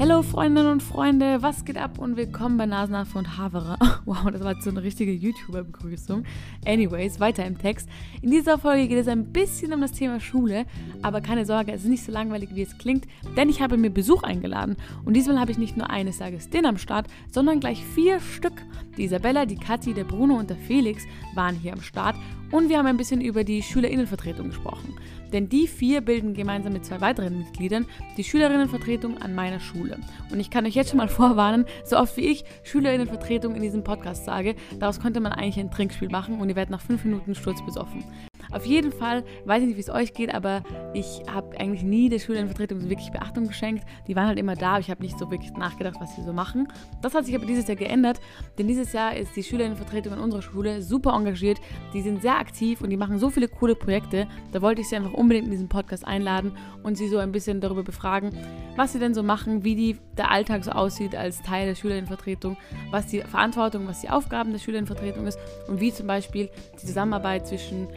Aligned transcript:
Hallo 0.00 0.22
Freundinnen 0.22 0.70
und 0.70 0.80
Freunde, 0.80 1.42
was 1.42 1.64
geht 1.64 1.76
ab 1.76 1.98
und 1.98 2.16
willkommen 2.16 2.56
bei 2.56 2.66
Nasenaffe 2.66 3.18
und 3.18 3.36
Havere. 3.36 3.76
Wow, 4.04 4.30
das 4.30 4.44
war 4.44 4.52
jetzt 4.52 4.62
so 4.62 4.70
eine 4.70 4.82
richtige 4.84 5.10
YouTuber-Begrüßung. 5.10 6.22
Anyways, 6.64 7.18
weiter 7.18 7.44
im 7.44 7.58
Text. 7.58 7.88
In 8.22 8.30
dieser 8.30 8.58
Folge 8.58 8.86
geht 8.86 8.98
es 8.98 9.08
ein 9.08 9.32
bisschen 9.32 9.72
um 9.72 9.80
das 9.80 9.90
Thema 9.90 10.20
Schule, 10.20 10.66
aber 11.02 11.20
keine 11.20 11.44
Sorge, 11.44 11.72
es 11.72 11.82
ist 11.82 11.88
nicht 11.88 12.04
so 12.04 12.12
langweilig, 12.12 12.50
wie 12.54 12.62
es 12.62 12.78
klingt, 12.78 13.06
denn 13.36 13.50
ich 13.50 13.60
habe 13.60 13.76
mir 13.76 13.90
Besuch 13.90 14.22
eingeladen. 14.22 14.76
Und 15.04 15.14
diesmal 15.14 15.40
habe 15.40 15.50
ich 15.50 15.58
nicht 15.58 15.76
nur 15.76 15.90
eines 15.90 16.18
Tages 16.18 16.48
den 16.48 16.64
am 16.64 16.78
Start, 16.78 17.08
sondern 17.30 17.58
gleich 17.58 17.84
vier 17.84 18.20
Stück. 18.20 18.62
Die 18.96 19.04
Isabella, 19.04 19.46
die 19.46 19.56
Kathi, 19.56 19.94
der 19.94 20.04
Bruno 20.04 20.36
und 20.36 20.48
der 20.48 20.56
Felix 20.56 21.02
waren 21.34 21.56
hier 21.56 21.72
am 21.72 21.82
Start 21.82 22.14
und 22.50 22.68
wir 22.68 22.78
haben 22.78 22.86
ein 22.86 22.96
bisschen 22.96 23.20
über 23.20 23.44
die 23.44 23.62
Schülerinnenvertretung 23.62 24.48
gesprochen. 24.48 24.94
Denn 25.32 25.48
die 25.48 25.66
vier 25.66 26.00
bilden 26.00 26.34
gemeinsam 26.34 26.72
mit 26.72 26.84
zwei 26.84 27.00
weiteren 27.00 27.38
Mitgliedern 27.38 27.86
die 28.16 28.24
Schülerinnenvertretung 28.24 29.18
an 29.18 29.34
meiner 29.34 29.60
Schule. 29.60 29.98
Und 30.30 30.40
ich 30.40 30.50
kann 30.50 30.64
euch 30.66 30.74
jetzt 30.74 30.90
schon 30.90 30.98
mal 30.98 31.08
vorwarnen, 31.08 31.66
so 31.84 31.98
oft 31.98 32.16
wie 32.16 32.26
ich 32.26 32.44
Schülerinnenvertretung 32.64 33.54
in 33.54 33.62
diesem 33.62 33.84
Podcast 33.84 34.24
sage, 34.24 34.54
daraus 34.78 35.00
könnte 35.00 35.20
man 35.20 35.32
eigentlich 35.32 35.58
ein 35.58 35.70
Trinkspiel 35.70 36.08
machen 36.08 36.40
und 36.40 36.48
ihr 36.48 36.56
werdet 36.56 36.70
nach 36.70 36.80
fünf 36.80 37.04
Minuten 37.04 37.34
sturzbesoffen. 37.34 38.04
Auf 38.50 38.64
jeden 38.64 38.92
Fall, 38.92 39.24
weiß 39.44 39.62
ich 39.62 39.68
nicht, 39.68 39.76
wie 39.76 39.80
es 39.80 39.90
euch 39.90 40.14
geht, 40.14 40.34
aber 40.34 40.62
ich 40.94 41.22
habe 41.30 41.58
eigentlich 41.58 41.82
nie 41.82 42.08
der 42.08 42.18
Schülerinnenvertretung 42.18 42.80
so 42.80 42.88
wirklich 42.88 43.10
Beachtung 43.10 43.48
geschenkt. 43.48 43.84
Die 44.06 44.16
waren 44.16 44.26
halt 44.26 44.38
immer 44.38 44.54
da, 44.54 44.72
aber 44.72 44.80
ich 44.80 44.90
habe 44.90 45.02
nicht 45.02 45.18
so 45.18 45.30
wirklich 45.30 45.52
nachgedacht, 45.52 45.96
was 46.00 46.16
sie 46.16 46.22
so 46.22 46.32
machen. 46.32 46.68
Das 47.02 47.14
hat 47.14 47.26
sich 47.26 47.34
aber 47.34 47.46
dieses 47.46 47.66
Jahr 47.68 47.76
geändert, 47.76 48.20
denn 48.58 48.66
dieses 48.66 48.92
Jahr 48.92 49.16
ist 49.16 49.36
die 49.36 49.42
Schülerinnenvertretung 49.42 50.14
in 50.14 50.18
unserer 50.18 50.42
Schule 50.42 50.82
super 50.82 51.12
engagiert. 51.14 51.58
Die 51.92 52.00
sind 52.00 52.22
sehr 52.22 52.38
aktiv 52.38 52.80
und 52.80 52.90
die 52.90 52.96
machen 52.96 53.18
so 53.18 53.30
viele 53.30 53.48
coole 53.48 53.74
Projekte. 53.74 54.26
Da 54.52 54.62
wollte 54.62 54.80
ich 54.80 54.88
sie 54.88 54.96
einfach 54.96 55.12
unbedingt 55.12 55.46
in 55.46 55.52
diesen 55.52 55.68
Podcast 55.68 56.06
einladen 56.06 56.52
und 56.82 56.96
sie 56.96 57.08
so 57.08 57.18
ein 57.18 57.32
bisschen 57.32 57.60
darüber 57.60 57.82
befragen, 57.82 58.30
was 58.76 58.92
sie 58.92 58.98
denn 58.98 59.14
so 59.14 59.22
machen, 59.22 59.64
wie 59.64 59.74
die, 59.74 59.96
der 60.16 60.30
Alltag 60.30 60.64
so 60.64 60.70
aussieht 60.70 61.14
als 61.14 61.42
Teil 61.42 61.66
der 61.66 61.74
Schülerinnenvertretung, 61.74 62.56
was 62.90 63.06
die 63.06 63.20
Verantwortung, 63.20 63.86
was 63.86 64.00
die 64.00 64.10
Aufgaben 64.10 64.52
der 64.52 64.58
Schülerinnenvertretung 64.58 65.26
ist 65.26 65.38
und 65.68 65.80
wie 65.80 65.92
zum 65.92 66.06
Beispiel 66.06 66.48
die 66.74 66.86
Zusammenarbeit 66.86 67.46
zwischen 67.46 67.88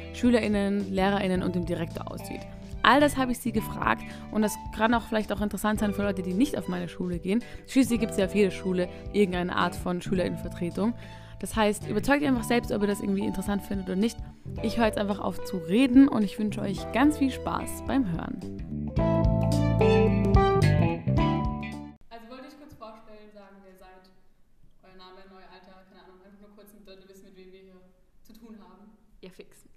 SchülerInnen, 0.42 0.94
LehrerInnen 0.94 1.44
und 1.44 1.56
dem 1.56 1.66
Direktor 1.66 2.11
aussieht. 2.11 2.42
All 2.84 3.00
das 3.00 3.16
habe 3.16 3.31
ich 3.31 3.38
sie 3.38 3.52
gefragt 3.52 4.03
und 4.31 4.42
das 4.42 4.58
kann 4.75 4.94
auch 4.95 5.03
vielleicht 5.03 5.31
auch 5.31 5.42
interessant 5.42 5.80
sein 5.80 5.94
für 5.94 6.02
Leute, 6.02 6.23
die 6.23 6.33
nicht 6.33 6.58
auf 6.58 6.67
meine 6.67 6.89
Schule 6.89 7.20
gehen. 7.20 7.44
Schließlich 7.67 8.00
gibt 8.00 8.14
es 8.14 8.17
ja 8.17 8.25
auf 8.25 8.33
jeder 8.33 8.50
Schule 8.50 8.89
irgendeine 9.14 9.56
Art 9.56 9.75
von 9.75 10.02
SchülerInnenvertretung. 10.02 10.95
Das 11.39 11.56
heißt, 11.56 11.88
überzeugt 11.88 12.22
ihr 12.22 12.28
einfach 12.28 12.44
selbst, 12.44 12.72
ob 12.72 12.81
ihr 12.81 12.88
das 12.88 13.02
irgendwie 13.02 13.25
interessant 13.25 13.61
findet 13.61 13.88
oder 13.88 13.95
nicht. 13.95 14.17
Ich 14.64 14.78
höre 14.78 14.88
jetzt 14.88 14.98
einfach 14.98 15.20
auf 15.20 15.44
zu 15.44 15.58
reden 15.58 16.08
und 16.08 16.23
ich 16.23 16.39
wünsche 16.39 16.61
euch 16.61 16.92
ganz 16.92 17.20
viel 17.20 17.31
Spaß 17.31 17.83
beim 17.86 18.11
Hören. 18.11 18.81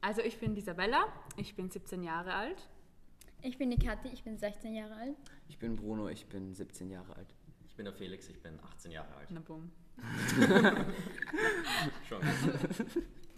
Also 0.05 0.21
ich 0.21 0.39
bin 0.39 0.55
Isabella, 0.55 1.07
ich 1.39 1.57
bin 1.57 1.71
17 1.71 2.03
Jahre 2.03 2.35
alt. 2.35 2.69
Ich 3.41 3.57
bin 3.57 3.71
die 3.71 3.79
Kathi, 3.79 4.09
ich 4.09 4.23
bin 4.23 4.37
16 4.37 4.75
Jahre 4.75 4.95
alt. 4.97 5.17
Ich 5.49 5.59
bin 5.59 5.77
Bruno, 5.77 6.11
ich 6.11 6.27
bin 6.27 6.55
17 6.55 6.91
Jahre 6.91 7.17
alt. 7.17 7.35
Ich 7.67 7.75
bin 7.75 7.87
der 7.87 7.95
Felix, 7.95 8.29
ich 8.29 8.39
bin 8.43 8.61
18 8.61 8.93
Jahre 8.93 9.15
alt. 9.15 9.31
Na 9.31 9.41
bumm. 9.41 9.73
Schon. 12.07 12.21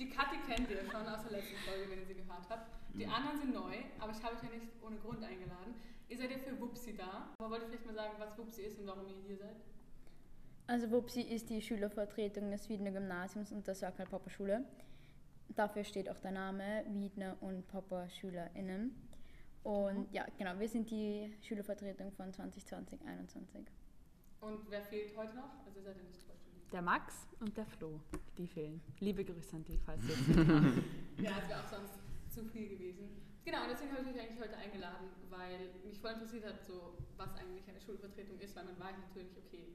Die 0.00 0.08
Kathi 0.08 0.38
kennt 0.44 0.68
ihr 0.68 0.78
schon 0.90 1.06
aus 1.06 1.22
der 1.22 1.38
letzten 1.38 1.56
Folge, 1.58 1.88
wenn 1.88 2.00
ihr 2.00 2.06
sie 2.06 2.14
gehört 2.14 2.50
habt. 2.50 2.76
Die 2.94 3.06
anderen 3.06 3.38
sind 3.38 3.54
neu, 3.54 3.76
aber 4.00 4.10
ich 4.10 4.20
habe 4.24 4.34
euch 4.34 4.42
ja 4.42 4.48
nicht 4.48 4.66
ohne 4.82 4.96
Grund 4.96 5.22
eingeladen. 5.22 5.76
Ihr 6.08 6.18
seid 6.18 6.32
ja 6.32 6.38
für 6.38 6.60
Wupsi 6.60 6.96
da. 6.96 7.32
Aber 7.38 7.50
wollt 7.50 7.62
ihr 7.62 7.68
vielleicht 7.68 7.86
mal 7.86 7.94
sagen, 7.94 8.14
was 8.18 8.36
Wupsi 8.36 8.62
ist 8.62 8.80
und 8.80 8.88
warum 8.88 9.06
ihr 9.06 9.14
hier 9.24 9.36
seid? 9.36 9.54
Also 10.68 10.90
WUPSI 10.90 11.20
ist 11.20 11.48
die 11.48 11.62
Schülervertretung 11.62 12.50
des 12.50 12.68
Wiedner 12.68 12.90
Gymnasiums 12.90 13.52
und 13.52 13.64
der 13.68 13.76
Circle 13.76 14.04
Papa 14.04 14.28
Schule. 14.28 14.64
Dafür 15.54 15.84
steht 15.84 16.10
auch 16.10 16.18
der 16.18 16.32
Name 16.32 16.84
Wiedner 16.88 17.36
und 17.40 17.66
Papa 17.68 18.08
SchülerInnen. 18.08 18.94
Und 19.62 20.12
ja, 20.12 20.26
genau, 20.38 20.58
wir 20.58 20.68
sind 20.68 20.90
die 20.90 21.32
Schülervertretung 21.42 22.12
von 22.12 22.30
2020-21. 22.32 23.66
Und 24.40 24.70
wer 24.70 24.82
fehlt 24.82 25.16
heute 25.16 25.34
noch? 25.34 25.64
Also 25.64 25.78
ihr 25.78 25.84
seid 25.84 25.96
ja 25.96 26.02
nicht 26.04 26.22
vollständig. 26.22 26.70
Der 26.70 26.82
Max 26.82 27.26
und 27.40 27.56
der 27.56 27.66
Flo, 27.66 28.00
die 28.38 28.46
fehlen. 28.46 28.80
Liebe 29.00 29.24
Grüße 29.24 29.56
an 29.56 29.64
die, 29.64 29.78
falls 29.78 30.02
ihr 30.04 30.14
es. 30.14 31.24
Ja, 31.24 31.40
das 31.40 31.48
wäre 31.48 31.60
auch 31.60 31.68
sonst 31.68 31.94
zu 32.28 32.44
viel 32.44 32.68
gewesen. 32.68 33.08
Genau, 33.44 33.62
und 33.62 33.70
deswegen 33.70 33.92
habe 33.92 34.02
ich 34.02 34.14
euch 34.14 34.20
eigentlich 34.20 34.40
heute 34.40 34.56
eingeladen, 34.56 35.08
weil 35.30 35.70
mich 35.84 35.98
voll 36.00 36.12
interessiert 36.12 36.44
hat, 36.44 36.64
so, 36.64 36.98
was 37.16 37.34
eigentlich 37.36 37.68
eine 37.68 37.80
Schulvertretung 37.80 38.38
ist, 38.40 38.56
weil 38.56 38.64
man 38.64 38.78
weiß 38.78 38.96
natürlich, 38.98 39.30
okay, 39.38 39.66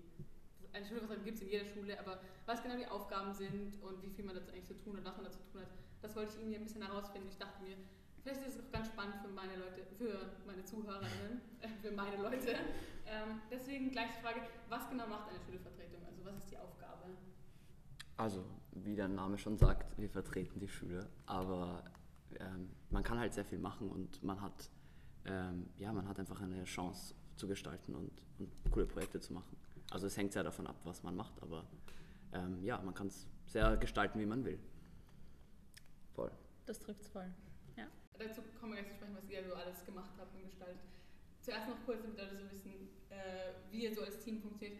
eine 0.74 0.86
Schulvertretung 0.86 1.26
gibt 1.26 1.38
es 1.38 1.44
in 1.44 1.50
jeder 1.50 1.66
Schule, 1.66 2.00
aber 2.00 2.20
was 2.46 2.64
genau 2.64 2.78
die 2.78 2.88
Aufgaben 2.88 3.34
sind 3.34 3.82
und 3.82 4.02
wie 4.02 4.10
viel 4.10 4.26
man 4.26 4.36
dazu 4.36 4.52
eigentlich 4.52 4.66
zu 4.66 4.78
tun 4.78 4.98
hat, 4.98 5.06
was 5.06 5.16
man 5.18 5.26
dazu 5.26 5.40
tun 5.52 5.62
hat, 5.62 5.68
das 6.02 6.16
wollte 6.16 6.34
ich 6.34 6.40
irgendwie 6.40 6.58
ein 6.58 6.64
bisschen 6.64 6.82
herausfinden. 6.82 7.28
Ich 7.30 7.38
dachte 7.38 7.62
mir, 7.64 7.76
vielleicht 8.24 8.46
ist 8.46 8.56
es 8.56 8.66
auch 8.66 8.72
ganz 8.72 8.88
spannend 8.88 9.16
für 9.22 9.28
meine 9.28 9.56
Leute, 9.56 9.86
für 9.98 10.32
meine 10.46 10.64
Zuhörerinnen, 10.64 11.42
äh, 11.62 11.68
für 11.82 11.92
meine 11.92 12.18
Leute. 12.18 12.56
Ähm, 13.06 13.42
deswegen 13.52 13.92
gleich 13.92 14.12
die 14.18 14.22
Frage, 14.22 14.42
was 14.70 14.90
genau 14.90 15.08
macht 15.08 15.30
eine 15.30 15.40
Schulvertretung? 15.40 16.06
Also 16.08 16.26
was 16.26 16.38
ist 16.38 16.52
die 16.52 16.58
Aufgabe? 16.58 17.04
Also, 18.18 18.46
wie 18.72 18.96
der 18.96 19.08
Name 19.08 19.38
schon 19.38 19.58
sagt, 19.58 19.98
wir 20.00 20.10
vertreten 20.10 20.60
die 20.60 20.68
Schüler, 20.68 21.08
aber 21.26 21.84
ähm, 22.40 22.70
man 22.90 23.04
kann 23.04 23.20
halt 23.20 23.34
sehr 23.34 23.46
viel 23.46 23.60
machen 23.60 23.90
und 23.90 24.24
man 24.24 24.40
hat, 24.42 24.70
ähm, 25.26 25.68
ja, 25.78 25.92
man 25.92 26.08
hat 26.08 26.20
einfach 26.20 26.40
eine 26.42 26.64
Chance 26.64 27.16
zu 27.36 27.48
gestalten 27.48 27.96
und, 27.96 28.12
und 28.40 28.50
coole 28.72 28.86
Projekte 28.86 29.20
zu 29.20 29.34
machen. 29.34 29.58
Also 29.92 30.08
es 30.08 30.18
hängt 30.18 30.34
sehr 30.34 30.44
davon 30.44 30.66
ab, 30.66 30.78
was 30.84 31.04
man 31.04 31.16
macht, 31.16 31.40
aber 31.44 31.66
ähm, 32.34 32.64
ja, 32.64 32.82
man 32.82 32.96
kann 32.96 33.08
es 33.08 33.28
sehr 33.46 33.78
gestalten, 33.78 34.20
wie 34.20 34.26
man 34.26 34.44
will. 34.44 34.60
Voll. 36.16 36.32
Das 36.66 36.80
trifft's 36.80 37.08
voll. 37.08 37.32
Dazu 38.22 38.42
kommen 38.60 38.74
wir 38.74 38.82
gleich 38.82 38.94
zu 38.94 38.98
sprechen, 39.02 39.18
was 39.18 39.30
ihr 39.30 39.42
so 39.44 39.56
alles 39.56 39.84
gemacht 39.84 40.14
habt 40.20 40.36
und 40.36 40.46
gestaltet. 40.46 40.86
Zuerst 41.42 41.68
noch 41.68 41.82
kurz, 41.86 42.04
damit 42.04 42.20
Leute 42.20 42.38
so 42.38 42.52
wissen, 42.52 42.90
äh, 43.10 43.58
wie 43.72 43.90
ihr 43.90 43.94
so 43.96 44.04
als 44.04 44.20
Team 44.20 44.40
funktioniert. 44.40 44.78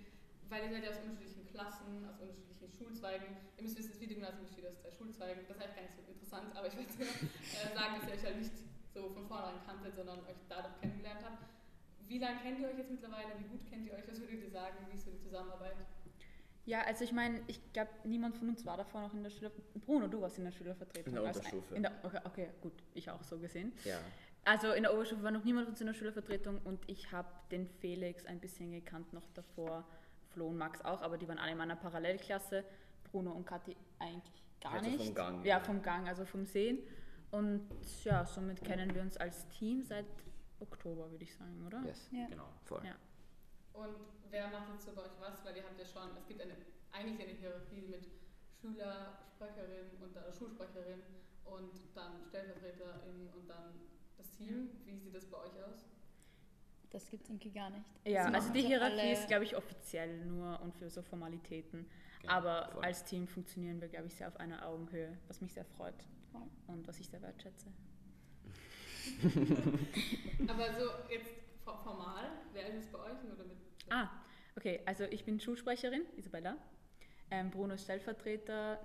Weil 0.50 0.66
ihr 0.66 0.70
seid 0.70 0.84
ja 0.84 0.92
aus 0.92 1.02
unterschiedlichen 1.02 1.48
Klassen, 1.50 2.06
aus 2.06 2.22
unterschiedlichen 2.22 2.70
Schulzweigen. 2.70 3.28
Ihr 3.58 3.64
müsst 3.64 3.78
wissen, 3.80 3.92
das 3.94 4.02
Videogymnasium 4.02 4.46
besteht 4.46 4.68
aus 4.68 4.78
zwei 4.78 4.92
Schulzweigen. 4.92 5.42
Das 5.48 5.58
ist 5.58 5.64
eigentlich 5.64 5.76
gar 5.76 5.82
nicht 5.82 5.96
so 5.98 6.02
interessant, 6.06 6.50
aber 6.54 6.68
ich 6.68 6.78
wollte 6.78 6.94
nur 7.02 7.08
äh, 7.10 7.74
sagen, 7.74 7.92
dass 7.98 8.06
ihr 8.06 8.14
euch 8.14 8.26
halt 8.30 8.38
nicht 8.38 8.58
so 8.94 9.10
von 9.10 9.26
vornherein 9.26 9.62
kanntet, 9.66 9.96
sondern 9.96 10.20
euch 10.30 10.38
dadurch 10.48 10.78
kennengelernt 10.78 11.26
habt. 11.26 11.42
Wie 12.12 12.18
lange 12.18 12.40
kennt 12.42 12.60
ihr 12.60 12.68
euch 12.68 12.78
jetzt 12.78 12.92
mittlerweile? 12.92 13.30
Wie 13.40 13.46
gut 13.46 13.66
kennt 13.70 13.86
ihr 13.88 13.94
euch? 13.94 14.06
Was 14.06 14.20
würdet 14.20 14.44
ihr 14.44 14.50
sagen? 14.50 14.76
Wie 14.90 14.96
ist 14.96 15.06
so 15.06 15.12
die 15.12 15.20
Zusammenarbeit? 15.22 15.76
Ja, 16.66 16.82
also 16.82 17.06
ich 17.06 17.14
meine, 17.14 17.42
ich 17.48 17.60
glaube, 17.72 17.90
niemand 18.04 18.36
von 18.36 18.50
uns 18.50 18.66
war 18.66 18.76
davor 18.76 19.02
noch 19.02 19.14
in 19.14 19.24
der 19.24 19.30
Schüler... 19.30 19.50
Bruno, 19.86 20.08
du 20.08 20.20
warst 20.22 20.38
in 20.38 20.44
der 20.44 20.52
Schülervertretung. 20.52 21.08
In 21.08 21.14
der 21.16 21.24
als 21.26 21.38
ein- 21.40 21.46
Unterstufe. 21.46 21.76
In 21.76 21.84
der, 21.84 21.92
okay, 22.04 22.20
okay, 22.26 22.50
gut, 22.62 22.74
ich 22.94 23.10
auch 23.10 23.24
so 23.24 23.38
gesehen. 23.40 23.72
Ja. 23.86 23.98
Also 24.44 24.74
in 24.74 24.84
der 24.84 24.94
Oberstufe 24.94 25.24
war 25.24 25.32
noch 25.32 25.44
niemand 25.46 25.66
von 25.68 25.72
uns 25.72 25.80
in 25.82 25.88
der 25.88 25.94
Schülervertretung 25.94 26.60
und 26.66 26.80
ich 26.90 27.12
habe 27.14 27.30
den 27.50 27.66
Felix 27.80 28.26
ein 28.26 28.40
bisschen 28.42 28.72
gekannt 28.72 29.14
noch 29.14 29.28
davor, 29.34 29.88
Flo 30.32 30.48
und 30.50 30.58
Max 30.58 30.84
auch, 30.84 31.02
aber 31.02 31.18
die 31.18 31.28
waren 31.30 31.38
alle 31.40 31.54
in 31.54 31.58
meiner 31.58 31.76
Parallelklasse. 31.78 32.66
Bruno 33.12 33.32
und 33.32 33.46
Kathi 33.46 33.76
eigentlich 34.00 34.44
gar 34.62 34.74
Also 34.74 34.90
vom 34.90 34.98
nicht. 35.00 35.16
Gang, 35.16 35.46
Ja, 35.46 35.58
ja. 35.58 35.60
vom 35.62 35.82
Gang, 35.82 36.08
also 36.10 36.26
vom 36.26 36.46
Sehen. 36.46 36.80
Und 37.32 37.62
ja, 38.04 38.26
somit 38.26 38.64
kennen 38.64 38.94
wir 38.94 39.02
uns 39.02 39.16
als 39.18 39.48
Team 39.50 39.82
seit 39.84 40.06
Oktober, 40.62 41.10
würde 41.12 41.24
ich 41.24 41.34
sagen, 41.36 41.64
oder? 41.66 41.82
Yes. 41.86 42.08
Ja. 42.12 42.28
Genau. 42.28 42.50
Voll. 42.66 42.84
Ja. 42.86 42.96
Und 43.74 43.96
wer 44.30 44.48
macht 44.50 44.70
jetzt 44.74 44.86
so 44.86 44.94
bei 44.94 45.02
euch 45.04 45.20
was? 45.20 45.44
Weil 45.46 45.58
ihr 45.58 45.64
habt 45.64 45.78
ja 45.80 45.86
schon, 45.86 46.16
es 46.18 46.28
gibt 46.28 46.42
eine, 46.42 46.56
eigentlich 46.92 47.22
eine 47.22 47.38
Hierarchie 47.38 47.82
mit 47.82 48.08
Schüler, 48.60 49.20
Sprecherin 49.36 49.88
und 50.02 50.16
äh, 50.16 50.32
Schulsprecherin 50.32 51.02
und 51.46 51.72
dann 51.96 52.24
Stellvertreterin 52.30 53.30
und 53.34 53.48
dann 53.50 53.74
das 54.18 54.30
Team. 54.32 54.70
Wie 54.86 54.98
sieht 54.98 55.16
das 55.16 55.26
bei 55.26 55.38
euch 55.38 55.64
aus? 55.64 55.86
Das 56.92 57.10
gibt's 57.10 57.30
irgendwie 57.30 57.52
gar 57.52 57.70
nicht. 57.70 57.86
Ja, 58.06 58.26
also 58.26 58.52
die 58.52 58.62
so 58.62 58.68
Hierarchie 58.68 59.00
alle- 59.00 59.14
ist, 59.14 59.28
glaube 59.28 59.46
ich, 59.46 59.56
offiziell 59.56 60.26
nur 60.26 60.60
und 60.62 60.76
für 60.76 60.90
so 60.90 61.02
Formalitäten. 61.02 61.88
Genau, 62.22 62.34
Aber 62.34 62.70
voll. 62.74 62.84
als 62.84 63.04
Team 63.06 63.28
funktionieren 63.28 63.80
wir, 63.80 63.88
glaube 63.88 64.08
ich, 64.08 64.16
sehr 64.16 64.28
auf 64.28 64.36
einer 64.38 64.66
Augenhöhe, 64.68 65.18
was 65.28 65.40
mich 65.42 65.54
sehr 65.54 65.64
freut 65.66 65.96
Voll. 66.34 66.42
und 66.68 66.86
was 66.88 67.00
ich 67.00 67.08
sehr 67.10 67.22
wertschätze. 67.22 67.68
Aber 70.48 70.74
so 70.74 70.90
jetzt 71.10 71.32
fo- 71.66 71.78
formal, 71.84 72.30
wer 72.54 72.68
ist 72.70 72.86
es 72.86 72.92
bei 72.92 73.00
euch? 73.00 73.24
Nur 73.28 73.36
damit 73.38 73.58
Ah, 73.90 74.10
okay, 74.56 74.82
also 74.86 75.04
ich 75.06 75.24
bin 75.26 75.40
Schulsprecherin, 75.40 76.04
Isabella. 76.18 76.58
Ähm, 77.30 77.50
Bruno 77.50 77.74
ist 77.76 77.84
Stellvertreter, 77.84 78.80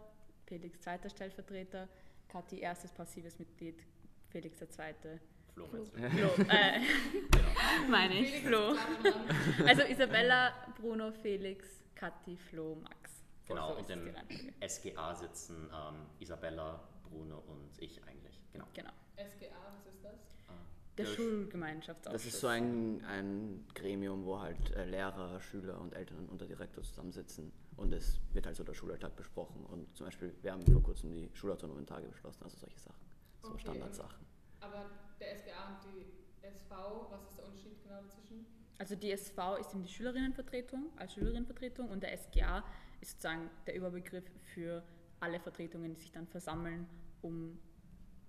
Felix 0.47 0.81
zweiter 0.81 1.09
Stellvertreter, 1.11 1.89
Kathi 2.29 2.61
erstes 2.61 2.93
passives 2.93 3.39
Mitglied, 3.39 3.83
Felix 4.31 4.59
der 4.59 4.71
zweite. 4.71 5.21
Flo 5.55 5.67
du? 5.69 5.85
Flo, 5.87 6.45
äh, 6.51 6.81
Genau. 7.31 7.49
meine 7.91 8.15
ich, 8.21 8.31
Felix 8.41 8.47
Flo. 8.47 8.77
Also 9.67 9.83
Isabella, 9.83 10.53
Bruno, 10.79 11.11
Felix, 11.13 11.81
Kathi, 11.95 12.37
Flo, 12.37 12.75
Max. 12.77 13.25
Genau, 13.47 13.73
So 13.75 13.79
und 13.79 13.91
im. 13.91 14.15
SGA 14.69 15.15
sitzen 15.15 15.71
ähm, 15.73 16.07
Isabella, 16.19 16.81
Bruno 17.09 17.39
und 17.47 17.71
ich 17.81 18.03
eigentlich. 18.05 18.39
Genau. 18.53 18.67
Genau. 18.75 18.91
SGA, 19.17 19.73
was 19.75 19.87
ist 19.93 20.05
das? 20.05 20.15
Der 20.97 21.05
Ja, 21.05 21.11
ich- 21.11 21.17
Schulgemeinschaftsausschuss. 21.17 22.23
Das 22.23 22.33
ist 22.33 22.41
so 22.41 22.47
ein, 22.47 23.05
ein 23.05 23.67
Gremium, 23.75 24.25
wo 24.25 24.41
halt 24.41 24.71
äh, 24.75 24.85
Lehrer, 24.87 25.41
Schüler 25.41 25.79
und 25.81 25.95
Eltern 25.95 26.27
und 26.29 26.41
der 26.41 26.49
Direktor 26.49 26.83
zusammensitzen 26.83 27.53
und 27.77 27.93
es 27.93 28.19
wird 28.33 28.47
halt 28.47 28.57
so 28.57 28.65
der 28.65 28.73
Schulalltag 28.75 29.15
besprochen 29.17 29.65
und 29.67 29.95
zum 29.97 30.07
Beispiel, 30.07 30.35
wir 30.43 30.53
haben 30.53 30.65
vor 30.67 30.83
kurzem 30.83 31.11
die 31.13 31.31
schulautonomen 31.35 31.87
Tage 31.87 32.09
beschlossen, 32.09 32.45
also 32.45 32.57
solche 32.57 32.79
Sachen, 32.79 33.05
so 33.43 33.49
Okay. 33.51 33.61
Standardsachen. 33.61 34.25
Aber 34.61 34.87
der 35.21 35.37
SGA 35.37 35.69
und 35.69 35.85
die 35.85 36.07
SV, 36.47 37.09
was 37.11 37.23
ist 37.29 37.37
der 37.39 37.45
Unterschied 37.47 37.83
genau 37.83 38.01
dazwischen? 38.01 38.47
Also 38.79 38.95
die 38.97 39.11
SV 39.13 39.57
ist 39.57 39.73
eben 39.75 39.83
die 39.83 39.93
Schülerinnenvertretung 39.93 40.93
als 40.97 41.13
Schülerinnenvertretung 41.13 41.91
und 41.91 42.03
der 42.03 42.13
SGA 42.17 42.65
ist 43.03 43.13
sozusagen 43.13 43.51
der 43.67 43.75
Überbegriff 43.75 44.25
für 44.55 44.83
alle 45.21 45.41
Vertretungen, 45.41 45.95
die 45.95 46.01
sich 46.01 46.13
dann 46.13 46.27
versammeln, 46.27 46.87
um 47.23 47.59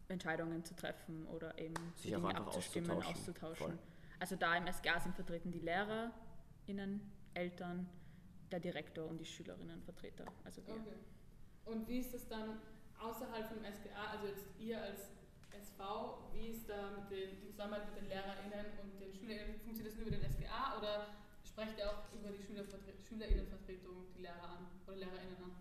Entscheidungen 0.09 0.63
zu 0.63 0.75
treffen 0.75 1.27
oder 1.27 1.57
eben 1.57 1.75
Sich 1.95 2.15
auch 2.15 2.19
Dinge 2.19 2.29
einfach 2.29 2.47
abzustimmen, 2.47 2.91
auszutauschen. 2.91 3.15
auszutauschen. 3.15 3.79
Also 4.19 4.35
da 4.35 4.55
im 4.55 4.71
SGA 4.71 4.99
sind 4.99 5.15
vertreten 5.15 5.51
die 5.51 5.59
LehrerInnen, 5.59 7.11
Eltern, 7.33 7.87
der 8.51 8.59
Direktor 8.59 9.07
und 9.07 9.17
die 9.17 9.25
Schülerinnenvertreter. 9.25 10.25
Also 10.43 10.65
wir. 10.65 10.73
Okay. 10.73 10.97
Und 11.65 11.87
wie 11.87 11.99
ist 11.99 12.13
das 12.13 12.27
dann 12.27 12.61
außerhalb 12.99 13.47
vom 13.47 13.59
SGA, 13.59 14.11
also 14.11 14.27
jetzt 14.27 14.45
ihr 14.57 14.81
als 14.81 15.11
SV, 15.51 16.31
wie 16.33 16.47
ist 16.47 16.69
da 16.69 16.91
mit 16.91 17.11
den, 17.11 17.41
die 17.41 17.49
Zusammenarbeit 17.51 17.93
mit 17.93 18.03
den 18.03 18.09
LehrerInnen 18.09 18.65
und 18.81 18.99
den 18.99 19.13
SchülerInnen? 19.13 19.59
Funktioniert 19.59 19.93
das 19.93 19.99
nur 19.99 20.07
über 20.07 20.17
den 20.17 20.31
SGA 20.31 20.77
oder 20.77 21.07
sprecht 21.43 21.77
ihr 21.77 21.89
auch 21.91 22.13
über 22.13 22.29
die 22.31 22.41
Schülervertre 22.41 22.93
SchülerInnenvertretung 23.07 24.07
die 24.15 24.21
Lehrer 24.21 24.49
an 24.49 24.67
oder 24.87 24.95
LehrerInnen 24.95 25.37
an? 25.43 25.51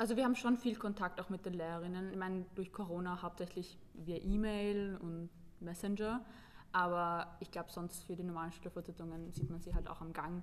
Also 0.00 0.16
wir 0.16 0.24
haben 0.24 0.34
schon 0.34 0.56
viel 0.56 0.76
Kontakt 0.76 1.20
auch 1.20 1.28
mit 1.28 1.44
den 1.44 1.52
Lehrerinnen. 1.52 2.10
Ich 2.10 2.16
meine, 2.16 2.46
durch 2.54 2.72
Corona 2.72 3.20
hauptsächlich 3.20 3.78
via 3.92 4.16
E-Mail 4.16 4.96
und 4.96 5.28
Messenger. 5.60 6.24
Aber 6.72 7.36
ich 7.40 7.50
glaube, 7.50 7.70
sonst 7.70 8.04
für 8.04 8.16
die 8.16 8.22
normalen 8.22 8.50
Schülervertretungen 8.50 9.30
sieht 9.30 9.50
man 9.50 9.60
sie 9.60 9.74
halt 9.74 9.88
auch 9.88 10.00
am 10.00 10.14
Gang. 10.14 10.42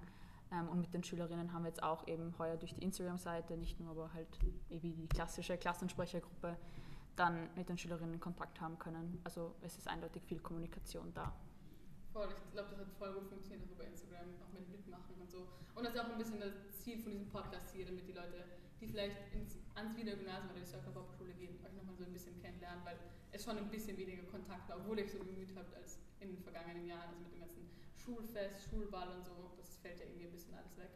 Ähm, 0.51 0.69
Und 0.69 0.81
mit 0.81 0.93
den 0.93 1.03
Schülerinnen 1.03 1.53
haben 1.53 1.63
wir 1.63 1.69
jetzt 1.69 1.81
auch 1.81 2.07
eben 2.07 2.37
heuer 2.37 2.55
durch 2.55 2.75
die 2.75 2.83
Instagram-Seite, 2.83 3.57
nicht 3.57 3.79
nur, 3.79 3.89
aber 3.89 4.13
halt 4.13 4.27
eben 4.69 4.95
die 4.95 5.07
klassische 5.07 5.57
Klassensprechergruppe, 5.57 6.55
dann 7.15 7.49
mit 7.55 7.67
den 7.67 7.79
Schülerinnen 7.79 8.19
Kontakt 8.19 8.61
haben 8.61 8.77
können. 8.77 9.19
Also 9.23 9.55
es 9.63 9.75
ist 9.75 9.87
eindeutig 9.87 10.21
viel 10.21 10.39
Kommunikation 10.39 11.11
da. 11.15 11.33
Voll, 12.13 12.27
ich 12.45 12.53
glaube, 12.53 12.69
das 12.69 12.79
hat 12.79 12.91
voll 12.99 13.11
gut 13.11 13.27
funktioniert, 13.27 13.67
auch 13.67 13.71
über 13.73 13.85
Instagram, 13.85 14.27
auch 14.39 14.53
mit 14.53 14.69
Mitmachen 14.69 15.15
und 15.19 15.31
so. 15.31 15.47
Und 15.73 15.83
das 15.83 15.95
ist 15.95 15.99
auch 15.99 16.11
ein 16.11 16.17
bisschen 16.19 16.39
das 16.39 16.53
Ziel 16.83 16.99
von 16.99 17.11
diesem 17.11 17.27
Podcast 17.29 17.73
hier, 17.73 17.87
damit 17.87 18.07
die 18.07 18.13
Leute, 18.13 18.45
die 18.79 18.87
vielleicht 18.87 19.33
ins, 19.33 19.57
ans 19.75 19.95
Gymnasium 19.95 20.51
oder 20.51 20.59
die 20.59 20.65
Circle 20.65 20.91
Pop 20.93 21.09
Schule 21.11 21.33
gehen, 21.33 21.57
euch 21.65 21.73
nochmal 21.73 21.95
so 21.95 22.03
ein 22.03 22.13
bisschen 22.13 22.39
kennenlernen, 22.41 22.83
weil 22.85 22.97
es 23.31 23.43
schon 23.43 23.57
ein 23.57 23.69
bisschen 23.69 23.97
weniger 23.97 24.23
Kontakt 24.23 24.69
war, 24.69 24.77
obwohl 24.77 24.99
ihr 24.99 25.05
euch 25.05 25.11
so 25.11 25.19
bemüht 25.19 25.55
habt 25.55 25.73
als 25.75 25.99
in 26.19 26.29
den 26.29 26.41
vergangenen 26.41 26.85
Jahren, 26.85 27.09
also 27.09 27.21
mit 27.21 27.33
dem 27.33 27.39
ganzen 27.39 27.69
Schulfest, 27.95 28.69
Schulball 28.69 29.09
und 29.09 29.25
so, 29.25 29.51
das 29.57 29.77
fällt 29.77 29.99
ja 29.99 30.05
irgendwie 30.05 30.27
ein 30.27 30.31
bisschen 30.31 30.53
alles 30.55 30.77
weg. 30.77 30.91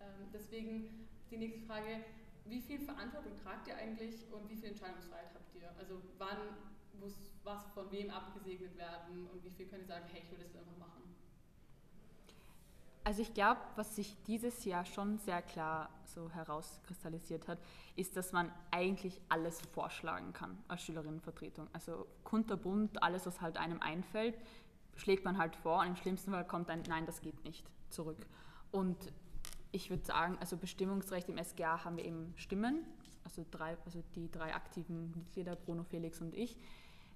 Ähm, 0.00 0.28
deswegen 0.32 1.08
die 1.30 1.36
nächste 1.36 1.60
Frage, 1.66 2.04
wie 2.44 2.60
viel 2.60 2.80
Verantwortung 2.80 3.36
tragt 3.42 3.68
ihr 3.68 3.76
eigentlich 3.76 4.30
und 4.30 4.48
wie 4.50 4.56
viel 4.56 4.70
Entscheidungsfreiheit 4.70 5.32
habt 5.34 5.54
ihr? 5.54 5.70
Also 5.78 6.02
wann 6.18 6.56
muss 7.00 7.32
was 7.42 7.66
von 7.72 7.90
wem 7.90 8.10
abgesegnet 8.10 8.76
werden 8.76 9.26
und 9.28 9.42
wie 9.44 9.50
viel 9.50 9.66
könnt 9.66 9.82
ihr 9.82 9.88
sagen, 9.88 10.06
hey, 10.12 10.22
ich 10.22 10.30
will 10.30 10.38
das 10.38 10.54
einfach 10.54 10.76
machen? 10.76 11.13
Also 13.04 13.20
ich 13.20 13.34
glaube, 13.34 13.60
was 13.76 13.96
sich 13.96 14.16
dieses 14.24 14.64
Jahr 14.64 14.86
schon 14.86 15.18
sehr 15.18 15.42
klar 15.42 15.90
so 16.06 16.30
herauskristallisiert 16.30 17.48
hat, 17.48 17.58
ist, 17.96 18.16
dass 18.16 18.32
man 18.32 18.50
eigentlich 18.70 19.20
alles 19.28 19.60
vorschlagen 19.72 20.32
kann 20.32 20.56
als 20.68 20.82
Schülerinnenvertretung. 20.82 21.68
Also 21.74 22.06
kunterbunt, 22.24 23.02
alles, 23.02 23.26
was 23.26 23.42
halt 23.42 23.58
einem 23.58 23.80
einfällt, 23.82 24.38
schlägt 24.96 25.24
man 25.24 25.36
halt 25.36 25.54
vor 25.54 25.80
und 25.80 25.88
im 25.88 25.96
schlimmsten 25.96 26.30
Fall 26.30 26.46
kommt 26.46 26.70
ein 26.70 26.82
Nein, 26.88 27.04
das 27.04 27.20
geht 27.20 27.44
nicht 27.44 27.66
zurück. 27.90 28.26
Und 28.70 28.96
ich 29.70 29.90
würde 29.90 30.04
sagen, 30.04 30.38
also 30.40 30.56
Bestimmungsrecht 30.56 31.28
im 31.28 31.36
SGA 31.36 31.84
haben 31.84 31.98
wir 31.98 32.04
eben 32.04 32.32
Stimmen, 32.36 32.86
also, 33.24 33.44
drei, 33.50 33.76
also 33.84 34.02
die 34.14 34.30
drei 34.30 34.54
aktiven 34.54 35.10
Mitglieder, 35.16 35.56
Bruno, 35.56 35.82
Felix 35.82 36.20
und 36.20 36.34
ich, 36.34 36.56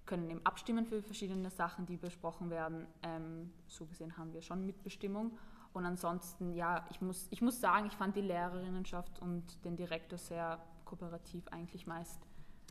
können 0.07 0.29
eben 0.31 0.45
abstimmen 0.45 0.87
für 0.87 1.03
verschiedene 1.03 1.51
Sachen, 1.51 1.87
die 1.87 1.97
besprochen 1.97 2.51
werden. 2.51 2.87
Ähm, 3.03 3.53
so 3.67 3.85
gesehen 3.85 4.17
haben 4.17 4.33
wir 4.33 4.43
schon 4.43 4.65
Mitbestimmung. 4.65 5.39
Und 5.73 5.85
ansonsten, 5.87 6.53
ja, 6.55 6.87
ich 6.91 7.01
muss, 7.01 7.27
ich 7.31 7.43
muss 7.43 7.61
sagen, 7.61 7.87
ich 7.87 7.93
fand 7.95 8.17
die 8.17 8.21
Lehrerinnenschaft 8.23 9.21
und 9.21 9.65
den 9.65 9.77
Direktor 9.77 10.19
sehr 10.19 10.59
kooperativ 10.85 11.47
eigentlich 11.49 11.87
meist. 11.87 12.19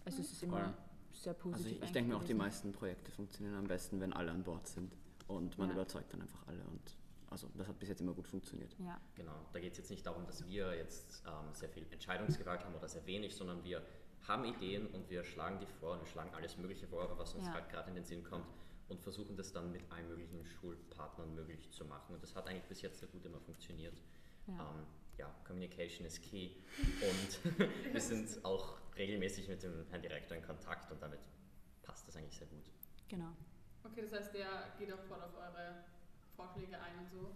Also 0.06 0.22
es 0.22 0.32
ist 0.32 0.44
immer 0.44 0.60
Voll. 0.60 0.74
sehr 1.14 1.34
positiv. 1.34 1.66
Also 1.66 1.76
ich, 1.78 1.84
ich 1.84 1.92
denke 1.92 2.10
mir 2.12 2.18
auch, 2.18 2.24
die 2.24 2.34
meisten 2.34 2.72
Projekte 2.72 3.12
funktionieren 3.12 3.56
am 3.56 3.68
besten, 3.68 4.00
wenn 4.00 4.14
alle 4.14 4.32
an 4.32 4.44
Bord 4.44 4.68
sind 4.68 4.92
und 5.28 5.58
man 5.58 5.68
Ja. 5.70 5.76
überzeugt 5.76 6.12
dann 6.14 6.22
einfach 6.22 6.46
alle 6.48 6.64
und 6.66 6.98
also 7.30 7.50
das 7.56 7.68
hat 7.68 7.78
bis 7.78 7.90
jetzt 7.90 8.00
immer 8.00 8.14
gut 8.14 8.26
funktioniert. 8.28 8.74
Ja, 8.80 8.98
Genau, 9.16 9.34
da 9.52 9.60
geht 9.60 9.74
es 9.74 9.78
jetzt 9.80 9.90
nicht 9.92 10.06
darum, 10.06 10.26
dass 10.26 10.46
wir 10.48 10.74
jetzt 10.76 11.24
ähm, 11.28 11.54
sehr 11.54 11.68
viel 11.70 11.86
Entscheidungsgewalt 11.92 12.64
haben 12.64 12.74
oder 12.74 12.88
sehr 12.88 13.06
wenig, 13.06 13.36
sondern 13.36 13.62
wir 13.66 13.82
haben 14.28 14.46
Ideen 14.46 14.88
und 14.88 15.10
wir 15.10 15.24
schlagen 15.26 15.60
die 15.60 15.66
vor 15.66 15.94
und 15.94 16.00
wir 16.00 16.06
schlagen 16.08 16.34
alles 16.34 16.58
Mögliche 16.58 16.88
vor, 16.88 17.08
was 17.20 17.34
uns 17.36 17.46
Ja. 17.48 17.54
halt 17.54 17.70
gerade 17.70 17.90
in 17.90 17.96
den 17.96 18.06
Sinn 18.06 18.24
kommt 18.24 18.46
und 18.89 19.01
versuchen 19.01 19.36
das 19.36 19.51
dann 19.51 19.72
mit 19.72 19.81
allen 19.92 20.07
möglichen 20.07 20.45
Schulpartnern 20.45 21.34
möglich 21.36 21.69
zu 21.72 21.86
machen. 21.86 22.16
Und 22.16 22.24
das 22.24 22.36
hat 22.36 22.48
eigentlich 22.48 22.63
bis 22.66 22.81
jetzt 22.81 23.00
sehr 23.00 23.10
gut 23.10 23.25
immer 23.25 23.39
funktioniert. 23.39 23.95
ja. 24.48 24.54
Ähm, 24.54 24.86
ja, 25.18 25.34
Communication 25.48 26.06
ist 26.06 26.22
key 26.22 26.51
und 27.01 27.60
wir 27.92 28.00
sind 28.01 28.45
auch 28.45 28.78
regelmäßig 28.95 29.48
mit 29.48 29.63
dem 29.63 29.84
Herrn 29.89 30.04
Direktor 30.04 30.38
in 30.38 30.44
Kontakt 30.44 30.92
und 30.92 31.01
damit 31.01 31.19
passt 31.81 32.07
das 32.07 32.16
eigentlich 32.18 32.38
sehr 32.38 32.45
gut. 32.48 32.69
genau. 33.10 33.31
Okay, 33.84 34.04
das 34.04 34.12
heißt, 34.19 34.34
der 34.36 34.48
geht 34.78 34.94
auch 34.94 35.01
voll 35.07 35.19
auf 35.19 35.34
eure 35.36 35.84
Vorschläge 36.36 36.80
ein 36.80 37.00
und 37.00 37.10
so. 37.10 37.31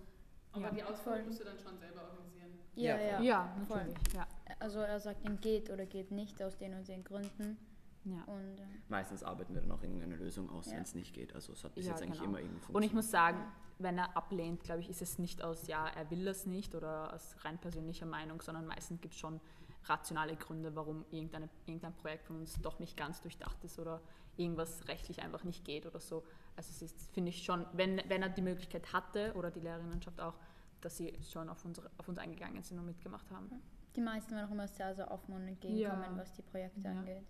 Aber 0.51 0.65
Ja, 0.65 0.71
die 0.71 0.83
Ausführung 0.83 1.17
voll. 1.19 1.25
müsst 1.25 1.39
ihr 1.39 1.45
dann 1.45 1.57
schon 1.57 1.79
selber 1.79 2.03
organisieren. 2.03 2.59
Ja, 2.75 2.97
Ja, 2.99 3.19
ja. 3.21 3.65
voll. 3.67 3.77
Ja, 3.79 3.85
natürlich. 3.87 4.13
Ja. 4.13 4.27
Also 4.59 4.79
er 4.81 4.99
sagt 4.99 5.25
dann 5.25 5.39
geht 5.41 5.69
oder 5.71 5.85
geht 5.87 6.11
nicht 6.11 6.39
aus 6.43 6.57
den 6.57 6.75
und 6.75 6.87
den 6.87 7.03
Gründen. 7.03 7.57
Ja. 8.03 8.23
Und 8.25 8.57
äh, 8.59 8.65
Meistens 8.89 9.23
arbeiten 9.23 9.53
wir 9.53 9.61
dann 9.61 9.71
auch 9.71 9.81
irgendeine 9.83 10.15
Lösung 10.15 10.49
aus, 10.49 10.67
Ja. 10.67 10.75
wenn 10.77 10.83
es 10.83 10.95
nicht 10.95 11.13
geht. 11.13 11.33
Also 11.35 11.53
es 11.53 11.63
hat 11.63 11.75
bis 11.75 11.85
Ja, 11.85 11.91
jetzt 11.91 12.01
eigentlich 12.01 12.19
genau. 12.19 12.31
immer 12.31 12.39
irgendwie 12.39 12.55
Und 12.55 12.61
ich 12.83 12.91
funktioniert. 12.91 12.93
muss 12.93 13.11
sagen, 13.11 13.43
wenn 13.79 13.97
er 13.97 14.15
ablehnt, 14.17 14.63
glaube 14.63 14.81
ich, 14.81 14.89
ist 14.89 15.01
es 15.01 15.19
nicht 15.19 15.41
aus, 15.43 15.67
ja, 15.67 15.87
er 15.87 16.09
will 16.11 16.25
das 16.25 16.45
nicht 16.45 16.73
oder 16.75 17.13
aus 17.13 17.35
rein 17.45 17.57
persönlicher 17.59 18.05
Meinung, 18.05 18.41
sondern 18.41 18.65
meistens 18.65 19.01
gibt 19.01 19.13
es 19.13 19.19
schon 19.19 19.39
rationale 19.85 20.35
Gründe, 20.35 20.75
warum 20.75 21.05
irgendeine, 21.09 21.49
irgendein 21.65 21.95
Projekt 21.95 22.25
von 22.25 22.37
uns 22.37 22.59
doch 22.61 22.79
nicht 22.79 22.95
ganz 22.97 23.21
durchdacht 23.21 23.63
ist 23.63 23.79
oder 23.79 24.01
irgendwas 24.37 24.87
rechtlich 24.87 25.21
einfach 25.23 25.43
nicht 25.43 25.65
geht 25.65 25.85
oder 25.85 25.99
so. 25.99 26.23
Also 26.55 26.69
es 26.71 26.81
ist, 26.83 27.11
finde 27.13 27.29
ich 27.29 27.43
schon, 27.43 27.65
wenn, 27.73 28.01
wenn 28.07 28.21
er 28.21 28.29
die 28.29 28.41
Möglichkeit 28.43 28.93
hatte 28.93 29.33
oder 29.35 29.49
die 29.51 29.59
Lehrerinnenschaft 29.59 30.19
auch, 30.21 30.35
dass 30.81 30.97
sie 30.97 31.17
schon 31.23 31.49
auf, 31.49 31.63
unsere, 31.65 31.89
auf 31.97 32.07
uns 32.07 32.17
eingegangen 32.19 32.61
sind 32.63 32.79
und 32.79 32.85
mitgemacht 32.85 33.29
haben. 33.31 33.49
die 33.95 34.01
meisten 34.01 34.35
waren 34.35 34.45
auch 34.47 34.51
immer 34.51 34.67
sehr, 34.67 34.95
sehr 34.95 35.11
offen 35.11 35.33
und 35.35 35.47
entgegenkommen, 35.47 36.03
Ja. 36.03 36.17
was 36.17 36.33
die 36.33 36.41
Projekte 36.43 36.81
Ja. 36.81 36.91
angeht. 36.91 37.23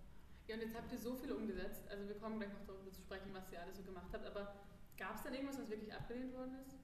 Ja, 0.48 0.56
und 0.56 0.62
jetzt 0.62 0.76
habt 0.76 0.92
ihr 0.92 0.98
so 0.98 1.16
viel 1.16 1.32
umgesetzt. 1.32 1.84
Also 1.90 2.08
wir 2.08 2.16
kommen 2.16 2.40
gleich 2.40 2.52
noch 2.52 2.66
darüber 2.68 2.92
zu 2.92 3.02
sprechen, 3.02 3.30
was 3.34 3.52
ihr 3.52 3.62
alles 3.62 3.78
so 3.78 3.84
gemacht 3.84 4.08
habt. 4.12 4.26
Aber 4.26 4.54
gab 4.98 5.16
es 5.16 5.24
denn 5.24 5.34
irgendwas, 5.34 5.60
was 5.60 5.70
wirklich 5.70 5.94
abgelehnt 5.94 6.34
worden 6.34 6.56
ist? 6.62 6.78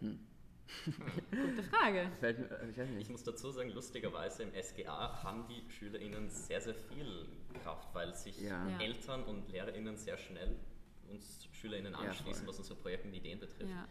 Gute 1.30 1.62
Frage. 1.70 2.10
Fällt 2.20 2.38
mir, 2.38 2.68
ich 2.70 2.76
weiß 2.76 2.88
Ich 2.90 2.96
nicht. 2.96 3.10
muss 3.10 3.22
dazu 3.24 3.50
sagen, 3.50 3.70
lustigerweise 3.70 4.42
im 4.42 4.52
SGA 4.62 5.22
haben 5.22 5.46
die 5.48 5.68
SchülerInnen 5.70 6.28
sehr, 6.28 6.60
sehr 6.60 6.74
viel 6.74 7.28
Kraft, 7.62 7.94
weil 7.94 8.14
sich 8.14 8.40
Ja. 8.40 8.66
Ja. 8.68 8.80
Eltern 8.80 9.24
und 9.24 9.48
LehrerInnen 9.50 9.96
sehr 9.96 10.18
schnell 10.18 10.56
uns 11.08 11.48
SchülerInnen 11.52 11.92
Ja, 11.92 11.98
anschließen, 12.00 12.44
voll. 12.44 12.48
was 12.48 12.58
unsere 12.58 12.78
Projekte 12.80 13.06
und 13.08 13.14
Ideen 13.14 13.38
betrifft. 13.38 13.70
Ja. 13.70 13.86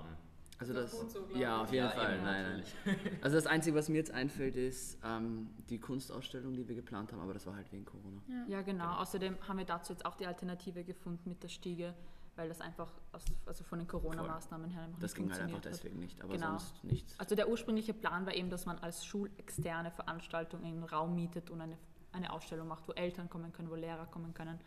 Ähm, 0.00 0.16
Also 0.58 0.72
das, 0.72 0.90
so, 0.90 1.20
ja, 1.34 1.60
auf 1.62 1.70
jeden 1.72 1.84
Ja, 1.84 1.90
Fall. 1.90 2.18
nein, 2.22 2.62
nein. 2.86 2.96
Also 3.22 3.36
das 3.36 3.46
Einzige, 3.46 3.76
was 3.76 3.88
mir 3.90 3.96
jetzt 3.98 4.10
einfällt, 4.10 4.56
ist 4.56 4.98
ähm, 5.04 5.50
die 5.68 5.78
Kunstausstellung, 5.78 6.54
die 6.54 6.66
wir 6.66 6.74
geplant 6.74 7.12
haben, 7.12 7.20
aber 7.20 7.34
das 7.34 7.46
war 7.46 7.54
halt 7.56 7.70
wegen 7.72 7.84
Corona. 7.84 8.22
Ja, 8.48 8.62
genau. 8.62 8.84
Genau. 8.86 8.96
Außerdem 9.00 9.36
haben 9.46 9.58
wir 9.58 9.66
dazu 9.66 9.92
jetzt 9.92 10.06
auch 10.06 10.14
die 10.16 10.26
Alternative 10.26 10.82
gefunden 10.84 11.28
mit 11.28 11.42
der 11.42 11.48
Stiege, 11.48 11.92
weil 12.36 12.48
das 12.48 12.60
einfach 12.62 12.90
aus, 13.12 13.24
also 13.44 13.64
von 13.64 13.78
den 13.80 13.88
Corona-Maßnahmen 13.88 14.70
her 14.70 14.82
einfach 14.84 14.98
Das 14.98 15.12
nicht 15.12 15.16
ging 15.22 15.30
halt 15.30 15.42
einfach 15.42 15.52
funktioniert 15.52 15.74
hat. 15.78 15.84
deswegen 15.84 15.98
nicht, 16.00 16.22
aber 16.22 16.32
Genau. 16.34 16.50
sonst 16.58 16.84
nichts. 16.84 17.20
Also 17.20 17.34
der 17.34 17.48
ursprüngliche 17.50 17.92
Plan 17.92 18.24
war 18.24 18.34
eben, 18.34 18.48
dass 18.48 18.64
man 18.64 18.78
als 18.78 19.04
schulexterne 19.04 19.90
Veranstaltung 19.90 20.64
einen 20.64 20.84
Raum 20.84 21.14
mietet 21.14 21.50
und 21.50 21.60
eine, 21.60 21.76
eine 22.12 22.32
Ausstellung 22.32 22.66
macht, 22.68 22.88
wo 22.88 22.92
Eltern 22.92 23.28
kommen 23.28 23.52
können, 23.52 23.68
wo 23.70 23.74
Lehrer 23.74 24.06
kommen 24.06 24.32
können. 24.32 24.58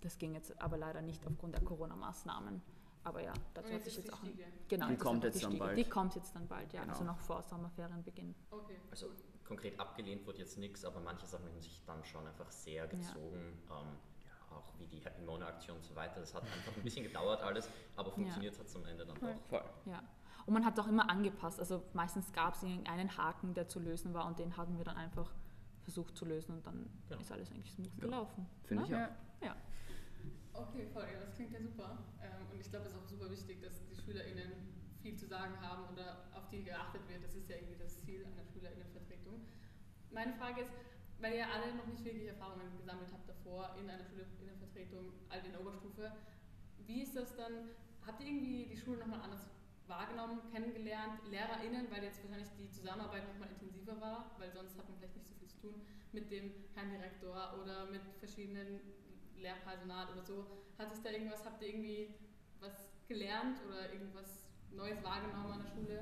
Das 0.00 0.18
ging 0.18 0.34
jetzt 0.34 0.60
aber 0.60 0.76
leider 0.76 1.02
nicht 1.02 1.24
aufgrund 1.26 1.54
der 1.54 1.62
Corona-Maßnahmen. 1.62 2.62
Aber 3.04 3.22
ja, 3.22 3.32
dazu 3.54 3.72
hat 3.72 3.84
sich 3.84 3.96
jetzt 3.96 4.12
auch... 4.12 4.18
Stiege. 4.18 4.44
Genau, 4.68 4.88
Die 4.88 4.96
kommt 4.96 5.24
jetzt 5.24 5.42
dann 5.42 5.50
Stiege. 5.52 5.64
bald. 5.64 5.78
Die 5.78 5.88
kommt 5.88 6.14
jetzt 6.14 6.34
dann 6.34 6.46
bald, 6.46 6.72
ja. 6.72 6.80
Genau. 6.82 6.92
Also 6.92 7.04
noch 7.04 7.18
vor 7.18 7.42
Sommerferienbeginn. 7.42 8.34
Okay. 8.50 8.76
also 8.90 9.08
konkret 9.44 9.78
abgelehnt 9.80 10.26
wurde 10.26 10.38
jetzt 10.38 10.58
nichts, 10.58 10.84
aber 10.84 11.00
manche 11.00 11.26
Sachen 11.26 11.46
haben 11.46 11.60
sich 11.60 11.82
dann 11.86 12.04
schon 12.04 12.26
einfach 12.26 12.50
sehr 12.50 12.86
gezogen. 12.86 13.58
Ähm, 13.68 13.86
ja, 14.24 14.56
auch 14.56 14.72
wie 14.78 14.86
die 14.86 15.00
Happy 15.00 15.22
Mona 15.22 15.46
Aktion 15.48 15.76
und 15.78 15.84
so 15.84 15.94
weiter. 15.96 16.20
Das 16.20 16.34
hat 16.34 16.42
einfach 16.44 16.76
ein 16.76 16.82
bisschen 16.82 17.04
gedauert 17.04 17.42
alles, 17.42 17.68
aber 17.96 18.10
funktioniert 18.12 18.56
hat 18.58 18.66
es 18.66 18.76
am 18.76 18.84
Ende 18.84 19.06
dann 19.06 19.16
doch. 19.18 19.40
Voll. 19.48 19.64
Ja. 19.86 20.02
Und 20.46 20.54
man 20.54 20.64
hat 20.64 20.78
auch 20.78 20.86
immer 20.86 21.08
angepasst. 21.10 21.58
Also 21.58 21.82
meistens 21.94 22.32
gab 22.32 22.54
es 22.54 22.62
irgendeinen 22.62 23.16
Haken, 23.16 23.54
der 23.54 23.66
zu 23.68 23.80
lösen 23.80 24.14
war 24.14 24.26
und 24.26 24.38
den 24.38 24.56
haben 24.56 24.76
wir 24.78 24.84
dann 24.84 24.96
einfach 24.96 25.32
versucht 25.82 26.16
zu 26.16 26.24
lösen 26.26 26.52
und 26.56 26.66
dann 26.66 26.88
Genau. 27.08 27.20
ist 27.20 27.32
alles 27.32 27.50
eigentlich 27.50 27.72
smooth 27.72 27.94
Ja. 27.96 28.00
gelaufen. 28.00 28.46
Finde 28.64 28.84
ich 28.84 28.90
ja? 28.90 29.06
auch. 29.06 29.44
Ja. 29.44 29.56
Okay, 30.52 30.86
voll, 30.92 31.04
ja, 31.12 31.20
das 31.24 31.34
klingt 31.34 31.52
ja 31.52 31.60
super. 31.62 31.98
Ich 32.60 32.70
glaube, 32.70 32.86
es 32.86 32.92
ist 32.92 32.98
auch 32.98 33.08
super 33.08 33.30
wichtig, 33.30 33.62
dass 33.62 33.82
die 33.88 33.96
SchülerInnen 33.96 34.52
viel 35.02 35.16
zu 35.16 35.26
sagen 35.26 35.58
haben 35.62 35.88
oder 35.92 36.28
auf 36.34 36.46
die 36.50 36.62
geachtet 36.62 37.00
wird. 37.08 37.24
Das 37.24 37.34
ist 37.34 37.48
ja 37.48 37.56
irgendwie 37.56 37.78
das 37.78 38.04
Ziel 38.04 38.24
einer 38.24 38.44
SchülerInnenvertretung. 38.44 39.40
Meine 40.10 40.34
Frage 40.34 40.60
ist, 40.60 40.70
weil 41.20 41.34
ihr 41.34 41.48
alle 41.48 41.74
noch 41.74 41.86
nicht 41.86 42.04
wirklich 42.04 42.28
Erfahrungen 42.28 42.76
gesammelt 42.76 43.08
habt 43.12 43.26
davor 43.26 43.74
in 43.80 43.88
einer 43.88 44.04
SchülerInnenvertretung, 44.04 45.10
all 45.30 45.44
in 45.44 45.52
der 45.52 45.60
Oberstufe, 45.62 46.12
wie 46.86 47.00
ist 47.00 47.16
das 47.16 47.34
dann, 47.34 47.70
habt 48.06 48.20
ihr 48.20 48.26
irgendwie 48.26 48.66
die 48.66 48.76
Schule 48.76 48.98
nochmal 48.98 49.22
anders 49.22 49.40
wahrgenommen, 49.86 50.40
kennengelernt, 50.52 51.18
LehrerInnen, 51.30 51.90
weil 51.90 52.04
jetzt 52.04 52.22
wahrscheinlich 52.22 52.50
die 52.58 52.70
Zusammenarbeit 52.70 53.26
nochmal 53.26 53.48
intensiver 53.50 53.98
war, 54.00 54.36
weil 54.38 54.52
sonst 54.52 54.76
hat 54.76 54.86
man 54.88 54.98
vielleicht 54.98 55.16
nicht 55.16 55.28
so 55.28 55.34
viel 55.34 55.48
zu 55.48 55.58
tun 55.60 55.74
mit 56.12 56.30
dem 56.30 56.52
Herrn 56.74 56.90
Direktor 56.90 57.58
oder 57.62 57.86
mit 57.86 58.02
verschiedenen 58.18 58.80
Lehrpersonal 59.38 60.12
oder 60.12 60.22
so. 60.22 60.46
Hat 60.78 60.94
sich 60.94 61.02
da 61.02 61.10
irgendwas, 61.10 61.44
habt 61.44 61.62
ihr 61.62 61.68
irgendwie 61.68 62.14
was 62.60 62.90
gelernt 63.08 63.58
oder 63.66 63.92
irgendwas 63.92 64.46
Neues 64.70 65.02
wahrgenommen 65.02 65.52
an 65.52 65.62
der 65.62 65.70
Schule? 65.70 65.98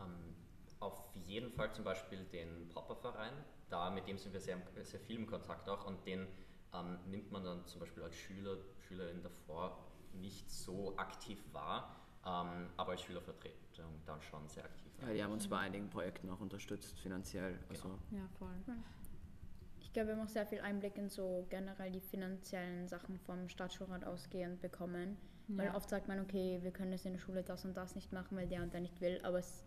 Ähm, 0.00 0.34
auf 0.80 1.10
jeden 1.14 1.50
Fall 1.52 1.72
zum 1.72 1.84
Beispiel 1.84 2.24
den 2.24 2.68
Popperverein. 2.68 3.32
Da, 3.68 3.90
mit 3.90 4.06
dem 4.06 4.18
sind 4.18 4.32
wir 4.32 4.40
sehr, 4.40 4.58
sehr 4.82 5.00
viel 5.00 5.16
im 5.16 5.26
Kontakt 5.26 5.68
auch 5.68 5.86
und 5.86 6.06
den 6.06 6.26
ähm, 6.72 6.98
nimmt 7.06 7.30
man 7.30 7.44
dann 7.44 7.66
zum 7.66 7.80
Beispiel 7.80 8.02
als 8.02 8.14
Schüler, 8.14 8.58
Schülerin 8.86 9.22
davor 9.22 9.86
nicht 10.12 10.50
so 10.50 10.96
aktiv 10.96 11.38
wahr, 11.52 11.96
ähm, 12.24 12.70
aber 12.76 12.92
als 12.92 13.02
Schülervertretung 13.02 14.00
dann 14.04 14.20
schon 14.22 14.48
sehr 14.48 14.64
aktiv. 14.64 14.92
Ja, 15.02 15.12
die 15.12 15.22
haben 15.22 15.32
uns 15.32 15.48
bei 15.48 15.58
einigen 15.58 15.90
Projekten 15.90 16.30
auch 16.30 16.40
unterstützt, 16.40 16.98
finanziell. 17.00 17.58
Also, 17.68 17.98
Ja, 18.10 18.26
voll. 18.38 18.54
Ich 19.80 19.92
glaube, 19.92 20.08
wir 20.08 20.16
haben 20.16 20.24
auch 20.24 20.30
sehr 20.30 20.46
viel 20.46 20.60
Einblick 20.60 20.96
in 20.96 21.08
so 21.08 21.46
generell 21.48 21.90
die 21.90 22.00
finanziellen 22.00 22.88
Sachen 22.88 23.18
vom 23.20 23.48
Staatsschulrat 23.48 24.04
ausgehend 24.04 24.60
bekommen. 24.60 25.16
Weil 25.48 25.66
Ja. 25.66 25.74
oft 25.74 25.88
sagt 25.88 26.08
man, 26.08 26.20
okay, 26.20 26.58
wir 26.62 26.72
können 26.72 26.90
das 26.90 27.04
in 27.04 27.12
der 27.12 27.20
Schule 27.20 27.42
das 27.42 27.64
und 27.64 27.76
das 27.76 27.94
nicht 27.94 28.12
machen, 28.12 28.36
weil 28.36 28.48
der 28.48 28.62
und 28.62 28.72
der 28.72 28.80
nicht 28.80 29.00
will, 29.00 29.20
aber 29.22 29.38
es 29.38 29.64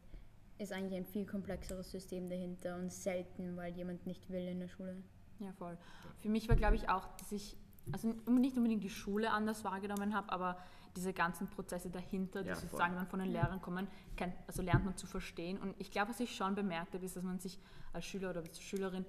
ist 0.58 0.74
eigentlich 0.74 0.98
ein 0.98 1.06
viel 1.06 1.26
komplexeres 1.26 1.90
System 1.90 2.30
dahinter 2.30 2.76
und 2.76 2.92
selten, 2.92 3.56
weil 3.56 3.74
jemand 3.74 4.06
nicht 4.06 4.30
will 4.30 4.46
in 4.48 4.60
der 4.60 4.68
Schule. 4.68 5.02
Ja, 5.40 5.54
voll. 5.54 5.78
Für 6.18 6.28
mich 6.28 6.50
war, 6.50 6.58
glaube 6.58 6.76
ich, 6.76 6.90
auch, 6.90 7.08
dass 7.18 7.32
ich, 7.32 7.56
also 7.94 8.10
nicht 8.30 8.58
unbedingt 8.58 8.84
die 8.84 8.90
Schule 8.90 9.32
anders 9.32 9.64
wahrgenommen 9.64 10.14
habe, 10.14 10.32
aber 10.34 10.58
diese 10.98 11.14
ganzen 11.14 11.48
Prozesse 11.48 11.90
dahinter, 11.90 12.44
die 12.44 12.50
Ja, 12.50 12.56
sozusagen 12.56 12.96
dann 12.96 13.08
von 13.08 13.20
den 13.20 13.32
Lehrern 13.32 13.62
kommen, 13.62 13.88
kennt, 14.18 14.34
also 14.48 14.62
lernt 14.62 14.84
man 14.84 14.98
zu 14.98 15.08
verstehen. 15.08 15.58
Und 15.58 15.80
ich 15.80 15.92
glaube, 15.92 16.10
was 16.10 16.20
ich 16.20 16.36
schon 16.36 16.56
bemerkt 16.56 16.94
habe, 16.94 17.06
ist, 17.06 17.16
dass 17.16 17.24
man 17.24 17.40
sich 17.40 17.58
als 17.94 18.06
Schüler 18.06 18.32
oder 18.32 18.42
als 18.42 18.60
Schülerin 18.60 19.06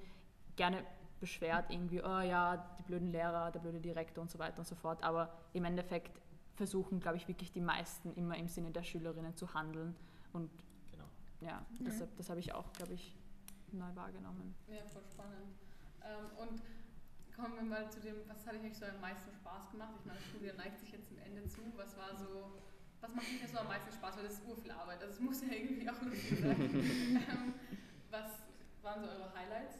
gerne 0.55 0.85
beschwert, 1.19 1.71
irgendwie, 1.71 2.01
oh 2.01 2.21
ja, 2.21 2.57
die 2.79 2.83
blöden 2.85 3.09
Lehrer, 3.09 3.51
der 3.51 3.61
blöde 3.61 3.81
Direktor 3.81 4.23
und 4.23 4.31
so 4.31 4.39
weiter 4.39 4.61
und 4.61 4.67
so 4.67 4.77
fort. 4.77 5.03
Aber 5.03 5.33
im 5.53 5.65
Endeffekt 5.65 6.21
versuchen, 6.61 7.01
glaube 7.01 7.17
ich, 7.17 7.27
wirklich 7.27 7.51
die 7.53 7.63
meisten 7.63 8.13
immer 8.21 8.37
im 8.37 8.47
Sinne 8.47 8.71
der 8.71 8.83
Schülerinnen 8.83 9.35
zu 9.35 9.55
handeln. 9.55 9.97
Und 10.35 10.51
Genau. 10.91 11.09
ja, 11.41 11.65
deshalb, 11.81 12.15
das 12.19 12.29
habe 12.29 12.39
ich 12.41 12.53
auch, 12.53 12.71
glaube 12.75 12.93
ich, 12.93 13.17
neu 13.73 13.89
wahrgenommen. 13.95 14.55
Ja, 14.69 14.85
voll 14.93 15.03
spannend. 15.11 15.55
Ähm, 16.05 16.27
und 16.37 16.61
kommen 17.35 17.55
wir 17.57 17.63
mal 17.63 17.91
zu 17.91 18.01
dem, 18.01 18.17
was 18.29 18.47
hat 18.47 18.57
euch 18.63 18.77
so 18.77 18.85
am 18.85 19.01
meisten 19.01 19.33
Spaß 19.33 19.71
gemacht? 19.71 19.95
Ich 20.01 20.05
meine, 20.05 20.19
das 20.19 20.29
Schuljahr 20.29 20.57
neigt 20.57 20.79
sich 20.81 20.93
jetzt 20.93 21.11
dem 21.11 21.19
Ende 21.21 21.49
zu. 21.49 21.63
Was 21.77 21.97
war 21.97 22.15
so, 22.15 22.61
was 23.01 23.15
macht 23.15 23.25
euch 23.43 23.51
so 23.51 23.59
am 23.59 23.69
meisten 23.69 23.91
Spaß? 23.91 24.17
Weil 24.19 24.25
das 24.25 24.35
ist 24.35 24.47
urviel 24.47 24.71
Arbeit, 24.73 25.01
also 25.01 25.15
es 25.15 25.21
muss 25.21 25.41
ja 25.41 25.53
irgendwie 25.55 25.89
auch 25.89 26.03
lustig 26.03 26.41
sein. 26.41 26.61
ähm, 27.33 27.55
was 28.11 28.29
waren 28.83 29.01
so 29.01 29.09
eure 29.09 29.33
Highlights? 29.35 29.77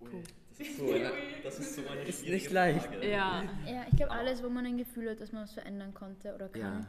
Ui, 0.00 0.08
Puh. 0.10 0.22
Das 0.58 0.68
ist 0.68 0.76
so 0.78 0.90
eine, 0.92 1.12
das 1.44 1.58
ist 1.58 1.74
so 1.76 1.82
eine 1.88 2.00
Ist 2.02 2.26
nicht 2.26 2.50
leicht. 2.50 2.84
Frage. 2.86 3.08
Ja, 3.10 3.42
Ja, 3.66 3.84
ich 3.90 3.96
glaube, 3.96 4.12
alles, 4.12 4.42
wo 4.42 4.48
man 4.48 4.66
ein 4.66 4.76
Gefühl 4.76 5.10
hat, 5.10 5.20
dass 5.20 5.32
man 5.32 5.42
was 5.44 5.52
verändern 5.52 5.94
konnte 5.94 6.34
oder 6.34 6.48
kann, 6.48 6.86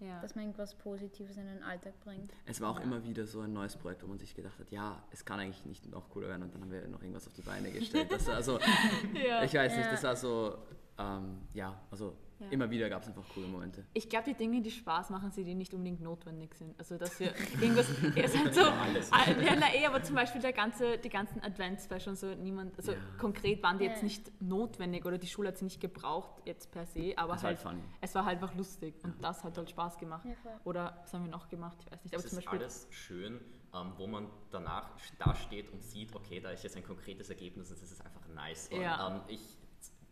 ja. 0.00 0.06
ja. 0.08 0.20
dass 0.20 0.34
man 0.34 0.44
irgendwas 0.44 0.74
Positives 0.74 1.36
in 1.36 1.46
den 1.46 1.62
Alltag 1.62 1.94
bringt. 2.04 2.32
Es 2.46 2.60
war 2.60 2.70
auch 2.70 2.80
immer 2.80 3.02
wieder 3.04 3.26
so 3.26 3.40
ein 3.40 3.52
neues 3.52 3.76
Projekt, 3.76 4.02
wo 4.02 4.06
man 4.08 4.18
sich 4.18 4.34
gedacht 4.34 4.58
hat, 4.58 4.70
ja, 4.70 5.02
es 5.12 5.24
kann 5.24 5.40
eigentlich 5.40 5.64
nicht 5.64 5.86
noch 5.90 6.08
cooler 6.10 6.28
werden 6.28 6.42
und 6.42 6.54
dann 6.54 6.62
haben 6.62 6.72
wir 6.72 6.86
noch 6.88 7.00
irgendwas 7.02 7.26
auf 7.26 7.32
die 7.34 7.42
Beine 7.42 7.70
gestellt. 7.70 8.10
Das 8.10 8.26
war 8.26 8.34
also, 8.36 8.58
Ja. 9.26 9.42
ich 9.44 9.54
weiß 9.54 9.72
nicht, 9.76 9.84
Ja. 9.86 9.90
das 9.92 10.02
war 10.02 10.16
so, 10.16 10.58
ähm, 10.98 11.42
ja, 11.54 11.80
also 11.90 12.16
Ja. 12.40 12.48
immer 12.50 12.68
wieder 12.70 12.88
gab 12.90 13.02
es 13.02 13.08
einfach 13.08 13.22
coole 13.32 13.46
Momente. 13.46 13.84
Ich 13.94 14.08
glaube, 14.08 14.24
die 14.26 14.34
Dinge, 14.34 14.60
die 14.60 14.70
Spaß 14.70 15.10
machen, 15.10 15.30
sind 15.30 15.44
die 15.46 15.54
nicht 15.54 15.72
unbedingt 15.72 16.00
notwendig 16.00 16.54
sind. 16.56 16.76
Also, 16.78 16.98
dass 16.98 17.18
wir 17.20 17.32
irgendwas. 17.60 17.86
Ihr 18.16 18.28
seid 18.28 18.54
so. 18.54 18.62
Alles. 18.62 19.10
Ah, 19.12 19.30
Ja, 19.40 19.54
na 19.58 19.72
eh, 19.74 19.86
aber 19.86 20.02
zum 20.02 20.16
Beispiel 20.16 20.40
der 20.40 20.52
ganze, 20.52 20.98
die 20.98 21.08
ganzen 21.08 21.40
Advents-Special, 21.42 22.14
so 22.16 22.34
niemand. 22.34 22.76
Also, 22.76 22.92
Ja. 22.92 22.98
konkret 23.18 23.62
waren 23.62 23.78
die 23.78 23.84
Ja. 23.84 23.90
jetzt 23.92 24.02
nicht 24.02 24.30
notwendig 24.42 25.04
oder 25.06 25.16
die 25.18 25.28
Schule 25.28 25.48
hat 25.48 25.58
sie 25.58 25.64
nicht 25.64 25.80
gebraucht, 25.80 26.42
jetzt 26.44 26.70
per 26.72 26.86
se, 26.86 27.14
aber 27.16 27.34
Das 27.34 27.42
war 27.44 27.50
halt. 27.50 27.64
halt 27.64 27.76
funny. 27.76 27.84
Es 28.00 28.14
war 28.16 28.24
halt 28.24 28.42
einfach 28.42 28.54
lustig 28.56 28.94
und 29.04 29.22
das 29.22 29.42
hat 29.44 29.56
halt 29.56 29.70
Spaß 29.70 29.98
gemacht. 29.98 30.24
Ja. 30.26 30.60
Oder 30.64 30.98
was 31.02 31.14
haben 31.14 31.24
wir 31.24 31.30
noch 31.30 31.48
gemacht? 31.48 31.78
Ich 31.80 31.90
weiß 31.92 32.02
nicht. 32.04 32.14
Aber 32.14 32.24
Es 32.24 32.30
zum 32.30 32.38
ist 32.40 32.44
Beispiel. 32.44 32.58
alles 32.60 32.86
schön, 32.90 33.40
ähm, 33.74 33.92
wo 33.96 34.06
man 34.08 34.28
danach 34.50 34.90
da 35.18 35.34
steht 35.36 35.72
und 35.72 35.82
sieht, 35.84 36.14
okay, 36.14 36.40
da 36.40 36.50
ist 36.50 36.62
jetzt 36.64 36.76
ein 36.76 36.84
konkretes 36.84 37.30
Ergebnis 37.30 37.70
und 37.70 37.80
das 37.80 37.90
ist 37.90 38.04
einfach 38.04 38.26
nice. 38.34 38.68
Und, 38.72 38.80
Ja. 38.82 39.16
ähm, 39.16 39.22
ich, 39.28 39.40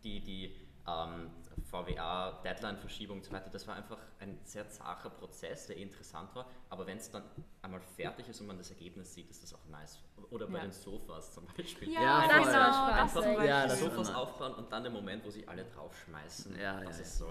die 0.03 0.19
die 0.21 0.53
ähm, 0.87 1.31
VWA, 1.69 2.41
Deadline-Verschiebung 2.43 3.17
und 3.17 3.23
so 3.23 3.31
weiter, 3.31 3.49
das 3.49 3.67
war 3.67 3.75
einfach 3.75 3.97
ein 4.19 4.39
sehr 4.43 4.67
zacher 4.69 5.09
Prozess, 5.09 5.67
der 5.67 5.77
interessant 5.77 6.33
war. 6.35 6.45
Aber 6.69 6.85
wenn 6.85 6.97
es 6.97 7.09
dann 7.09 7.23
einmal 7.61 7.79
fertig 7.79 8.27
ist 8.27 8.41
und 8.41 8.47
man 8.47 8.57
das 8.57 8.69
Ergebnis 8.71 9.13
sieht, 9.13 9.29
ist 9.29 9.43
das 9.43 9.53
auch 9.53 9.65
nice. 9.69 9.99
Oder 10.29 10.47
bei 10.47 10.57
Ja. 10.57 10.63
den 10.65 10.71
Sofas 10.71 11.31
zum 11.33 11.45
Beispiel. 11.57 11.91
Ja, 11.91 12.27
das 12.27 12.43
voll. 12.43 12.53
war 12.53 13.07
Spaß. 13.09 13.25
Ja. 13.25 13.43
Ja, 13.43 13.69
Sofas 13.69 14.13
aufbauen 14.13 14.53
und 14.55 14.71
dann 14.71 14.83
der 14.83 14.91
Moment, 14.91 15.23
wo 15.25 15.29
sie 15.29 15.47
alle 15.47 15.63
draufschmeißen. 15.65 16.55
Ja, 16.55 16.61
ja, 16.79 16.83
das 16.83 16.97
ja. 16.97 17.03
ist 17.03 17.17
so 17.19 17.27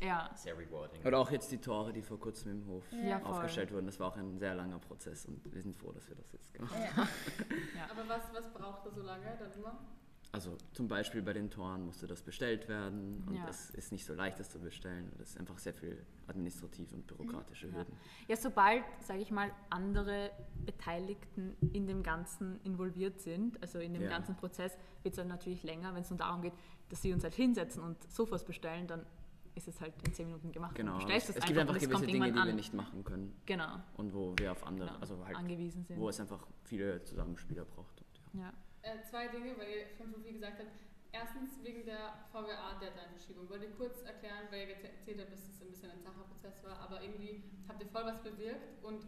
Ja. 0.00 0.30
sehr 0.34 0.56
rewarding. 0.58 1.04
Oder 1.04 1.18
auch 1.18 1.30
jetzt 1.30 1.50
die 1.52 1.58
Tore, 1.58 1.92
die 1.92 2.02
vor 2.02 2.18
kurzem 2.18 2.52
im 2.52 2.66
Hof 2.66 2.84
Ja, 2.92 3.18
voll. 3.20 3.30
aufgestellt 3.32 3.72
wurden. 3.72 3.86
Das 3.86 4.00
war 4.00 4.08
auch 4.08 4.16
ein 4.16 4.38
sehr 4.38 4.54
langer 4.54 4.78
Prozess 4.78 5.26
und 5.26 5.40
wir 5.54 5.62
sind 5.62 5.76
froh, 5.76 5.92
dass 5.92 6.08
wir 6.08 6.16
das 6.16 6.32
jetzt 6.32 6.52
gemacht 6.52 6.74
haben. 6.74 6.82
Ja. 6.82 7.02
Ja. 7.76 7.90
Aber 7.90 8.08
was, 8.08 8.22
was 8.34 8.52
braucht 8.52 8.84
er 8.86 8.92
so 8.92 9.02
lange 9.02 9.36
dann 9.38 9.52
immer? 9.52 9.78
Also 10.32 10.56
zum 10.72 10.86
Beispiel 10.88 11.22
bei 11.22 11.32
den 11.32 11.50
Toren 11.50 11.86
musste 11.86 12.06
das 12.06 12.20
bestellt 12.22 12.68
werden 12.68 13.24
und 13.26 13.36
Ja. 13.36 13.48
es 13.48 13.70
ist 13.70 13.90
nicht 13.92 14.04
so 14.04 14.12
leicht, 14.12 14.38
das 14.38 14.50
zu 14.50 14.58
bestellen. 14.58 15.10
Das 15.18 15.30
ist 15.30 15.38
einfach 15.38 15.56
sehr 15.58 15.72
viel 15.72 16.04
administrative 16.26 16.94
und 16.94 17.06
bürokratische 17.06 17.72
Hürden. 17.72 17.96
Ja, 18.28 18.36
sobald, 18.36 18.84
sage 19.00 19.20
ich 19.20 19.30
mal, 19.30 19.50
andere 19.70 20.30
Beteiligten 20.66 21.56
in 21.72 21.86
dem 21.86 22.02
Ganzen 22.02 22.60
involviert 22.64 23.20
sind, 23.20 23.60
also 23.62 23.78
in 23.78 23.94
dem 23.94 24.02
Ja. 24.02 24.08
ganzen 24.10 24.36
Prozess, 24.36 24.76
wird 25.02 25.14
es 25.14 25.16
dann 25.16 25.28
natürlich 25.28 25.62
länger. 25.62 25.94
Wenn 25.94 26.02
es 26.02 26.10
nur 26.10 26.18
darum 26.18 26.42
geht, 26.42 26.52
dass 26.90 27.00
sie 27.02 27.12
uns 27.12 27.22
halt 27.24 27.34
hinsetzen 27.34 27.82
und 27.82 28.02
Sofas 28.10 28.44
bestellen, 28.44 28.86
dann 28.86 29.06
ist 29.54 29.68
es 29.68 29.80
halt 29.80 29.94
in 30.06 30.12
10 30.12 30.26
Minuten 30.26 30.52
gemacht. 30.52 30.74
Genau. 30.74 30.98
Es, 31.08 31.30
es 31.30 31.34
gibt 31.46 31.58
einfach 31.58 31.74
gewisse 31.78 32.04
Dinge, 32.04 32.08
die 32.08 32.14
irgendwann 32.28 32.34
wir 32.46 32.50
an. 32.50 32.56
nicht 32.56 32.74
machen 32.74 33.04
können 33.04 33.34
Genau, 33.46 33.78
und 33.96 34.12
wo 34.12 34.34
wir 34.36 34.52
auf 34.52 34.66
andere, 34.66 34.88
genau 34.88 35.00
also 35.00 35.24
halt, 35.24 35.34
angewiesen 35.36 35.82
sind. 35.86 35.98
wo 35.98 36.10
es 36.10 36.20
einfach 36.20 36.46
viele 36.64 37.02
Zusammenspieler 37.04 37.64
braucht. 37.64 38.02
Und, 38.34 38.40
ja. 38.42 38.52
Äh, 38.86 39.02
zwei 39.02 39.26
Dinge, 39.26 39.58
weil 39.58 39.66
ihr 39.68 39.90
schon 39.98 40.14
so 40.14 40.20
viel 40.20 40.34
gesagt 40.34 40.60
habt. 40.60 40.70
Erstens 41.10 41.58
wegen 41.64 41.84
der 41.84 42.22
VWA-Deadline-Verschiebung. 42.30 43.50
Wollt 43.50 43.62
ihr 43.62 43.72
kurz 43.72 44.02
erklären, 44.02 44.46
weil 44.50 44.68
ihr 44.68 44.76
erzählt 44.76 45.18
habt, 45.18 45.32
dass 45.32 45.42
es 45.42 45.60
ein 45.60 45.70
bisschen 45.70 45.90
ein 45.90 46.00
zacher 46.00 46.22
Prozess 46.22 46.62
war, 46.62 46.78
aber 46.78 47.02
irgendwie 47.02 47.42
habt 47.66 47.82
ihr 47.82 47.88
voll 47.88 48.04
was 48.04 48.22
bewirkt 48.22 48.84
und 48.84 49.02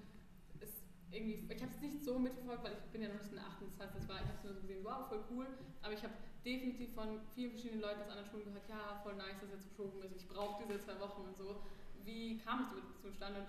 es 0.58 0.82
irgendwie, 1.12 1.46
ich 1.48 1.62
habe 1.62 1.70
es 1.70 1.80
nicht 1.80 2.02
so 2.02 2.18
mitverfolgt, 2.18 2.64
weil 2.64 2.72
ich 2.72 2.90
bin 2.90 3.02
ja 3.02 3.08
noch 3.08 3.22
nicht 3.22 3.30
in 3.30 3.36
der 3.36 3.46
8. 3.46 3.62
Das 3.70 3.78
heißt, 3.78 3.94
das 3.94 4.08
war, 4.08 4.16
ich 4.16 4.26
habe 4.26 4.38
es 4.38 4.44
nur 4.44 4.54
so 4.54 4.60
gesehen, 4.62 4.82
wow, 4.82 5.06
voll 5.06 5.22
cool, 5.30 5.46
aber 5.82 5.92
ich 5.92 6.02
habe 6.02 6.14
definitiv 6.44 6.94
von 6.94 7.20
vielen 7.36 7.52
verschiedenen 7.52 7.82
Leuten 7.82 8.00
aus 8.00 8.08
anderen 8.08 8.30
Schulen 8.30 8.44
gehört, 8.46 8.68
ja, 8.68 8.98
voll 9.04 9.14
nice, 9.14 9.38
dass 9.40 9.50
jetzt 9.50 9.66
verschoben 9.66 10.02
ist, 10.02 10.16
ich 10.16 10.26
brauche 10.26 10.64
diese 10.66 10.80
zwei 10.80 10.98
Wochen 10.98 11.22
und 11.22 11.36
so. 11.36 11.62
Wie 12.02 12.38
kam 12.38 12.66
es 12.74 13.02
zustande 13.02 13.40
und 13.40 13.48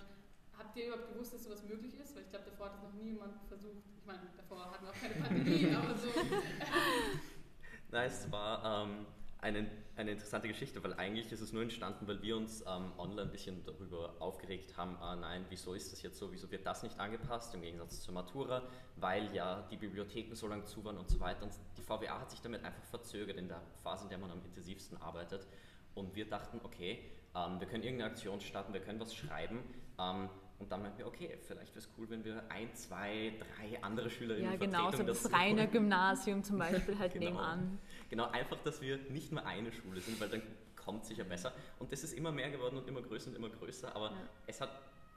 habt 0.60 0.76
ihr 0.76 0.86
überhaupt 0.86 1.12
gewusst, 1.12 1.34
dass 1.34 1.44
sowas 1.44 1.62
möglich 1.64 1.98
ist? 1.98 2.14
Weil 2.14 2.22
ich 2.22 2.30
glaube, 2.30 2.44
davor 2.50 2.66
hat 2.66 2.74
es 2.76 2.82
noch 2.82 2.92
niemand 2.92 3.42
versucht. 3.48 3.82
Ich 3.98 4.06
meine, 4.06 4.20
davor 4.36 4.70
hatten 4.70 4.84
wir 4.84 4.90
auch 4.90 5.00
keine 5.00 5.14
Pandemie, 5.14 5.74
aber 5.74 5.96
so. 5.96 6.08
Nein, 7.90 8.06
es 8.06 8.30
war 8.30 8.84
ähm, 8.84 9.06
eine, 9.40 9.66
eine 9.96 10.12
interessante 10.12 10.48
Geschichte, 10.48 10.82
weil 10.84 10.94
eigentlich 10.94 11.32
ist 11.32 11.40
es 11.40 11.52
nur 11.52 11.62
entstanden, 11.62 12.06
weil 12.06 12.22
wir 12.22 12.36
uns 12.36 12.60
ähm, 12.62 12.92
online 12.98 13.22
ein 13.22 13.30
bisschen 13.32 13.64
darüber 13.64 14.14
aufgeregt 14.20 14.76
haben, 14.76 14.96
ah 15.00 15.16
nein, 15.16 15.44
wieso 15.48 15.74
ist 15.74 15.92
das 15.92 16.02
jetzt 16.02 16.18
so, 16.18 16.30
wieso 16.30 16.50
wird 16.50 16.66
das 16.66 16.82
nicht 16.82 17.00
angepasst 17.00 17.54
im 17.54 17.62
Gegensatz 17.62 18.02
zur 18.02 18.14
Matura, 18.14 18.62
weil 18.96 19.34
ja 19.34 19.66
die 19.70 19.76
Bibliotheken 19.76 20.34
so 20.34 20.46
lange 20.46 20.64
zu 20.64 20.84
waren 20.84 20.98
und 20.98 21.08
so 21.08 21.18
weiter. 21.18 21.42
Und 21.42 21.52
die 21.76 21.82
VWA 21.82 22.20
hat 22.20 22.30
sich 22.30 22.40
damit 22.40 22.62
einfach 22.64 22.84
verzögert 22.84 23.38
in 23.38 23.48
der 23.48 23.62
Phase, 23.82 24.04
in 24.04 24.10
der 24.10 24.18
man 24.18 24.30
am 24.30 24.44
intensivsten 24.44 25.00
arbeitet. 25.00 25.46
Und 25.94 26.14
wir 26.14 26.28
dachten, 26.28 26.60
okay, 26.62 27.10
ähm, 27.34 27.58
wir 27.58 27.66
können 27.66 27.82
irgendeine 27.82 28.10
Aktion 28.10 28.40
starten, 28.40 28.72
wir 28.72 28.80
können 28.80 29.00
was 29.00 29.14
schreiben. 29.14 29.60
Ähm, 29.98 30.28
und 30.60 30.70
dann 30.70 30.82
meinten 30.82 30.98
wir, 30.98 31.06
okay, 31.06 31.36
vielleicht 31.42 31.74
wäre 31.74 31.78
es 31.78 31.88
cool, 31.98 32.08
wenn 32.10 32.22
wir 32.24 32.44
ein, 32.50 32.72
zwei, 32.74 33.32
drei 33.56 33.82
andere 33.82 34.10
Schülerinnen 34.10 34.52
ja, 34.52 34.56
genau, 34.58 34.90
so 34.92 35.02
das 35.02 35.32
reine. 35.32 35.66
Gymnasium 35.68 36.44
zum 36.44 36.58
Beispiel 36.58 36.98
halt 36.98 37.12
Genau. 37.14 37.30
nebenan. 37.30 37.78
Genau, 38.10 38.30
einfach, 38.30 38.58
dass 38.62 38.80
wir 38.80 38.98
nicht 39.10 39.32
mehr 39.32 39.46
eine 39.46 39.72
Schule 39.72 40.00
sind, 40.00 40.20
weil 40.20 40.28
dann 40.28 40.42
kommt 40.76 41.04
sicher 41.06 41.24
besser. 41.24 41.52
Und 41.78 41.92
das 41.92 42.04
ist 42.04 42.12
immer 42.12 42.30
mehr 42.30 42.50
geworden 42.50 42.76
und 42.76 42.86
immer 42.88 43.00
größer 43.02 43.30
und 43.30 43.36
immer 43.36 43.48
größer, 43.48 43.94
aber 43.96 44.10
Ja. 44.10 44.16
es 44.46 44.60
hat 44.60 44.70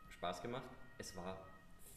Spaß 0.07 0.41
gemacht. 0.41 0.63
Es 0.97 1.15
war 1.15 1.37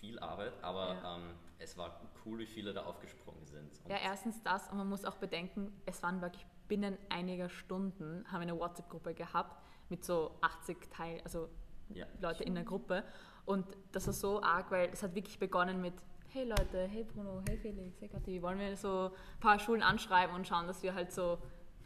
viel 0.00 0.18
Arbeit, 0.18 0.52
aber 0.62 0.94
Ja. 0.94 1.16
ähm, 1.16 1.34
es 1.58 1.78
war 1.78 2.00
cool, 2.24 2.38
wie 2.40 2.46
viele 2.46 2.72
da 2.74 2.84
aufgesprungen 2.84 3.46
sind. 3.46 3.70
Und 3.84 3.90
Ja, 3.90 3.98
erstens 4.02 4.42
das 4.42 4.68
und 4.70 4.76
man 4.78 4.88
muss 4.88 5.04
auch 5.04 5.16
bedenken, 5.16 5.72
es 5.86 6.02
waren 6.02 6.20
wirklich 6.20 6.44
binnen 6.68 6.98
einiger 7.10 7.48
Stunden 7.48 8.24
haben 8.26 8.40
wir 8.40 8.48
eine 8.52 8.58
WhatsApp-Gruppe 8.58 9.14
gehabt 9.14 9.62
mit 9.88 10.04
so 10.04 10.36
80 10.40 10.90
Teil, 10.90 11.20
also 11.22 11.48
Ja. 11.90 12.06
Leute 12.20 12.42
in 12.42 12.54
der 12.56 12.64
Gruppe. 12.64 13.04
Und 13.46 13.64
das 13.92 14.06
war 14.06 14.12
so 14.12 14.42
arg, 14.42 14.70
weil 14.70 14.90
es 14.92 15.02
hat 15.02 15.14
wirklich 15.14 15.38
begonnen 15.38 15.80
mit 15.80 15.94
Hey 16.28 16.44
Leute, 16.44 16.86
hey 16.86 17.04
Bruno, 17.04 17.40
hey 17.48 17.56
Felix, 17.56 17.98
hey 18.00 18.08
Kathi, 18.08 18.42
wollen 18.42 18.58
wir 18.58 18.76
so 18.76 19.10
ein 19.10 19.40
paar 19.40 19.58
Schulen 19.58 19.82
anschreiben 19.82 20.34
und 20.34 20.46
schauen, 20.46 20.66
dass 20.66 20.82
wir 20.82 20.94
halt 20.94 21.10
so 21.10 21.38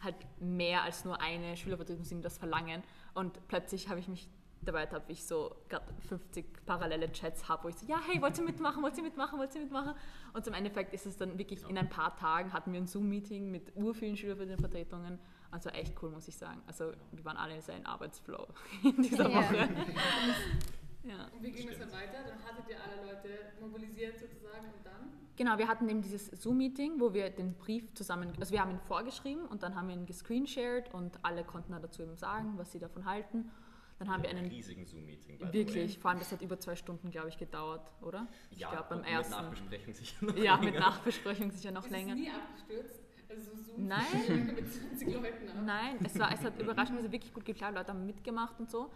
halt 0.02 0.17
mehr 0.40 0.83
als 0.83 1.05
nur 1.05 1.21
eine 1.21 1.57
Schülervertretung 1.57 2.05
sind, 2.05 2.25
das 2.25 2.38
verlangen. 2.38 2.83
Und 3.14 3.47
plötzlich 3.47 3.88
habe 3.88 4.00
ich 4.00 4.09
mich 4.09 4.29
dabei 4.62 4.81
ertappt, 4.81 5.09
wie 5.09 5.12
ich 5.12 5.25
so 5.25 5.55
gerade 5.69 5.85
50 6.09 6.67
parallele 6.67 7.12
Chats 7.12 7.49
habe, 7.49 7.64
wo 7.64 7.69
ich 7.69 7.76
so, 7.76 7.87
ja, 7.87 8.00
hey, 8.07 8.21
wollt 8.21 8.37
ihr 8.38 8.45
mitmachen, 8.45 8.83
wollt 8.83 8.97
ihr 8.97 9.02
mitmachen, 9.02 9.38
wollt 9.38 9.55
ihr 9.55 9.61
mitmachen? 9.61 9.95
Und 10.33 10.45
zum 10.45 10.55
Endeffekt 10.55 10.93
ist 10.95 11.07
es 11.07 11.17
dann 11.17 11.38
wirklich 11.38 11.62
in 11.69 11.79
ein 11.79 11.88
paar 11.88 12.17
Tagen 12.17 12.52
hatten 12.52 12.73
wir 12.73 12.81
ein 12.81 12.87
Zoom-Meeting 12.87 13.50
mit 13.50 13.75
urvielen 13.76 14.17
Schülervertretungen. 14.17 15.19
Also 15.50 15.69
echt 15.71 16.00
cool, 16.02 16.11
muss 16.11 16.29
ich 16.29 16.37
sagen. 16.37 16.62
Also 16.67 16.93
wir 17.12 17.25
waren 17.25 17.37
alle 17.37 17.55
in 17.57 17.87
Arbeitsflow 17.87 18.47
in 18.83 19.02
dieser 19.02 19.29
Ja. 19.29 19.37
Woche. 19.43 19.57
Ja. 19.57 19.69
Und 21.02 21.42
wie 21.42 21.50
ging 21.50 21.69
es 21.69 21.78
dann 21.78 21.90
weiter? 21.92 22.19
Dann 22.26 22.38
hattet 22.45 22.69
ihr 22.69 22.76
alle 22.83 23.12
Leute 23.12 23.28
mobilisiert 23.61 24.19
sozusagen 24.19 24.66
und 24.66 24.85
dann? 24.85 25.12
Genau, 25.37 25.57
wir 25.57 25.69
hatten 25.69 25.88
eben 25.88 26.02
dieses 26.02 26.26
Zoom-Meeting, 26.26 27.00
wo 27.00 27.14
wir 27.14 27.30
den 27.30 27.54
Brief 27.54 27.95
zusammen, 27.95 28.33
also 28.38 28.52
wir 28.52 28.61
haben 28.61 28.73
ihn 28.73 28.80
vorgeschrieben 28.80 29.47
und 29.47 29.62
dann 29.62 29.75
haben 29.75 29.88
wir 29.88 29.95
ihn 29.95 30.04
gescreenshared 30.04 30.92
und 30.92 31.19
alle 31.25 31.45
konnten 31.45 31.73
dann 31.73 31.80
dazu 31.80 32.02
eben 32.02 32.16
sagen, 32.16 32.54
was 32.59 32.73
sie 32.73 32.78
davon 32.78 33.07
halten. 33.07 33.50
Dann 33.99 34.11
haben 34.11 34.23
wir 34.23 34.30
einen 34.30 34.47
riesigen 34.47 34.87
Zoom-Meeting. 34.87 35.52
wirklich, 35.52 35.99
vor 35.99 36.11
allem 36.11 36.19
das 36.21 36.33
hat 36.33 36.40
über 36.42 36.59
zwei 36.59 36.75
Stunden, 36.76 37.11
glaube 37.11 37.28
ich, 37.28 37.38
gedauert, 37.38 37.90
oder? 38.02 38.26
Ich 38.50 38.59
Ja, 38.59 38.71
glaube 38.71 38.87
beim 38.90 38.99
und 39.00 39.04
ersten. 39.04 39.35
Mit 39.35 39.42
Nachbesprechung 39.42 39.95
sicher 39.95 40.25
noch 40.25 40.37
Ja, 40.37 40.57
mit 40.57 40.64
länger. 40.66 40.80
Nachbesprechung 40.80 41.50
sicher 41.50 41.71
noch 41.71 41.85
ist 41.85 41.90
länger. 41.90 42.12
es 42.14 42.19
nie 42.19 42.30
abgestürzt? 42.30 43.00
Also 43.28 43.42
so 43.54 43.62
Zoom 43.62 43.87
Nein. 43.87 44.52
mit 44.57 44.73
20 44.73 45.14
Leuten 45.14 45.49
ab? 45.49 45.54
Nein, 45.64 45.99
es, 46.04 46.19
war, 46.19 46.33
es 46.33 46.40
hat 46.42 46.59
überraschenderweise 46.61 47.12
wirklich 47.12 47.33
gut 47.33 47.45
geklappt, 47.45 47.75
Leute 47.76 47.88
haben 47.88 48.04
mitgemacht 48.07 48.59
und 48.59 48.71
so. 48.71 48.90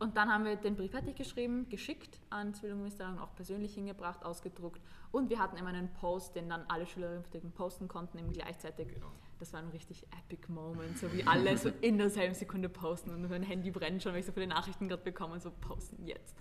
Und 0.00 0.16
dann 0.16 0.32
haben 0.32 0.46
wir 0.46 0.56
den 0.56 0.76
Brief 0.76 0.92
fertig 0.92 1.14
geschrieben, 1.14 1.68
geschickt 1.68 2.18
an 2.30 2.52
das 2.52 2.62
Bildungsministerium, 2.62 3.18
auch 3.18 3.34
persönlich 3.34 3.74
hingebracht, 3.74 4.24
ausgedruckt. 4.24 4.80
Und 5.12 5.28
wir 5.28 5.38
hatten 5.38 5.58
immer 5.58 5.68
einen 5.68 5.92
Post, 5.92 6.34
den 6.34 6.48
dann 6.48 6.64
alle 6.68 6.86
Schülerinnen 6.86 7.52
posten 7.52 7.86
konnten, 7.86 8.18
eben 8.18 8.32
gleichzeitig. 8.32 8.88
Genau. 8.88 9.12
Das 9.38 9.52
war 9.52 9.60
ein 9.60 9.68
richtig 9.68 10.06
epic 10.18 10.50
Moment, 10.50 10.96
so 10.96 11.12
wie 11.12 11.24
alle 11.24 11.56
so 11.58 11.68
in 11.82 11.98
derselben 11.98 12.34
Sekunde 12.34 12.70
posten 12.70 13.10
und 13.10 13.28
mein 13.28 13.42
Handy 13.42 13.70
brennt 13.70 14.02
schon, 14.02 14.12
weil 14.12 14.20
ich 14.20 14.26
so 14.26 14.32
viele 14.32 14.46
Nachrichten 14.46 14.88
gerade 14.88 15.02
bekomme, 15.02 15.38
so 15.38 15.50
posten 15.50 16.06
jetzt. 16.06 16.34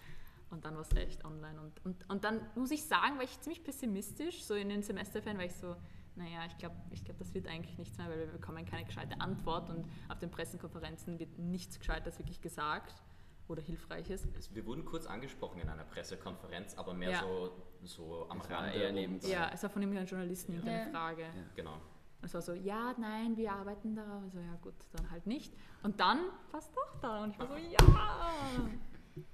Und 0.52 0.64
dann 0.64 0.76
war 0.76 0.82
es 0.82 0.96
echt 0.96 1.26
online. 1.26 1.60
Und, 1.60 1.86
und, 1.86 2.10
und 2.10 2.24
dann 2.24 2.40
muss 2.56 2.72
ich 2.72 2.86
sagen, 2.86 3.18
war 3.18 3.26
ich 3.26 3.42
ziemlich 3.42 3.62
pessimistisch, 3.62 4.46
so 4.46 4.54
in 4.54 4.70
den 4.70 4.84
Semesterferien, 4.84 5.38
weil 5.38 5.48
ich 5.48 5.56
so, 5.56 5.76
naja, 6.16 6.46
ich 6.48 6.58
glaube, 6.58 6.76
ich 6.92 7.04
glaub, 7.04 7.18
das 7.18 7.34
wird 7.34 7.48
eigentlich 7.48 7.78
nichts 7.78 7.98
mehr, 7.98 8.08
weil 8.10 8.20
wir 8.20 8.28
bekommen 8.28 8.66
keine 8.66 8.86
gescheite 8.86 9.20
Antwort 9.20 9.70
und 9.70 9.86
auf 10.08 10.18
den 10.20 10.32
Pressekonferenzen 10.32 11.20
wird 11.20 11.38
nichts 11.38 11.78
Gescheites 11.78 12.20
wirklich 12.20 12.40
gesagt 12.40 13.04
oder 13.50 13.62
Hilfreiches. 13.62 14.28
Es- 14.38 14.54
Wir 14.54 14.66
wurden 14.66 14.86
kurz 14.86 15.06
angesprochen 15.06 15.60
in 15.62 15.70
einer 15.70 15.84
Pressekonferenz, 15.84 16.76
aber 16.78 16.94
mehr 16.94 17.12
Ja. 17.12 17.20
so, 17.22 17.52
so 17.84 18.30
am 18.30 18.42
Rande. 18.42 18.78
eher. 18.78 18.92
Ja, 19.30 19.52
es 19.54 19.64
war 19.64 19.70
von 19.70 19.82
einem 19.82 20.06
Journalisten 20.06 20.54
Ja. 20.66 20.72
Ja. 20.86 20.86
Frage. 20.92 21.26
Genau. 21.56 21.80
Es 22.22 22.34
war 22.34 22.42
so, 22.42 22.54
ja, 22.54 22.94
nein, 23.00 23.38
wir 23.38 23.52
arbeiten 23.54 23.96
darauf. 23.96 24.22
Also 24.24 24.40
ja 24.40 24.56
gut, 24.62 24.74
dann 24.92 25.10
halt 25.10 25.26
nicht. 25.26 25.54
Und 25.84 26.00
dann 26.00 26.20
war 26.52 26.60
es 26.60 26.70
doch 26.72 27.00
da 27.02 27.24
und 27.24 27.32
ich 27.32 27.40
war 27.40 27.48
so, 27.48 27.56
ja. 27.56 28.70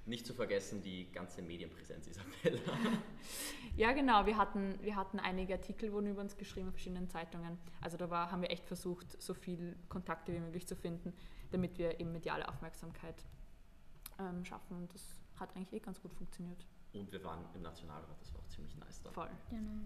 Nicht 0.04 0.26
zu 0.26 0.34
vergessen 0.34 0.82
die 0.82 1.10
ganze 1.12 1.42
Medienpräsenz 1.42 2.06
Isabella. 2.08 2.60
Ja, 3.76 3.92
genau. 3.92 4.24
Wir 4.24 4.38
hatten, 4.38 4.74
wir 4.80 4.96
hatten 4.96 5.18
einige 5.20 5.52
Artikel, 5.52 5.92
wurden 5.92 6.06
über 6.06 6.22
uns 6.22 6.38
geschrieben 6.38 6.68
in 6.68 6.72
verschiedenen 6.72 7.10
Zeitungen. 7.10 7.58
Also 7.82 7.98
da 7.98 8.08
war, 8.08 8.30
haben 8.32 8.40
wir 8.40 8.50
echt 8.50 8.64
versucht, 8.64 9.20
so 9.20 9.34
viel 9.34 9.76
Kontakte 9.90 10.32
wie 10.32 10.38
möglich 10.40 10.66
zu 10.66 10.74
finden, 10.74 11.12
damit 11.50 11.76
wir 11.76 12.00
eben 12.00 12.10
mediale 12.10 12.48
Aufmerksamkeit 12.48 13.26
ähm, 14.18 14.44
schaffen. 14.44 14.76
Und 14.76 14.94
das 14.94 15.16
hat 15.38 15.54
eigentlich 15.56 15.72
eh 15.72 15.80
ganz 15.80 16.00
gut 16.00 16.12
funktioniert. 16.14 16.64
Und 16.92 17.10
wir 17.12 17.22
waren 17.24 17.44
im 17.54 17.62
Nationalrat, 17.62 18.20
das 18.20 18.32
war 18.32 18.40
auch 18.40 18.48
ziemlich 18.48 18.76
nice 18.76 19.02
da. 19.02 19.10
Voll. 19.10 19.30
Genau. 19.50 19.82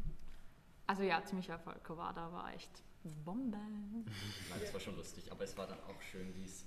Also 0.87 1.03
ja, 1.03 1.25
ziemlicher 1.25 1.55
Erfolg. 1.55 1.83
Covada 1.85 2.33
war 2.33 2.53
echt 2.55 2.83
Bombe. 3.25 3.57
Nein, 4.51 4.61
das 4.61 4.73
war 4.73 4.81
schon 4.81 4.97
lustig, 4.97 5.31
aber 5.31 5.45
es 5.45 5.57
war 5.57 5.67
dann 5.67 5.79
auch 5.85 6.01
schön, 6.03 6.35
wie 6.35 6.45
es 6.45 6.67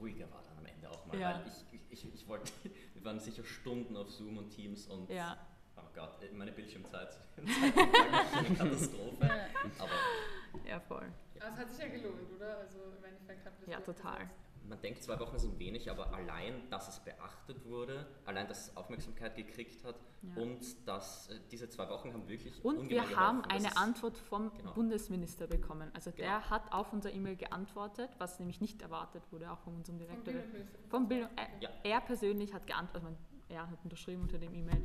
ruhiger 0.00 0.30
war 0.30 0.42
dann 0.42 0.58
am 0.58 0.66
Ende 0.66 0.90
auch 0.90 1.06
mal. 1.06 1.18
Ja. 1.18 1.40
Weil 1.40 1.52
ich, 1.72 1.80
ich, 1.90 2.14
ich 2.14 2.28
wollte, 2.28 2.52
wir 2.94 3.04
waren 3.04 3.20
sicher 3.20 3.44
Stunden 3.44 3.96
auf 3.96 4.10
Zoom 4.10 4.38
und 4.38 4.50
Teams 4.50 4.86
und 4.86 5.08
Ja, 5.10 5.36
oh 5.76 5.88
Gott, 5.94 6.18
meine 6.32 6.52
Bildschirmzeit 6.52 7.18
war 7.36 8.38
eine 8.38 8.54
Katastrophe. 8.56 9.26
Ja. 9.26 9.70
Aber 9.78 10.68
ja, 10.68 10.80
voll. 10.80 11.12
Aber 11.40 11.50
es 11.50 11.56
hat 11.56 11.70
sich 11.70 11.78
ja 11.78 11.88
gelohnt, 11.88 12.30
oder? 12.36 12.58
Also 12.58 12.78
im 12.98 13.04
Endeffekt 13.04 13.46
das 13.46 13.54
Ja, 13.66 13.80
total. 13.80 14.28
Man 14.68 14.80
denkt, 14.80 15.02
zwei 15.02 15.18
Wochen 15.20 15.38
sind 15.38 15.58
wenig, 15.58 15.90
aber 15.90 16.12
allein, 16.14 16.68
dass 16.70 16.88
es 16.88 17.00
beachtet 17.00 17.64
wurde, 17.66 18.06
allein, 18.24 18.48
dass 18.48 18.68
es 18.68 18.76
Aufmerksamkeit 18.76 19.36
gekriegt 19.36 19.84
hat 19.84 19.96
Ja. 20.22 20.42
und 20.42 20.60
dass 20.88 21.28
äh, 21.28 21.38
diese 21.50 21.68
zwei 21.68 21.88
Wochen 21.90 22.12
haben 22.12 22.26
wirklich 22.28 22.64
Und 22.64 22.88
wir 22.88 23.02
haben 23.16 23.42
geholfen. 23.42 23.64
Das 23.64 23.76
eine 23.76 23.76
Antwort 23.76 24.16
vom 24.16 24.52
Genau. 24.56 24.72
Bundesminister 24.72 25.46
bekommen. 25.46 25.90
Also 25.94 26.10
der 26.10 26.38
Genau. 26.38 26.50
hat 26.50 26.72
auf 26.72 26.92
unser 26.92 27.12
E-Mail 27.12 27.36
geantwortet, 27.36 28.10
was 28.18 28.38
nämlich 28.38 28.60
nicht 28.60 28.80
erwartet 28.80 29.22
wurde, 29.30 29.50
auch 29.50 29.58
von 29.58 29.74
unserem 29.74 29.98
Direktor. 29.98 30.24
Bildungsminister. 30.32 30.78
Vom 30.88 31.08
Bildung, 31.08 31.28
äh, 31.36 31.46
Ja. 31.62 31.70
Er 31.82 32.00
persönlich 32.00 32.52
hat 32.54 32.66
geantwortet, 32.66 33.06
also 33.06 33.16
man- 33.16 33.34
er 33.56 33.70
hat 33.70 33.78
unterschrieben 33.84 34.22
unter 34.22 34.38
dem 34.38 34.54
E-Mail. 34.54 34.82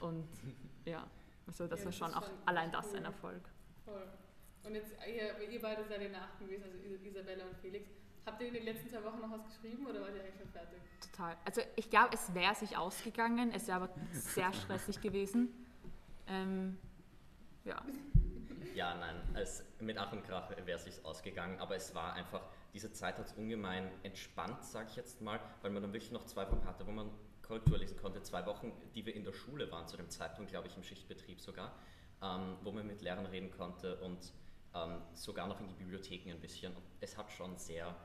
Und 0.00 0.26
ja, 0.84 1.06
also 1.46 1.66
das 1.68 1.80
Ja, 1.80 1.84
war 1.84 1.90
das 1.90 1.98
schon 1.98 2.10
ist 2.10 2.16
auch 2.16 2.24
schon 2.26 2.34
allein 2.46 2.72
das 2.72 2.86
cool. 2.90 2.96
ein 2.98 3.04
Erfolg. 3.04 3.42
Voll. 3.84 4.06
Und 4.64 4.74
jetzt, 4.74 4.92
ihr, 5.08 5.48
ihr 5.48 5.62
beide 5.62 5.84
seid 5.84 6.02
in 6.02 6.12
der 6.12 6.22
achten 6.22 6.44
gewesen, 6.46 6.64
also 6.64 6.76
Is- 6.78 7.00
Isabella 7.02 7.44
und 7.46 7.56
Felix. 7.58 7.88
Habt 8.30 8.42
ihr 8.42 8.48
in 8.48 8.54
den 8.54 8.64
letzten 8.64 8.88
zwei 8.88 9.02
Wochen 9.02 9.20
noch 9.20 9.32
was 9.32 9.44
geschrieben 9.44 9.84
oder 9.86 10.02
wart 10.02 10.14
ihr 10.14 10.22
eigentlich 10.22 10.38
schon 10.38 10.48
fertig? 10.50 10.78
Total. 11.00 11.36
Also 11.44 11.62
ich 11.74 11.90
glaube, 11.90 12.10
es 12.14 12.32
wäre 12.32 12.54
sich 12.54 12.76
ausgegangen, 12.76 13.50
es 13.52 13.66
wäre 13.66 13.78
aber 13.78 13.90
sehr 14.12 14.52
stressig 14.52 15.00
gewesen. 15.00 15.48
Ähm, 16.28 16.78
ja, 17.64 17.82
Ja, 18.76 18.94
nein, 18.94 19.16
es, 19.34 19.64
mit 19.80 19.98
Ach 19.98 20.12
und 20.12 20.22
Krach 20.22 20.48
wäre 20.50 20.78
es 20.78 20.84
sich 20.84 21.04
ausgegangen, 21.04 21.58
aber 21.58 21.74
es 21.74 21.92
war 21.92 22.12
einfach, 22.12 22.42
diese 22.72 22.92
Zeit 22.92 23.18
hat 23.18 23.26
es 23.26 23.32
ungemein 23.32 23.90
entspannt, 24.04 24.64
sage 24.64 24.90
ich 24.90 24.96
jetzt 24.96 25.20
mal, 25.20 25.40
weil 25.62 25.72
man 25.72 25.82
dann 25.82 25.92
wirklich 25.92 26.12
noch 26.12 26.24
zwei 26.24 26.48
Wochen 26.48 26.64
hatte, 26.66 26.86
wo 26.86 26.92
man 26.92 27.10
Korrektur 27.42 27.78
lesen 27.78 27.96
konnte. 27.96 28.22
Zwei 28.22 28.46
Wochen, 28.46 28.72
die 28.94 29.04
wir 29.04 29.16
in 29.16 29.24
der 29.24 29.32
Schule 29.32 29.72
waren, 29.72 29.88
zu 29.88 29.96
dem 29.96 30.08
Zeitpunkt, 30.08 30.52
glaube 30.52 30.68
ich, 30.68 30.76
im 30.76 30.84
Schichtbetrieb 30.84 31.40
sogar, 31.40 31.74
ähm, 32.22 32.58
wo 32.62 32.70
man 32.70 32.86
mit 32.86 33.02
Lehrern 33.02 33.26
reden 33.26 33.50
konnte 33.50 33.96
und 34.02 34.32
ähm, 34.72 35.02
sogar 35.14 35.48
noch 35.48 35.60
in 35.60 35.66
die 35.66 35.74
Bibliotheken 35.74 36.30
ein 36.30 36.40
bisschen. 36.40 36.72
Und 36.76 36.84
es 37.00 37.18
hat 37.18 37.32
schon 37.32 37.56
sehr, 37.56 37.96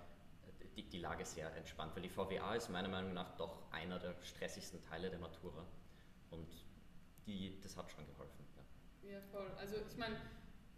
die, 0.75 0.83
die 0.83 0.99
Lage 0.99 1.25
sehr 1.25 1.55
entspannt, 1.55 1.95
weil 1.95 2.03
die 2.03 2.09
VWA 2.09 2.55
ist 2.55 2.69
meiner 2.69 2.89
Meinung 2.89 3.13
nach 3.13 3.35
doch 3.37 3.71
einer 3.71 3.99
der 3.99 4.15
stressigsten 4.21 4.81
Teile 4.81 5.09
der 5.09 5.19
Matura. 5.19 5.65
Und 6.31 6.47
die, 7.25 7.59
das 7.61 7.77
hat 7.77 7.89
schon 7.91 8.05
geholfen. 8.05 8.45
Ja. 8.55 9.13
Ja, 9.13 9.21
voll. 9.31 9.51
Also 9.57 9.75
ich 9.89 9.97
meine, 9.97 10.17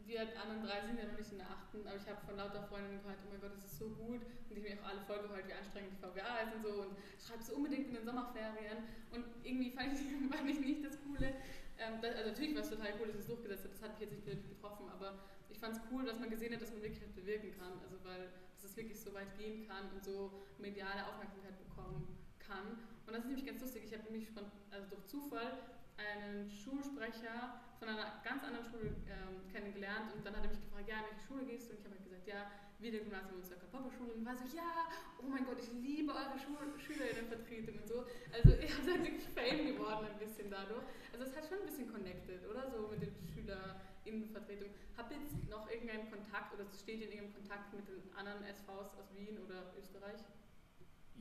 wir 0.05 0.21
anderen 0.21 0.63
drei 0.63 0.81
sind 0.85 0.97
ja 0.97 1.05
noch 1.05 1.17
nicht 1.17 1.31
in 1.31 1.39
der 1.39 1.49
achten, 1.49 1.85
aber 1.85 1.97
ich 1.97 2.07
habe 2.07 2.21
von 2.25 2.37
lauter 2.37 2.63
Freundinnen 2.63 3.01
gehört, 3.01 3.19
oh 3.25 3.29
mein 3.29 3.41
Gott, 3.41 3.53
das 3.55 3.65
ist 3.65 3.77
so 3.77 3.89
gut. 3.89 4.21
Und 4.49 4.55
ich 4.55 4.63
mir 4.63 4.79
auch 4.79 4.87
alle 4.87 5.01
voll 5.01 5.19
geheult, 5.21 5.47
wie 5.47 5.53
anstrengend 5.53 5.91
die 5.91 5.99
VWA 5.99 6.47
ist 6.47 6.55
und 6.55 6.63
so. 6.63 6.81
Und 6.83 6.97
schreib 7.19 7.41
es 7.41 7.49
unbedingt 7.49 7.87
in 7.87 7.95
den 7.95 8.05
Sommerferien. 8.05 8.87
Und 9.11 9.25
irgendwie 9.43 9.71
fand 9.71 9.93
ich, 9.93 9.99
fand 10.31 10.49
ich 10.49 10.59
nicht 10.59 10.85
das 10.85 11.01
Coole. 11.03 11.35
Ähm, 11.77 11.99
das, 12.01 12.15
also 12.15 12.29
natürlich 12.31 12.55
war 12.55 12.61
es 12.61 12.69
total 12.69 12.93
cool, 12.99 13.07
dass 13.07 13.17
es 13.17 13.27
durchgesetzt 13.27 13.65
hat. 13.65 13.73
Das 13.73 13.81
hat 13.81 13.99
mich 13.99 14.09
jetzt 14.09 14.25
nicht 14.25 14.49
getroffen, 14.49 14.89
aber 14.89 15.19
ich 15.49 15.59
fand 15.59 15.75
es 15.75 15.81
cool, 15.91 16.05
dass 16.05 16.19
man 16.19 16.29
gesehen 16.29 16.53
hat, 16.53 16.61
dass 16.61 16.71
man 16.71 16.81
wirklich 16.81 17.03
was 17.03 17.11
bewirken 17.11 17.51
kann. 17.57 17.73
Also 17.83 17.97
weil 18.03 18.29
es 18.67 18.77
wirklich 18.77 18.99
so 18.99 19.13
weit 19.13 19.37
gehen 19.37 19.67
kann 19.67 19.89
und 19.93 20.03
so 20.03 20.31
mediale 20.59 21.07
Aufmerksamkeit 21.07 21.57
bekommen 21.57 22.07
kann. 22.39 22.77
Und 23.05 23.13
das 23.13 23.23
ist 23.23 23.27
nämlich 23.27 23.45
ganz 23.45 23.61
lustig. 23.61 23.83
Ich 23.85 23.93
habe 23.93 24.03
nämlich 24.03 24.27
also 24.71 24.87
durch 24.89 25.05
Zufall 25.07 25.57
einen 25.97 26.51
Schulsprecher 26.51 27.61
von 27.79 27.89
einer 27.89 28.21
ganz 28.23 28.43
anderen 28.43 28.65
Schule 28.65 28.93
ähm, 29.09 29.47
kennengelernt 29.51 30.13
und 30.13 30.25
dann 30.25 30.35
hat 30.35 30.43
er 30.43 30.49
mich 30.49 30.61
gefragt, 30.61 30.87
ja, 30.87 30.99
in 31.01 31.05
welche 31.09 31.25
Schule 31.25 31.45
gehst 31.45 31.69
du? 31.69 31.73
Und 31.73 31.79
ich 31.79 31.85
habe 31.85 31.95
halt 31.95 32.03
gesagt, 32.03 32.27
ja, 32.27 32.51
wieder 32.79 32.99
Gymnasium 32.99 33.41
und 33.41 33.45
Circle 33.45 33.69
Papa 33.71 33.89
Schule 33.89 34.13
und 34.13 34.25
war 34.25 34.37
so, 34.37 34.45
ja, 34.55 34.85
oh 35.17 35.27
mein 35.27 35.45
Gott, 35.45 35.57
ich 35.57 35.71
liebe 35.73 36.13
eure 36.13 36.37
Schul 36.37 36.61
Schülerinnenvertretung 36.77 37.81
und 37.81 37.87
so. 37.87 38.05
Also 38.29 38.49
ihr 38.61 38.69
habt 38.69 38.85
halt 38.85 39.01
wirklich 39.01 39.27
Fame 39.33 39.73
geworden 39.73 40.05
ein 40.05 40.19
bisschen 40.19 40.51
dadurch. 40.51 40.85
Also 41.13 41.25
es 41.25 41.35
hat 41.35 41.49
schon 41.49 41.59
ein 41.59 41.65
bisschen 41.65 41.89
connected, 41.89 42.45
oder? 42.45 42.69
So 42.69 42.87
mit 42.87 43.01
den 43.01 43.13
Schülerinnenvertretungen. 44.07 44.73
Habt 44.95 45.11
ihr 45.11 45.17
jetzt 45.17 45.49
noch 45.49 45.69
irgendeinen 45.69 46.09
Kontakt 46.09 46.53
oder 46.53 46.65
steht 46.73 46.99
ihr 46.99 47.07
in 47.07 47.13
irgendeinem 47.13 47.43
Kontakt 47.43 47.73
mit 47.73 47.87
den 47.87 48.13
anderen 48.15 48.43
SVs 48.43 48.95
aus 48.97 49.13
Wien 49.15 49.37
oder 49.39 49.73
Österreich? 49.77 50.21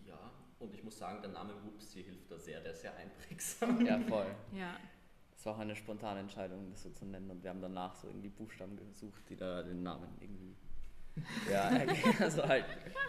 Ja, 0.04 0.30
und 0.58 0.72
ich 0.74 0.82
muss 0.84 0.98
sagen, 0.98 1.20
der 1.22 1.32
Name 1.32 1.52
Whoopsie 1.64 2.02
hilft 2.02 2.30
da 2.30 2.38
sehr, 2.38 2.60
der 2.60 2.72
ist 2.72 2.82
sehr 2.82 2.94
einprägsam. 2.96 3.84
Ja, 3.84 3.98
voll. 4.00 4.34
ja. 4.52 4.76
Es 5.36 5.44
war 5.44 5.54
auch 5.54 5.58
eine 5.58 5.76
spontane 5.76 6.20
Entscheidung, 6.20 6.70
das 6.70 6.82
so 6.82 6.90
zu 6.90 7.04
nennen. 7.04 7.30
Und 7.30 7.42
wir 7.42 7.50
haben 7.50 7.60
danach 7.60 7.94
so 7.94 8.08
irgendwie 8.08 8.30
Buchstaben 8.30 8.76
gesucht, 8.76 9.22
die 9.28 9.36
da 9.36 9.62
den 9.62 9.82
Namen 9.82 10.16
irgendwie 10.20 10.56
ja, 11.50 11.70
also 12.20 12.42
halt 12.42 12.64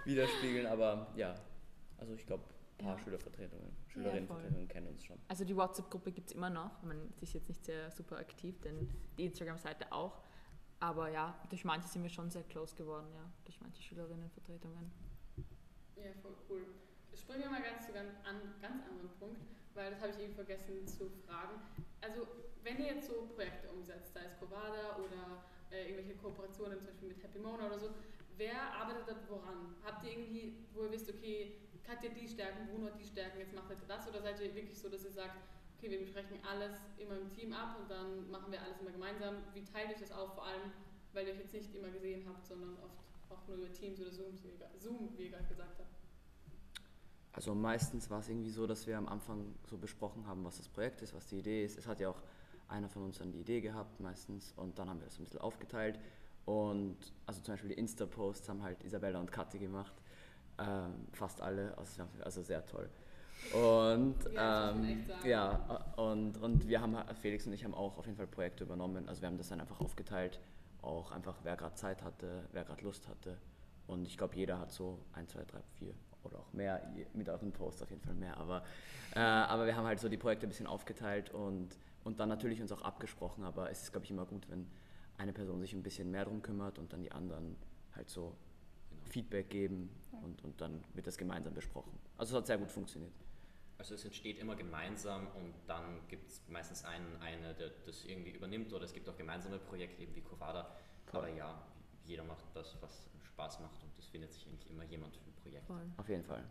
widerspiegeln. 0.06 0.68
Aber 0.68 1.08
ja, 1.16 1.36
also 1.98 2.14
ich 2.14 2.26
glaube, 2.26 2.44
ein 2.80 2.86
paar 2.86 2.98
Ja. 2.98 3.04
Schülervertretungen. 3.04 3.72
Schülerinnenvertretungen 3.88 4.68
kennen 4.68 4.88
uns 4.88 5.04
schon. 5.06 5.18
Also 5.28 5.44
die 5.46 5.56
WhatsApp-Gruppe 5.56 6.12
gibt 6.12 6.30
es 6.30 6.36
immer 6.36 6.50
noch. 6.50 6.82
Man 6.84 7.14
sie 7.18 7.24
ist 7.24 7.34
jetzt 7.34 7.50
nicht 7.50 7.66
sehr 7.66 7.90
super 7.92 8.18
aktiv, 8.18 8.60
denn 8.62 8.88
die 9.18 9.26
Instagram-Seite 9.26 9.92
auch. 9.92 10.22
Aber 10.80 11.10
ja, 11.10 11.36
durch 11.50 11.66
manche 11.66 11.88
sind 11.88 12.04
wir 12.04 12.10
schon 12.10 12.30
sehr 12.30 12.44
close 12.44 12.76
geworden, 12.76 13.08
ja, 13.16 13.26
durch 13.46 13.60
manche 13.62 13.82
Schülerinnenvertretungen. 13.82 14.92
Ja, 15.96 16.12
voll 16.22 16.36
cool. 16.50 16.62
Springen 17.16 17.42
wir 17.42 17.50
mal 17.50 17.64
ganz 17.64 17.88
zu 17.88 17.94
ganz, 17.94 18.14
an, 18.24 18.36
ganz 18.62 18.84
anderen 18.86 19.10
Punkt, 19.20 19.42
weil 19.74 19.90
das 19.90 20.00
habe 20.02 20.12
ich 20.12 20.20
eben 20.20 20.36
vergessen 20.36 20.86
zu 20.86 21.10
fragen. 21.26 21.60
Also, 22.02 22.28
wenn 22.62 22.78
ihr 22.78 22.94
jetzt 22.94 23.08
so 23.08 23.26
Projekte 23.34 23.70
umsetzt, 23.72 24.14
sei 24.14 24.22
es 24.26 24.38
Covada 24.40 24.98
oder 24.98 25.42
äh, 25.72 25.90
irgendwelche 25.90 26.14
Kooperationen, 26.22 26.78
zum 26.78 26.86
Beispiel 26.88 27.08
mit 27.10 27.24
Happy 27.24 27.40
Mona 27.40 27.66
oder 27.66 27.80
so, 27.80 27.90
wer 28.38 28.74
arbeitet 28.74 29.08
da 29.08 29.16
woran? 29.30 29.76
Habt 29.84 30.04
ihr 30.04 30.12
irgendwie, 30.12 30.54
wo 30.74 30.84
ihr 30.84 30.92
wisst, 30.92 31.10
okay, 31.10 31.58
Katja 31.84 32.10
die 32.10 32.28
Stärken, 32.28 32.68
Bruno 32.68 32.90
die 32.92 33.04
Stärken, 33.04 33.40
jetzt 33.40 33.54
macht 33.54 33.70
ihr 33.70 33.78
das? 33.88 34.08
Oder 34.08 34.22
seid 34.22 34.40
ihr 34.40 34.54
wirklich 34.54 34.78
so, 34.78 34.90
dass 34.90 35.04
ihr 35.06 35.12
sagt, 35.12 35.38
okay, 35.78 35.90
wir 35.90 36.00
besprechen 36.00 36.38
alles 36.50 36.76
immer 36.98 37.18
im 37.18 37.32
Team 37.32 37.54
ab 37.54 37.78
und 37.80 37.90
dann 37.90 38.30
machen 38.30 38.52
wir 38.52 38.62
alles 38.62 38.80
immer 38.80 38.92
gemeinsam? 38.92 39.36
Wie 39.54 39.64
teilt 39.64 39.92
euch 39.92 40.00
das 40.00 40.12
auf, 40.12 40.34
vor 40.34 40.46
allem, 40.46 40.72
weil 41.14 41.28
ihr 41.28 41.34
euch 41.34 41.40
jetzt 41.40 41.54
nicht 41.54 41.76
immer 41.76 41.90
gesehen 41.90 42.26
habt, 42.28 42.46
sondern 42.46 42.78
oft 42.84 42.98
auch 43.30 43.48
nur 43.48 43.58
über 43.58 43.72
Teams 43.72 44.00
oder 44.02 44.12
Zooms, 44.12 44.44
wie 44.44 44.50
ihr, 44.50 44.80
Zoom, 44.80 45.10
wie 45.18 45.24
ihr 45.24 45.30
gerade 45.32 45.48
gesagt 45.48 45.80
habt? 45.80 45.88
Also 47.34 47.54
meistens 47.54 48.10
war 48.10 48.20
es 48.20 48.30
irgendwie 48.30 48.50
so, 48.50 48.66
dass 48.66 48.88
wir 48.88 48.98
am 48.98 49.08
Anfang 49.08 49.54
so 49.70 49.78
besprochen 49.78 50.26
haben, 50.26 50.44
was 50.44 50.58
das 50.58 50.68
Projekt 50.68 51.04
ist, 51.04 51.14
was 51.14 51.28
die 51.28 51.38
Idee 51.38 51.64
ist. 51.64 51.78
Es 51.78 51.86
hat 51.86 52.00
ja 52.00 52.10
auch 52.10 52.22
einer 52.68 52.90
von 52.90 53.04
uns 53.04 53.20
dann 53.20 53.32
die 53.32 53.40
Idee 53.40 53.62
gehabt 53.62 54.00
meistens 54.00 54.54
und 54.56 54.80
dann 54.80 54.90
haben 54.90 55.00
wir 55.00 55.06
das 55.06 55.20
ein 55.20 55.24
bisschen 55.24 55.40
aufgeteilt. 55.40 56.00
Und 56.48 56.96
also 57.26 57.42
zum 57.42 57.54
Beispiel 57.54 57.72
die 57.72 57.78
Insta-Posts 57.78 58.48
haben 58.48 58.64
halt 58.64 58.82
Isabella 58.86 59.20
und 59.20 59.30
Kathi 59.30 59.60
gemacht. 59.60 59.94
Ähm, 60.58 61.08
fast 61.12 61.42
alle, 61.42 61.78
also, 61.78 62.04
also 62.24 62.42
sehr 62.42 62.66
toll. 62.66 62.90
Und 63.54 64.16
Ja, 64.34 64.72
ähm, 64.72 65.06
ja, 65.26 65.94
und, 65.98 66.42
und 66.42 66.68
wir 66.68 66.80
haben, 66.80 66.96
Felix 67.22 67.46
und 67.46 67.54
ich 67.54 67.66
haben 67.66 67.74
auch 67.74 67.98
auf 67.98 68.06
jeden 68.06 68.18
Fall 68.18 68.28
Projekte 68.28 68.64
übernommen. 68.64 69.10
Also 69.10 69.22
wir 69.22 69.28
haben 69.28 69.38
das 69.38 69.50
dann 69.50 69.60
einfach 69.60 69.82
aufgeteilt, 69.82 70.40
auch 70.82 71.12
einfach 71.12 71.36
wer 71.44 71.58
gerade 71.58 71.76
Zeit 71.76 72.02
hatte, 72.02 72.46
wer 72.54 72.64
gerade 72.64 72.82
Lust 72.82 73.10
hatte. 73.10 73.38
Und 73.86 74.08
ich 74.08 74.18
glaube, 74.18 74.36
jeder 74.38 74.58
hat 74.58 74.72
so 74.72 75.00
ein, 75.14 75.28
zwei, 75.28 75.44
drei, 75.44 75.62
vier 75.78 75.94
oder 76.24 76.40
auch 76.40 76.54
mehr, 76.54 76.82
mit 77.14 77.28
euren 77.28 77.52
Posts 77.52 77.82
auf 77.82 77.90
jeden 77.90 78.02
Fall 78.02 78.16
mehr. 78.16 78.38
Aber, 78.38 78.64
äh, 79.16 79.20
aber 79.20 79.66
wir 79.66 79.76
haben 79.76 79.86
halt 79.86 80.00
so 80.00 80.08
die 80.08 80.18
Projekte 80.18 80.48
ein 80.48 80.50
bisschen 80.50 80.68
aufgeteilt 80.68 81.30
und, 81.34 81.78
und 82.06 82.22
dann 82.22 82.30
natürlich 82.30 82.62
uns 82.62 82.72
auch 82.72 82.84
abgesprochen. 82.84 83.44
Aber 83.44 83.70
es 83.70 83.84
ist, 83.84 83.92
glaube 83.92 84.06
ich, 84.06 84.12
immer 84.12 84.26
gut, 84.26 84.50
wenn 84.50 84.66
eine 85.18 85.34
Person 85.34 85.60
sich 85.60 85.74
ein 85.74 85.84
bisschen 85.84 86.12
mehr 86.12 86.26
drum 86.26 86.42
kümmert 86.42 86.80
und 86.80 86.94
dann 86.94 87.02
die 87.02 87.12
anderen 87.12 87.56
halt 87.96 88.10
so 88.10 88.36
Feedback 89.10 89.50
geben 89.50 89.90
und, 90.24 90.44
und 90.44 90.60
dann 90.62 90.84
wird 90.94 91.08
das 91.08 91.18
gemeinsam 91.18 91.54
besprochen. 91.54 91.98
Also 92.18 92.36
es 92.36 92.42
hat 92.42 92.48
sehr 92.48 92.58
gut 92.58 92.72
funktioniert. 92.72 93.14
Also 93.78 93.94
es 93.94 94.04
entsteht 94.06 94.40
immer 94.40 94.56
gemeinsam 94.56 95.28
und 95.36 95.54
dann 95.68 96.00
gibt 96.08 96.28
es 96.30 96.42
meistens 96.50 96.84
einen, 96.84 97.16
eine, 97.22 97.54
der 97.54 97.70
das 97.86 98.06
irgendwie 98.06 98.32
übernimmt 98.32 98.74
oder 98.74 98.86
es 98.86 98.94
gibt 98.94 99.08
auch 99.08 99.18
gemeinsame 99.18 99.60
Projekte, 99.60 100.02
eben 100.02 100.16
wie 100.16 100.22
Covada. 100.22 100.76
Voll. 101.06 101.20
Aber 101.20 101.30
ja, 101.30 101.62
jeder 102.08 102.24
macht 102.24 102.44
das, 102.54 102.78
was 102.82 103.10
Spaß 103.24 103.60
macht 103.60 103.84
und 103.84 103.98
es 104.00 104.08
findet 104.08 104.32
sich 104.34 104.48
eigentlich 104.48 104.70
immer 104.70 104.84
jemand 104.84 105.16
für 105.16 105.26
ein 105.26 105.34
Projekt. 105.34 105.68
Voll. 105.68 105.86
Auf 105.98 106.10
jeden 106.10 106.24
Fall. 106.24 106.44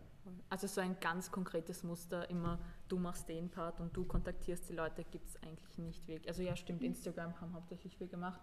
Also 0.49 0.67
so 0.67 0.81
ein 0.81 0.99
ganz 0.99 1.31
konkretes 1.31 1.83
Muster, 1.83 2.29
immer 2.29 2.59
du 2.87 2.97
machst 2.97 3.29
den 3.29 3.49
Part 3.49 3.79
und 3.79 3.95
du 3.95 4.05
kontaktierst 4.05 4.69
die 4.69 4.73
Leute, 4.73 5.03
gibt 5.05 5.27
es 5.27 5.41
eigentlich 5.41 5.77
nicht 5.77 6.07
wirklich. 6.07 6.27
Also 6.27 6.43
ja, 6.43 6.55
stimmt, 6.55 6.83
Instagram 6.83 7.39
haben 7.39 7.53
hauptsächlich 7.53 7.99
wir 7.99 8.07
gemacht, 8.07 8.41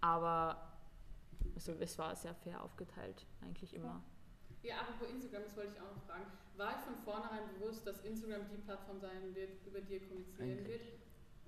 aber 0.00 0.72
also 1.54 1.72
es 1.72 1.98
war 1.98 2.14
sehr 2.16 2.34
fair 2.34 2.62
aufgeteilt, 2.62 3.26
eigentlich 3.42 3.74
immer. 3.74 4.02
Ja, 4.62 4.80
apropos 4.80 5.08
Instagram, 5.08 5.44
das 5.44 5.56
wollte 5.56 5.72
ich 5.74 5.80
auch 5.80 5.94
noch 5.94 6.02
fragen. 6.02 6.26
War 6.56 6.68
euch 6.68 6.80
von 6.84 6.96
vornherein 6.96 7.48
bewusst, 7.54 7.86
dass 7.86 8.02
Instagram 8.02 8.48
die 8.50 8.58
Plattform 8.58 9.00
sein 9.00 9.34
wird, 9.34 9.64
über 9.66 9.80
die 9.80 9.94
ihr 9.94 10.06
kommunizieren 10.06 10.50
Eigentlich. 10.50 10.68
wird? 10.68 10.80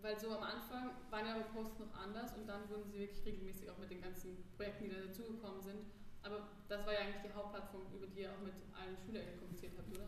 Weil 0.02 0.18
so 0.18 0.30
am 0.30 0.42
Anfang 0.42 0.90
waren 1.10 1.26
ja 1.26 1.36
eure 1.36 1.44
Posts 1.44 1.78
noch 1.78 1.94
anders 1.94 2.34
und 2.34 2.46
dann 2.46 2.68
wurden 2.68 2.90
sie 2.90 2.98
wirklich 2.98 3.24
regelmäßig 3.24 3.70
auch 3.70 3.78
mit 3.78 3.90
den 3.90 4.02
ganzen 4.02 4.44
Projekten, 4.56 4.84
die 4.84 4.90
da 4.90 5.00
dazugekommen 5.06 5.62
sind. 5.62 5.78
Aber 6.22 6.48
das 6.68 6.84
war 6.84 6.92
ja 6.92 7.00
eigentlich 7.00 7.22
die 7.22 7.32
Hauptplattform, 7.32 7.82
über 7.94 8.06
die 8.06 8.20
ihr 8.20 8.30
auch 8.30 8.40
mit 8.42 8.54
allen 8.74 8.96
SchülerInnen 8.96 9.38
kommuniziert 9.38 9.72
habt, 9.78 9.88
oder? 9.96 10.06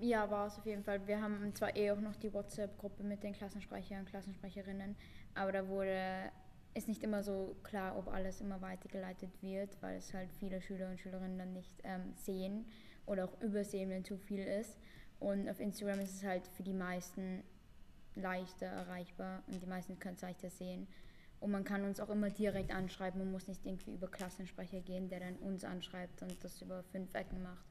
Ja, 0.00 0.30
war 0.30 0.46
es 0.46 0.58
auf 0.58 0.66
jeden 0.66 0.82
Fall. 0.82 1.06
Wir 1.06 1.20
haben 1.20 1.54
zwar 1.54 1.76
eh 1.76 1.90
auch 1.90 2.00
noch 2.00 2.16
die 2.16 2.32
WhatsApp-Gruppe 2.32 3.02
mit 3.02 3.22
den 3.22 3.32
Klassensprechern 3.32 4.00
und 4.00 4.08
Klassensprecherinnen, 4.08 4.96
aber 5.34 5.52
da 5.52 5.68
wurde 5.68 6.32
ist 6.74 6.88
nicht 6.88 7.02
immer 7.02 7.22
so 7.22 7.56
klar, 7.62 7.96
ob 7.98 8.08
alles 8.08 8.40
immer 8.40 8.60
weitergeleitet 8.60 9.30
wird, 9.42 9.76
weil 9.82 9.96
es 9.96 10.14
halt 10.14 10.30
viele 10.32 10.60
Schüler 10.60 10.88
und 10.88 11.00
Schülerinnen 11.00 11.38
dann 11.38 11.52
nicht 11.52 11.74
ähm, 11.82 12.12
sehen 12.14 12.66
oder 13.06 13.24
auch 13.24 13.40
übersehen, 13.40 13.90
wenn 13.90 14.04
zu 14.04 14.16
viel 14.16 14.44
ist. 14.44 14.78
Und 15.18 15.48
auf 15.48 15.58
Instagram 15.60 16.00
ist 16.00 16.14
es 16.14 16.24
halt 16.24 16.46
für 16.46 16.62
die 16.62 16.72
meisten 16.72 17.42
leichter 18.14 18.66
erreichbar 18.66 19.42
und 19.46 19.62
die 19.62 19.66
meisten 19.66 19.98
können 19.98 20.16
es 20.16 20.22
leichter 20.22 20.50
sehen. 20.50 20.86
Und 21.40 21.50
man 21.50 21.64
kann 21.64 21.84
uns 21.84 22.00
auch 22.00 22.10
immer 22.10 22.28
direkt 22.28 22.70
anschreiben, 22.70 23.18
man 23.18 23.32
muss 23.32 23.48
nicht 23.48 23.64
irgendwie 23.64 23.94
über 23.94 24.08
Klassensprecher 24.08 24.80
gehen, 24.80 25.08
der 25.08 25.20
dann 25.20 25.36
uns 25.36 25.64
anschreibt 25.64 26.20
und 26.22 26.42
das 26.44 26.60
über 26.60 26.82
fünf 26.84 27.14
Ecken 27.14 27.42
macht. 27.42 27.64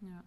Ja. 0.00 0.22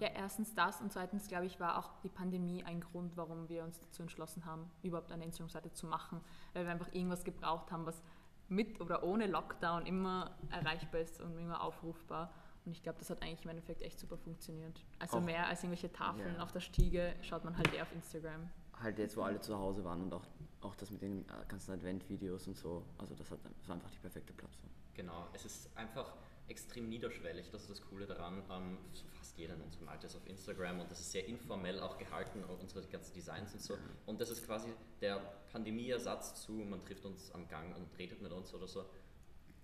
ja, 0.00 0.08
erstens 0.08 0.54
das 0.54 0.80
und 0.80 0.92
zweitens, 0.92 1.28
glaube 1.28 1.46
ich, 1.46 1.60
war 1.60 1.78
auch 1.78 2.00
die 2.02 2.08
Pandemie 2.08 2.64
ein 2.64 2.80
Grund, 2.80 3.16
warum 3.16 3.48
wir 3.48 3.62
uns 3.62 3.78
dazu 3.78 4.02
entschlossen 4.02 4.44
haben, 4.44 4.68
überhaupt 4.82 5.12
eine 5.12 5.24
Instagram-Seite 5.24 5.72
zu 5.72 5.86
machen, 5.86 6.20
weil 6.52 6.64
wir 6.64 6.72
einfach 6.72 6.92
irgendwas 6.92 7.24
gebraucht 7.24 7.70
haben, 7.70 7.86
was 7.86 8.02
mit 8.48 8.80
oder 8.80 9.02
ohne 9.02 9.26
Lockdown 9.26 9.86
immer 9.86 10.36
erreichbar 10.50 11.00
ist 11.00 11.20
und 11.20 11.38
immer 11.38 11.62
aufrufbar. 11.62 12.32
Und 12.66 12.72
ich 12.72 12.82
glaube, 12.82 12.98
das 12.98 13.08
hat 13.10 13.22
eigentlich 13.22 13.44
im 13.44 13.50
Endeffekt 13.50 13.80
echt 13.82 13.98
super 13.98 14.16
funktioniert. 14.18 14.84
Also 14.98 15.18
Auch- 15.18 15.22
mehr 15.22 15.46
als 15.46 15.62
irgendwelche 15.62 15.92
Tafeln 15.92 16.34
Ja. 16.34 16.42
auf 16.42 16.50
der 16.52 16.60
Stiege 16.60 17.14
schaut 17.22 17.44
man 17.44 17.56
halt 17.56 17.72
eher 17.72 17.82
auf 17.84 17.92
Instagram. 17.92 18.50
Halt 18.82 18.98
jetzt, 18.98 19.16
wo 19.16 19.22
alle 19.22 19.40
zu 19.40 19.56
Hause 19.56 19.84
waren 19.84 20.02
und 20.02 20.12
auch, 20.12 20.24
auch 20.60 20.74
das 20.74 20.90
mit 20.90 21.00
den 21.00 21.22
äh, 21.28 21.32
ganzen 21.48 21.72
Advent-Videos 21.72 22.48
und 22.48 22.56
so. 22.56 22.84
Also 22.98 23.14
das, 23.14 23.30
hat, 23.30 23.38
das 23.58 23.68
war 23.68 23.76
einfach 23.76 23.90
die 23.90 23.98
perfekte 23.98 24.32
Plattform. 24.32 24.68
Genau, 24.94 25.28
es 25.32 25.44
ist 25.44 25.74
einfach 25.76 26.12
extrem 26.48 26.88
niederschwellig, 26.88 27.50
das 27.50 27.62
ist 27.62 27.70
das 27.70 27.82
Coole 27.82 28.06
daran. 28.06 28.42
Ähm, 28.50 28.78
so 28.92 29.04
fast 29.16 29.36
jeder 29.38 29.54
in 29.54 29.60
unserem 29.62 29.88
Alter 29.88 30.06
ist 30.06 30.16
auf 30.16 30.26
Instagram 30.26 30.80
und 30.80 30.90
das 30.90 31.00
ist 31.00 31.12
sehr 31.12 31.26
informell 31.26 31.80
auch 31.80 31.96
gehalten, 31.98 32.42
auch 32.44 32.60
unsere 32.60 32.84
ganzen 32.88 33.14
Designs 33.14 33.52
und 33.54 33.62
so. 33.62 33.78
Und 34.06 34.20
das 34.20 34.30
ist 34.30 34.44
quasi 34.44 34.68
der 35.00 35.18
Pandemieersatz 35.52 36.42
zu, 36.42 36.52
man 36.52 36.84
trifft 36.84 37.04
uns 37.04 37.30
am 37.32 37.48
Gang 37.48 37.74
und 37.76 37.86
redet 37.98 38.20
mit 38.22 38.32
uns 38.32 38.52
oder 38.54 38.66
so. 38.66 38.80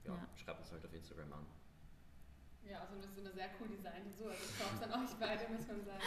Ja, 0.04 0.14
Ja. 0.14 0.28
schreibt 0.36 0.60
uns 0.60 0.72
halt 0.72 0.84
auf 0.84 0.92
Instagram 0.94 1.32
an. 1.32 1.46
Ja, 2.68 2.80
also 2.80 2.96
das 2.96 3.10
ist 3.10 3.18
immer 3.18 3.32
sehr 3.32 3.50
cool 3.60 3.68
designt 3.68 4.06
und 4.06 4.16
so. 4.16 4.26
Also 4.28 4.44
Props 4.58 4.82
an 4.82 4.90
euch 5.02 5.14
beide, 5.18 5.52
muss 5.52 5.66
man 5.66 5.84
sagen. 5.84 6.02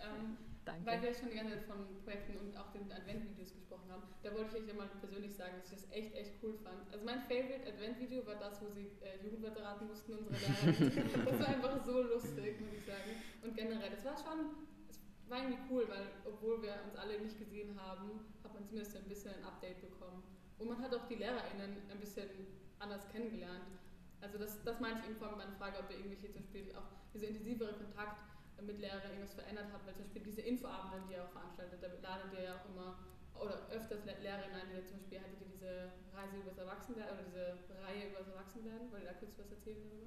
Ähm, 0.00 0.36
Danke. 0.64 0.86
Weil 0.86 1.02
wir 1.02 1.14
schon 1.14 1.30
die 1.30 1.34
ganze 1.34 1.58
Zeit 1.58 1.64
von 1.66 1.82
Projekten 2.04 2.38
und 2.38 2.56
auch 2.56 2.70
den 2.70 2.86
Advent-Videos 2.92 3.52
gesprochen 3.52 3.90
haben, 3.90 4.02
da 4.22 4.32
wollte 4.32 4.54
ich 4.54 4.62
euch 4.62 4.68
ja 4.68 4.74
mal 4.74 4.86
persönlich 5.00 5.34
sagen, 5.34 5.58
dass 5.58 5.72
ich 5.72 5.82
das 5.82 5.90
echt, 5.90 6.14
echt 6.14 6.38
cool 6.42 6.54
fand. 6.62 6.86
Also 6.92 7.04
mein 7.04 7.18
Favorite 7.22 7.66
Advent-Video 7.66 8.24
war 8.26 8.36
das, 8.36 8.62
wo 8.62 8.70
sie 8.70 8.86
äh, 9.02 9.18
Jugendwörter 9.24 9.64
raten 9.64 9.88
mussten, 9.88 10.14
unsere 10.14 10.38
Lehrerin. 10.38 11.26
das 11.26 11.40
war 11.40 11.48
einfach 11.48 11.84
so 11.84 12.02
lustig, 12.02 12.60
muss 12.60 12.78
ich 12.78 12.86
sagen. 12.86 13.10
Und 13.42 13.56
generell, 13.56 13.90
das 13.90 14.04
war 14.04 14.14
schon, 14.14 14.54
es 14.88 15.28
war 15.28 15.42
irgendwie 15.42 15.62
cool, 15.68 15.88
weil 15.88 16.06
obwohl 16.24 16.62
wir 16.62 16.78
uns 16.86 16.94
alle 16.94 17.18
nicht 17.18 17.38
gesehen 17.40 17.74
haben, 17.74 18.22
hat 18.44 18.54
man 18.54 18.64
zumindest 18.64 18.96
ein 18.96 19.08
bisschen 19.08 19.34
ein 19.34 19.44
Update 19.44 19.80
bekommen. 19.80 20.22
Und 20.58 20.68
man 20.68 20.78
hat 20.78 20.94
auch 20.94 21.08
die 21.08 21.16
LehrerInnen 21.16 21.90
ein 21.90 21.98
bisschen 21.98 22.30
anders 22.78 23.08
kennengelernt. 23.08 23.66
Also 24.22 24.38
das, 24.38 24.62
das 24.62 24.78
meinte 24.80 25.00
ich 25.02 25.10
eben 25.10 25.16
vorhin 25.18 25.36
bei 25.36 25.44
meiner 25.44 25.56
Frage, 25.58 25.78
ob 25.80 25.90
ihr 25.90 25.96
irgendwelche 25.98 26.30
zum 26.30 26.42
Beispiel 26.42 26.74
auch 26.76 26.86
dieser 27.12 27.28
intensivere 27.28 27.72
Kontakt 27.74 28.22
mit 28.62 28.78
Lehrern 28.78 29.02
irgendwas 29.02 29.34
verändert 29.34 29.72
hat, 29.72 29.84
weil 29.84 29.94
zum 29.94 30.04
Beispiel 30.04 30.22
diese 30.22 30.42
Infoabende, 30.42 31.02
die 31.08 31.14
ihr 31.14 31.24
auch 31.24 31.30
veranstaltet, 31.30 31.82
da 31.82 31.88
ladet 32.00 32.32
ihr 32.32 32.44
ja 32.44 32.54
auch 32.56 32.68
immer 32.70 32.98
oder 33.34 33.58
öfters 33.70 34.04
Le- 34.04 34.18
Lehrerinnen 34.22 34.54
ein, 34.54 34.68
die 34.70 34.86
zum 34.86 34.98
Beispiel 34.98 35.18
hattet 35.18 35.40
ihr 35.40 35.48
diese 35.52 35.92
Reise 36.14 36.36
übers 36.36 36.56
Erwachsenwerden 36.58 37.18
oder 37.18 37.24
diese 37.26 37.82
Reihe 37.82 38.10
übers 38.10 38.28
Erwachsenwerden, 38.28 38.92
wollt 38.92 39.02
ihr 39.02 39.08
da 39.08 39.14
kurz 39.14 39.36
was 39.38 39.50
erzählen 39.50 39.82
darüber? 39.82 40.06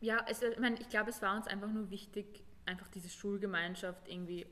Ja, 0.00 0.26
es, 0.28 0.42
ich, 0.42 0.58
meine, 0.58 0.80
ich 0.80 0.88
glaube, 0.88 1.10
es 1.10 1.22
war 1.22 1.36
uns 1.36 1.46
einfach 1.46 1.70
nur 1.70 1.90
wichtig, 1.90 2.42
einfach 2.66 2.88
diese 2.88 3.08
Schulgemeinschaft 3.08 4.08
irgendwie 4.08 4.46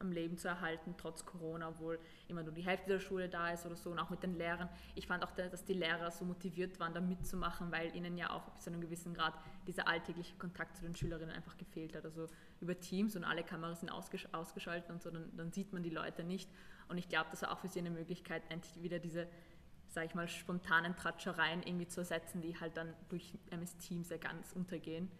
am 0.00 0.12
Leben 0.12 0.38
zu 0.38 0.48
erhalten, 0.48 0.94
trotz 0.96 1.24
Corona, 1.24 1.68
obwohl 1.68 1.98
immer 2.28 2.42
nur 2.42 2.52
die 2.52 2.64
Hälfte 2.64 2.88
der 2.88 3.00
Schule 3.00 3.28
da 3.28 3.50
ist 3.50 3.66
oder 3.66 3.76
so 3.76 3.90
und 3.90 3.98
auch 3.98 4.10
mit 4.10 4.22
den 4.22 4.34
Lehrern. 4.36 4.68
Ich 4.94 5.06
fand 5.06 5.22
auch, 5.24 5.30
dass 5.32 5.64
die 5.64 5.74
Lehrer 5.74 6.10
so 6.10 6.24
motiviert 6.24 6.80
waren, 6.80 6.94
da 6.94 7.00
mitzumachen, 7.00 7.70
weil 7.70 7.94
ihnen 7.94 8.16
ja 8.16 8.30
auch 8.30 8.48
bis 8.50 8.64
zu 8.64 8.70
einem 8.70 8.80
gewissen 8.80 9.14
Grad 9.14 9.34
dieser 9.66 9.86
alltägliche 9.86 10.36
Kontakt 10.36 10.76
zu 10.76 10.82
den 10.82 10.94
Schülerinnen 10.94 11.34
einfach 11.34 11.56
gefehlt 11.56 11.94
hat. 11.94 12.04
Also 12.04 12.26
über 12.60 12.78
Teams 12.78 13.14
und 13.14 13.24
alle 13.24 13.44
Kameras 13.44 13.80
sind 13.80 13.90
ausgesch 13.90 14.26
ausgeschaltet 14.32 14.90
und 14.90 15.02
so, 15.02 15.10
dann, 15.10 15.30
dann 15.36 15.52
sieht 15.52 15.72
man 15.72 15.82
die 15.82 15.90
Leute 15.90 16.24
nicht. 16.24 16.50
Und 16.88 16.98
ich 16.98 17.08
glaube, 17.08 17.28
das 17.30 17.42
war 17.42 17.52
auch 17.52 17.58
für 17.58 17.68
sie 17.68 17.78
eine 17.78 17.90
Möglichkeit, 17.90 18.42
endlich 18.48 18.82
wieder 18.82 18.98
diese 18.98 19.28
sage 19.90 20.06
ich 20.06 20.14
mal, 20.14 20.28
spontanen 20.28 20.94
Tratschereien 20.94 21.62
irgendwie 21.64 21.88
zu 21.88 22.00
ersetzen, 22.00 22.40
die 22.40 22.58
halt 22.58 22.76
dann 22.76 22.94
durch 23.08 23.36
MS 23.50 23.76
Teams 23.78 24.08
ja 24.08 24.18
ganz 24.18 24.52
untergehen. 24.52 25.10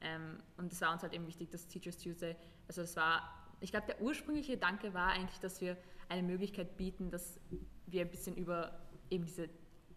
Ähm, 0.00 0.38
und 0.56 0.72
es 0.72 0.80
war 0.80 0.92
uns 0.92 1.02
halt 1.02 1.12
eben 1.12 1.26
wichtig, 1.26 1.50
dass 1.50 1.66
Teachers 1.66 1.98
Tuesday, 1.98 2.36
also 2.68 2.82
es 2.82 2.96
war, 2.96 3.39
ich 3.60 3.70
glaube, 3.70 3.86
der 3.86 4.00
ursprüngliche 4.00 4.54
Gedanke 4.54 4.94
war 4.94 5.12
eigentlich, 5.12 5.40
dass 5.40 5.60
wir 5.60 5.76
eine 6.08 6.22
Möglichkeit 6.22 6.76
bieten, 6.76 7.10
dass 7.10 7.38
wir 7.86 8.02
ein 8.02 8.10
bisschen 8.10 8.36
über 8.36 8.78
eben 9.10 9.24
diese, 9.24 9.48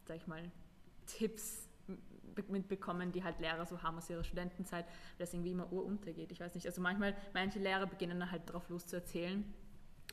sag 0.06 0.18
ich 0.18 0.28
mal, 0.28 0.52
Tipps 1.06 1.70
be- 2.36 2.44
mitbekommen, 2.48 3.12
die 3.12 3.24
halt 3.24 3.40
Lehrer 3.40 3.66
so 3.66 3.82
haben 3.82 3.98
aus 3.98 4.10
ihrer 4.10 4.24
Studentenzeit, 4.24 4.86
weil 4.86 4.94
das 5.26 5.34
irgendwie 5.34 5.52
immer 5.52 5.72
uruntergeht. 5.72 6.32
Ich 6.32 6.40
weiß 6.40 6.56
nicht, 6.56 6.66
also 6.66 6.82
manchmal, 6.82 7.16
manche 7.34 7.60
Lehrer 7.60 7.88
beginnen 7.88 8.20
dann 8.20 8.32
halt 8.32 8.52
drauf 8.52 8.70
los 8.70 8.86
zu 8.88 8.96
erzählen, 8.98 9.44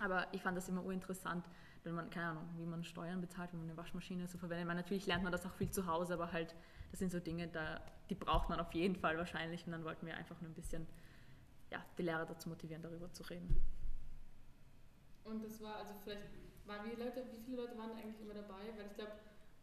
aber 0.01 0.27
ich 0.33 0.43
fand 0.43 0.57
das 0.57 0.69
immer 0.69 0.85
urinteressant, 0.85 1.45
wenn 1.83 1.95
man, 1.95 2.11
keine 2.11 2.27
Ahnung, 2.27 2.49
wie 2.57 2.67
man 2.67 2.85
Steuern 2.85 3.21
bezahlt, 3.21 3.53
wie 3.53 3.57
man 3.57 3.69
eine 3.69 3.77
Waschmaschine 3.77 4.29
so 4.29 4.37
verwendet. 4.39 4.67
Man, 4.67 4.77
natürlich 4.77 5.07
lernt 5.07 5.23
man 5.23 5.33
das 5.33 5.47
auch 5.47 5.55
viel 5.55 5.71
zu 5.71 5.87
Hause, 5.87 6.15
aber 6.15 6.31
halt, 6.33 6.55
das 6.91 6.99
sind 6.99 7.11
so 7.11 7.21
Dinge, 7.21 7.49
da, 7.49 7.81
die 8.11 8.15
braucht 8.15 8.51
man 8.51 8.61
auf 8.61 8.73
jeden 8.75 8.97
Fall 8.97 9.17
wahrscheinlich. 9.17 9.65
Und 9.67 9.73
dann 9.73 9.85
wollten 9.85 10.07
wir 10.07 10.15
einfach 10.17 10.41
nur 10.43 10.51
ein 10.51 10.55
bisschen 10.55 10.87
ja, 11.71 11.85
die 11.97 12.03
Lehrer 12.03 12.27
dazu 12.27 12.49
motivieren, 12.49 12.83
darüber 12.83 13.13
zu 13.13 13.23
reden. 13.25 13.57
Und 15.25 15.45
das 15.45 15.61
war, 15.63 15.77
also 15.77 15.93
vielleicht, 16.03 16.29
war 16.67 16.85
wie, 16.85 17.01
Leute, 17.01 17.25
wie 17.33 17.43
viele 17.45 17.63
Leute 17.63 17.79
waren 17.79 17.93
eigentlich 17.93 18.21
immer 18.21 18.35
dabei? 18.35 18.73
Weil 18.77 18.87
ich 18.87 18.95
glaube, 18.95 19.13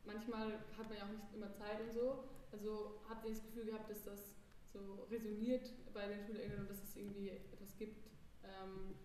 manchmal 0.05 0.53
hat 0.77 0.89
man 0.89 0.97
ja 0.97 1.03
auch 1.03 1.11
nicht 1.11 1.33
immer 1.33 1.51
Zeit 1.51 1.81
und 1.81 1.93
so. 1.93 2.23
Also 2.51 3.01
habt 3.09 3.25
ihr 3.25 3.31
das 3.31 3.43
Gefühl 3.43 3.65
gehabt, 3.65 3.89
dass 3.89 4.03
das 4.03 4.33
so 4.71 5.05
resoniert 5.11 5.71
bei 5.93 6.07
den 6.07 6.21
SchülerInnen 6.21 6.59
und 6.59 6.69
dass 6.69 6.81
es 6.83 6.95
irgendwie 6.95 7.29
etwas 7.29 7.75
gibt, 7.77 8.07
ähm, 8.43 8.95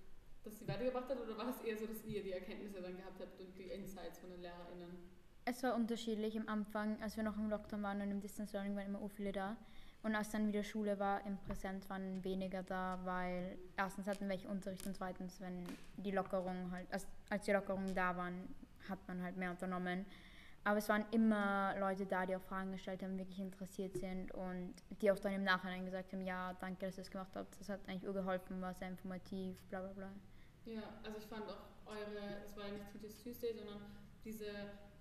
das 0.45 0.59
sie 0.59 0.69
weitergebracht 0.69 1.09
hat? 1.09 1.21
Oder 1.21 1.37
war 1.37 1.49
es 1.49 1.61
eher 1.65 1.77
so, 1.77 1.87
dass 1.87 2.05
ihr 2.05 2.23
die 2.23 2.33
Erkenntnisse 2.33 2.81
dann 2.81 2.97
gehabt 2.97 3.21
habt 3.21 3.41
und 3.41 3.57
die 3.59 3.65
Insights 3.65 4.19
von 4.19 4.31
den 4.31 4.43
LehrerInnen? 4.43 5.11
Es 5.45 5.63
war 5.65 5.75
unterschiedlich 5.75 6.39
am 6.39 6.49
Anfang, 6.49 7.03
als 7.03 7.17
wir 7.17 7.25
noch 7.25 7.37
im 7.37 7.51
Lockdown 7.51 7.83
waren 7.83 8.01
und 8.01 8.11
im 8.11 8.21
Distance 8.21 8.53
Learning 8.53 8.77
waren 8.77 8.87
immer 8.87 9.09
viele 9.09 9.33
da. 9.33 9.57
Und 10.03 10.17
als 10.17 10.31
dann 10.31 10.49
wieder 10.49 10.65
Schule 10.65 10.99
war, 10.99 11.25
im 11.27 11.39
Präsent 11.39 11.89
waren 11.89 12.25
weniger 12.25 12.63
da, 12.63 12.99
weil 13.05 13.57
erstens 13.77 14.07
hatten 14.07 14.29
welche 14.29 14.49
Unterricht 14.49 14.85
und 14.87 14.97
zweitens, 14.97 15.41
wenn 15.41 15.65
die 15.97 16.11
Lockerungen 16.11 16.73
halt, 16.73 16.93
als, 16.93 17.07
als 17.31 17.45
die 17.45 17.53
Lockerungen 17.53 17.95
da 17.95 18.17
waren, 18.17 18.53
hat 18.89 18.99
man 19.07 19.23
halt 19.23 19.37
mehr 19.37 19.51
unternommen. 19.51 20.05
Aber 20.65 20.79
es 20.79 20.89
waren 20.89 21.05
immer 21.11 21.75
Leute 21.79 22.07
da, 22.07 22.25
die 22.25 22.37
auch 22.37 22.43
Fragen 22.43 22.73
gestellt 22.73 23.03
haben, 23.03 23.19
wirklich 23.19 23.41
interessiert 23.41 23.97
sind 23.97 24.33
und 24.33 24.75
die 25.01 25.11
auch 25.11 25.19
dann 25.19 25.33
im 25.33 25.43
Nachhinein 25.45 25.85
gesagt 25.85 26.13
haben, 26.13 26.23
ja, 26.23 26.53
danke, 26.61 26.87
dass 26.87 26.99
ihr 26.99 27.03
es 27.03 27.11
gemacht 27.11 27.33
habt, 27.35 27.59
das 27.61 27.69
hat 27.69 27.81
eigentlich 27.89 28.07
urgeholfen, 28.07 28.61
war 28.61 28.75
sehr 28.75 28.89
informativ, 28.89 29.57
bla 29.69 29.81
bla 29.81 29.93
bla. 29.93 30.11
Ja, 30.65 30.83
also 31.03 31.19
ich 31.19 31.27
fand 31.27 31.49
auch 31.49 31.67
eure, 31.87 32.45
es 32.45 32.57
war 32.57 32.67
ja 32.67 32.75
nicht 32.75 32.91
Teachers 32.93 33.23
Tuesday, 33.23 33.55
sondern 33.55 33.83
diese 34.25 34.47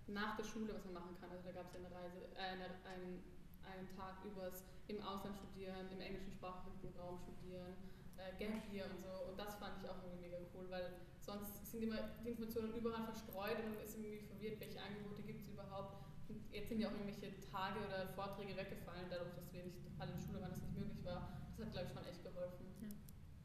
nach 0.07 0.35
der 0.35 0.43
Schule, 0.43 0.73
was 0.73 0.83
man 0.85 0.95
machen 0.95 1.15
kann. 1.19 1.29
Also 1.29 1.43
da 1.45 1.51
gab 1.51 1.69
es 1.69 1.75
eine 1.75 1.91
Reise, 1.91 2.17
äh, 2.35 2.53
eine, 2.53 2.65
einen, 2.89 3.23
einen 3.71 3.87
Tag 3.87 4.23
übers 4.25 4.63
im 4.87 4.99
Ausland 5.01 5.37
studieren, 5.37 5.87
im 5.91 6.01
englischsprachigen 6.01 6.91
Raum 6.99 7.17
studieren, 7.17 7.73
äh, 8.17 8.35
Gap 8.37 8.67
Year 8.71 8.85
und 8.91 8.99
so. 8.99 9.31
Und 9.31 9.39
das 9.39 9.55
fand 9.55 9.81
ich 9.81 9.89
auch 9.89 10.03
irgendwie 10.03 10.27
mega 10.27 10.37
cool, 10.53 10.69
weil 10.69 10.99
sonst 11.21 11.65
sind 11.65 11.83
immer 11.83 12.19
die 12.23 12.29
Informationen 12.29 12.75
überall 12.75 13.03
verstreut 13.05 13.57
und 13.63 13.75
man 13.75 13.83
ist 13.83 13.95
irgendwie 13.95 14.27
verwirrt, 14.27 14.59
welche 14.59 14.81
Angebote 14.81 15.23
gibt 15.23 15.41
es 15.41 15.49
überhaupt. 15.49 16.03
Und 16.27 16.43
jetzt 16.51 16.69
sind 16.69 16.79
ja 16.79 16.87
auch 16.87 16.95
irgendwelche 16.95 17.39
Tage 17.51 17.79
oder 17.87 18.07
Vorträge 18.13 18.55
weggefallen, 18.55 19.07
dadurch, 19.09 19.33
dass 19.35 19.51
wir 19.53 19.63
nicht 19.63 19.79
alle 19.99 20.11
in 20.11 20.17
der 20.17 20.23
Schule 20.23 20.41
waren, 20.41 20.51
dass 20.51 20.59
das 20.59 20.69
nicht 20.69 20.79
möglich 20.79 21.05
war. 21.05 21.39
Das 21.55 21.65
hat, 21.65 21.71
glaube 21.71 21.87
ich, 21.87 21.93
schon 21.93 22.05
echt 22.05 22.23
geholfen. 22.23 22.65
Ja. 22.81 22.87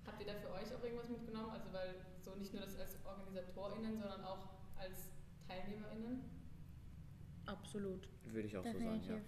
Habt 0.07 0.21
ihr 0.21 0.27
da 0.27 0.35
für 0.35 0.53
euch 0.53 0.71
auch 0.75 0.83
irgendwas 0.83 1.09
mitgenommen? 1.09 1.51
Also 1.51 1.73
weil 1.73 1.95
so 2.21 2.35
nicht 2.35 2.53
nur 2.53 2.63
das 2.63 2.79
als 2.79 2.99
OrganisatorInnen, 3.05 3.99
sondern 3.99 4.25
auch 4.25 4.49
als 4.77 5.11
TeilnehmerInnen? 5.47 6.25
Absolut. 7.47 8.09
Würde 8.25 8.49
ich 8.49 8.57
auch 8.57 8.65
so 8.65 8.79
sagen, 8.79 9.03
ja. 9.09 9.21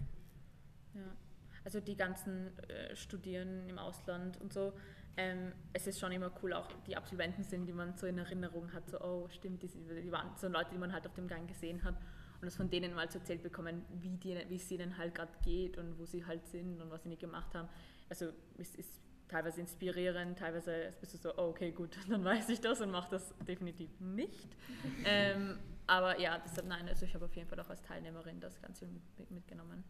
Ja. 0.95 1.17
Also 1.65 1.81
die 1.81 1.97
ganzen 1.97 2.57
äh, 2.69 2.95
Studierenden 2.97 3.69
im 3.69 3.79
Ausland 3.79 4.41
und 4.41 4.53
so. 4.53 4.73
Ähm, 5.17 5.53
es 5.73 5.87
ist 5.87 5.99
schon 5.99 6.13
immer 6.13 6.31
cool, 6.43 6.53
auch 6.53 6.69
die 6.87 6.97
Absolventen 6.97 7.43
sind, 7.43 7.67
die 7.67 7.73
man 7.73 7.97
so 7.97 8.07
in 8.07 8.19
Erinnerung 8.19 8.73
hat, 8.73 8.89
so, 8.89 9.01
oh, 9.01 9.29
stimmt, 9.31 9.63
die, 9.65 9.69
die 9.69 10.13
waren 10.13 10.31
so 10.37 10.47
Leute, 10.47 10.71
die 10.73 10.79
man 10.79 10.93
halt 10.93 11.07
auf 11.09 11.15
dem 11.15 11.27
Gang 11.27 11.49
gesehen 11.49 11.83
hat 11.83 11.97
und 12.41 12.47
das 12.47 12.57
von 12.57 12.71
denen 12.71 12.95
mal 12.95 13.11
so 13.11 13.19
erzählt 13.19 13.43
bekommen, 13.43 13.85
wie, 14.01 14.17
die, 14.17 14.39
wie 14.49 14.55
es 14.55 14.71
ihnen 14.71 14.97
halt 14.97 15.15
gerade 15.17 15.33
geht 15.43 15.77
und 15.77 15.99
wo 15.99 16.05
sie 16.05 16.25
halt 16.25 16.47
sind 16.47 16.81
und 16.81 16.91
was 16.91 17.03
sie 17.03 17.09
nicht 17.09 17.21
gemacht 17.21 17.53
haben. 17.55 17.69
Also 18.09 18.33
es 18.59 18.77
ist 18.77 19.01
teilweise 19.27 19.61
inspirierend, 19.61 20.39
teilweise 20.39 20.95
bist 21.01 21.15
du 21.15 21.19
so, 21.19 21.37
oh, 21.37 21.49
okay, 21.49 21.73
gut, 21.73 21.99
dann 22.09 22.25
weiß 22.25 22.49
ich 22.51 22.61
das 22.61 22.81
und 22.81 22.91
mache 22.91 23.11
das 23.11 23.35
definitiv 23.47 23.91
nicht. 23.99 24.57
ähm, 25.05 25.59
aber 25.89 26.21
ja, 26.21 26.39
deshalb 26.39 26.69
nein, 26.69 26.89
also 26.89 27.05
ich 27.05 27.15
habe 27.15 27.25
auf 27.25 27.35
jeden 27.35 27.49
Fall 27.49 27.59
auch 27.59 27.71
als 27.71 27.83
Teilnehmerin 27.83 28.41
das 28.41 28.61
Ganze 28.63 28.87
mit, 28.87 29.31
mitgenommen. 29.31 29.83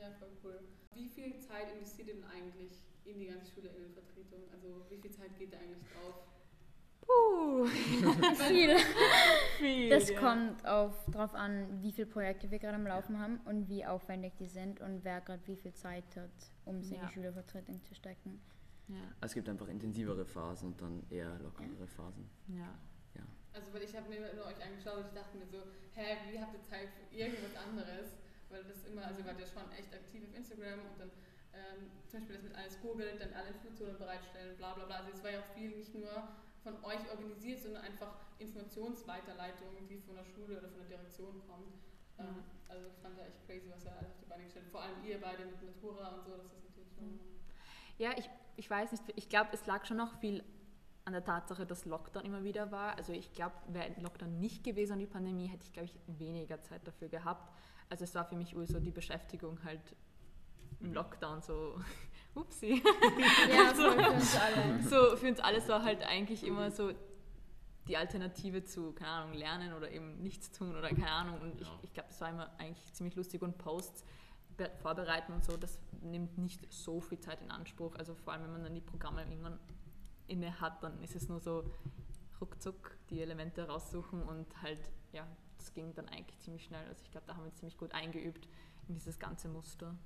Ja, 0.00 0.10
voll 0.18 0.28
cool. 0.44 0.60
Wie 0.94 1.08
viel 1.08 1.38
Zeit 1.38 1.72
investiert 1.72 2.08
ihr 2.08 2.14
denn 2.14 2.24
eigentlich 2.24 2.72
in 3.04 3.18
die 3.18 3.26
ganze 3.26 3.50
SchülerInnenvertretung? 3.52 4.40
Also 4.52 4.86
wie 4.90 4.96
viel 4.98 5.10
Zeit 5.10 5.36
geht 5.38 5.52
da 5.52 5.58
eigentlich 5.58 5.84
drauf? 5.92 6.14
Puh, 7.02 7.66
Viel. 8.48 8.76
viel. 9.58 9.90
Das 9.90 10.10
ja. 10.10 10.18
kommt 10.18 10.66
auf, 10.66 10.92
darauf 11.12 11.34
an, 11.34 11.80
wie 11.82 11.92
viele 11.92 12.08
Projekte 12.08 12.50
wir 12.50 12.58
gerade 12.58 12.74
am 12.74 12.86
Laufen 12.86 13.18
haben 13.20 13.38
und 13.44 13.68
wie 13.68 13.84
aufwendig 13.86 14.32
die 14.40 14.48
sind 14.48 14.80
und 14.80 15.04
wer 15.04 15.20
gerade 15.20 15.46
wie 15.46 15.56
viel 15.56 15.72
Zeit 15.72 16.04
hat, 16.16 16.30
um 16.64 16.82
sie 16.82 16.94
in 16.94 17.00
Ja. 17.02 17.06
die 17.06 17.12
Schülervertretung 17.14 17.80
zu 17.84 17.94
stecken. 17.94 18.40
Ja, 18.88 18.96
Es 19.20 19.34
gibt 19.34 19.48
einfach 19.48 19.68
intensivere 19.68 20.24
Phasen 20.24 20.68
und 20.72 20.80
dann 20.80 21.02
eher 21.10 21.38
lockerere 21.40 21.86
Phasen. 21.86 22.28
ja. 22.48 22.74
Also 23.52 23.72
weil 23.72 23.84
ich 23.84 23.96
habe 23.96 24.06
mir 24.10 24.20
nur 24.34 24.44
euch 24.44 24.62
angeschaut 24.62 24.98
und 24.98 25.06
ich 25.06 25.14
dachte 25.14 25.38
mir 25.38 25.46
so, 25.46 25.62
hä, 25.94 26.18
wie 26.30 26.38
habt 26.38 26.52
ihr 26.52 26.62
Zeit 26.62 26.88
für 26.92 27.16
irgendwas 27.16 27.56
anderes? 27.56 28.12
Weil 28.48 28.64
das 28.64 28.84
immer, 28.84 29.06
also 29.06 29.20
ihr 29.20 29.26
wart 29.26 29.40
ja 29.40 29.46
schon 29.46 29.70
echt 29.72 29.92
aktiv 29.92 30.22
auf 30.22 30.34
Instagram 30.36 30.80
und 30.80 31.00
dann 31.00 31.10
ähm, 31.52 31.90
zum 32.06 32.20
Beispiel 32.20 32.36
das 32.36 32.44
mit 32.44 32.54
alles 32.54 32.80
googeln, 32.80 33.18
dann 33.18 33.32
alle 33.32 33.48
Informationen 33.48 33.98
bereitstellen, 33.98 34.56
bla 34.56 34.74
bla 34.74 34.84
bla. 34.84 34.96
Also 34.96 35.12
es 35.12 35.22
war 35.22 35.30
ja 35.30 35.40
auch 35.40 35.54
viel 35.54 35.70
nicht 35.76 35.94
nur 35.94 36.10
von 36.62 36.82
euch 36.84 37.02
organisiert, 37.10 37.60
sondern 37.60 37.82
einfach 37.82 38.14
Informationsweiterleitung, 38.38 39.86
die 39.88 39.98
von 39.98 40.16
der 40.16 40.24
Schule 40.24 40.58
oder 40.58 40.68
von 40.68 40.78
der 40.80 40.98
Direktion 40.98 41.42
kommt. 41.48 41.74
Ähm, 42.18 42.44
also 42.68 42.86
ich 42.86 42.98
fand 43.02 43.16
ja 43.18 43.24
echt 43.24 43.46
crazy, 43.46 43.70
was 43.70 43.84
ihr 43.84 43.92
alles 43.92 44.10
auf 44.10 44.18
die 44.20 44.28
Beine 44.28 44.44
gestellt 44.44 44.64
habt. 44.66 44.72
Vor 44.72 44.82
allem 44.82 45.04
ihr 45.04 45.20
beide 45.20 45.46
mit 45.46 45.62
Natura 45.62 46.08
und 46.14 46.24
so, 46.24 46.36
das 46.36 46.46
ist 46.46 46.64
natürlich 46.64 46.92
schon... 46.92 47.20
Ja, 47.98 48.10
ich, 48.16 48.28
ich 48.56 48.68
weiß 48.68 48.92
nicht, 48.92 49.04
ich 49.16 49.28
glaube, 49.28 49.50
es 49.52 49.66
lag 49.66 49.86
schon 49.86 49.96
noch 49.96 50.18
viel 50.20 50.42
an 51.04 51.12
der 51.12 51.24
Tatsache, 51.24 51.64
dass 51.64 51.84
Lockdown 51.84 52.24
immer 52.24 52.42
wieder 52.42 52.72
war. 52.72 52.96
Also 52.96 53.12
ich 53.12 53.32
glaube, 53.32 53.54
wäre 53.68 53.94
Lockdown 54.00 54.40
nicht 54.40 54.64
gewesen 54.64 54.94
und 54.94 54.98
die 54.98 55.06
Pandemie, 55.06 55.46
hätte 55.46 55.64
ich, 55.64 55.72
glaube 55.72 55.86
ich, 55.86 55.94
weniger 56.18 56.60
Zeit 56.62 56.86
dafür 56.86 57.08
gehabt. 57.08 57.48
Also 57.88 58.04
es 58.04 58.14
war 58.14 58.24
für 58.24 58.36
mich 58.36 58.54
so 58.64 58.80
die 58.80 58.90
Beschäftigung 58.90 59.62
halt 59.64 59.80
im 60.80 60.92
Lockdown 60.92 61.40
so, 61.42 61.80
upsi. 62.34 62.82
Ja, 63.50 63.74
voll 63.74 63.92
für 64.02 64.10
uns 64.10 64.36
alle. 64.36 64.82
So 64.82 65.16
für 65.16 65.28
uns 65.28 65.40
alles 65.40 65.68
war 65.68 65.82
halt 65.82 66.02
eigentlich 66.02 66.44
immer 66.44 66.70
so 66.70 66.92
die 67.88 67.96
Alternative 67.96 68.64
zu, 68.64 68.92
keine 68.92 69.10
Ahnung, 69.12 69.34
lernen 69.34 69.72
oder 69.72 69.90
eben 69.92 70.20
nichts 70.20 70.50
tun 70.50 70.74
oder 70.74 70.88
keine 70.88 71.10
Ahnung. 71.10 71.40
Und 71.40 71.60
ich, 71.60 71.68
Ja. 71.68 71.78
ich 71.82 71.92
glaube, 71.94 72.08
das 72.08 72.20
war 72.20 72.30
immer 72.30 72.50
eigentlich 72.58 72.92
ziemlich 72.92 73.14
lustig 73.14 73.42
und 73.42 73.56
Posts 73.58 74.04
be- 74.56 74.70
vorbereiten 74.82 75.32
und 75.32 75.44
so, 75.44 75.56
das 75.56 75.78
nimmt 76.02 76.36
nicht 76.36 76.70
so 76.72 77.00
viel 77.00 77.20
Zeit 77.20 77.40
in 77.42 77.50
Anspruch. 77.52 77.94
Also 77.94 78.14
vor 78.16 78.32
allem, 78.32 78.42
wenn 78.42 78.52
man 78.52 78.64
dann 78.64 78.74
die 78.74 78.80
Programme 78.80 79.22
irgendwann 79.22 79.58
inne 80.26 80.60
hat, 80.60 80.82
dann 80.82 81.00
ist 81.04 81.14
es 81.14 81.28
nur 81.28 81.38
so 81.38 81.62
ruckzuck 82.40 82.96
die 83.08 83.22
Elemente 83.22 83.66
raussuchen 83.68 84.20
und 84.24 84.46
halt, 84.62 84.80
ja, 85.12 85.24
das 85.66 85.74
ging 85.74 85.92
dann 85.94 86.08
eigentlich 86.08 86.38
ziemlich 86.38 86.64
schnell. 86.64 86.86
Also 86.86 87.02
ich 87.04 87.10
glaube, 87.10 87.26
da 87.26 87.34
haben 87.34 87.42
wir 87.42 87.46
uns 87.46 87.56
ziemlich 87.56 87.76
gut 87.76 87.92
eingeübt 87.92 88.48
in 88.88 88.94
dieses 88.94 89.18
ganze 89.18 89.48
Muster. 89.48 89.96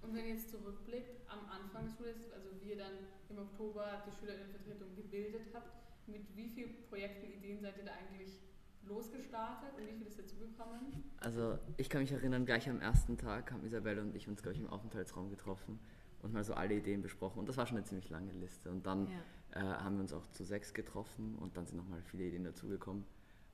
Und 0.00 0.14
wenn 0.14 0.24
ihr 0.24 0.32
jetzt 0.34 0.50
zurückblickt, 0.50 1.28
am 1.28 1.40
Anfang 1.50 1.84
des 1.84 1.94
Schuljahres, 1.96 2.32
also 2.32 2.48
wie 2.60 2.70
ihr 2.70 2.78
dann 2.78 2.92
im 3.28 3.38
Oktober 3.38 4.02
die 4.06 4.12
Schülerinnenvertretung 4.18 4.96
gebildet 4.96 5.42
habt, 5.54 5.68
mit 6.08 6.22
wie 6.34 6.48
vielen 6.48 6.82
Projekten, 6.88 7.30
Ideen 7.30 7.60
seid 7.60 7.76
ihr 7.78 7.84
da 7.84 7.92
eigentlich 7.92 8.40
losgestartet 8.84 9.68
und 9.78 9.86
wie 9.86 9.92
viel 9.98 10.06
ist 10.06 10.18
dazugekommen? 10.18 11.04
Also 11.20 11.58
ich 11.76 11.88
kann 11.88 12.00
mich 12.00 12.10
erinnern, 12.10 12.46
gleich 12.46 12.68
am 12.68 12.80
ersten 12.80 13.16
Tag 13.18 13.52
haben 13.52 13.64
Isabelle 13.64 14.00
und 14.00 14.16
ich 14.16 14.26
uns, 14.26 14.42
glaube 14.42 14.54
ich, 14.54 14.60
im 14.60 14.66
Aufenthaltsraum 14.68 15.28
getroffen 15.30 15.78
und 16.22 16.32
mal 16.32 16.42
so 16.42 16.54
alle 16.54 16.74
Ideen 16.74 17.02
besprochen. 17.02 17.38
Und 17.38 17.48
das 17.48 17.56
war 17.58 17.66
schon 17.66 17.76
eine 17.76 17.86
ziemlich 17.86 18.08
lange 18.10 18.32
Liste. 18.32 18.70
Und 18.70 18.86
dann 18.86 19.08
Ja. 19.08 19.20
äh, 19.60 19.60
haben 19.84 19.96
wir 19.96 20.00
uns 20.00 20.12
auch 20.12 20.26
zu 20.30 20.42
sechs 20.42 20.74
getroffen 20.74 21.36
und 21.36 21.56
dann 21.56 21.66
sind 21.66 21.76
nochmal 21.76 22.02
viele 22.02 22.24
Ideen 22.24 22.42
dazugekommen. 22.44 23.04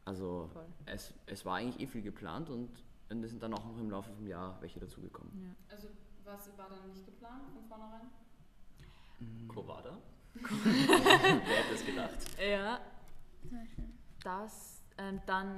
Also 0.08 0.48
Voll. 0.54 0.64
es, 0.86 1.12
es 1.26 1.44
war 1.44 1.56
eigentlich 1.56 1.80
eh 1.80 1.86
viel 1.86 2.00
geplant 2.00 2.48
und, 2.48 2.70
und 3.10 3.22
es 3.22 3.28
sind 3.30 3.42
dann 3.42 3.52
auch 3.52 3.64
noch 3.66 3.76
im 3.78 3.90
Laufe 3.90 4.10
vom 4.10 4.26
Jahr 4.26 4.56
welche 4.62 4.80
dazugekommen. 4.80 5.30
Ja. 5.44 5.74
Also 5.76 5.88
was 6.24 6.56
war 6.56 6.70
dann 6.70 6.88
nicht 6.88 7.04
geplant 7.04 7.42
von 7.52 7.62
vornherein? 7.68 8.08
Covada? 9.48 9.98
Wer 10.34 11.42
hätte 11.44 11.74
es 11.74 11.84
gedacht? 11.84 12.14
Ja, 12.40 12.80
das, 14.24 14.82
ähm, 14.96 15.20
dann 15.26 15.56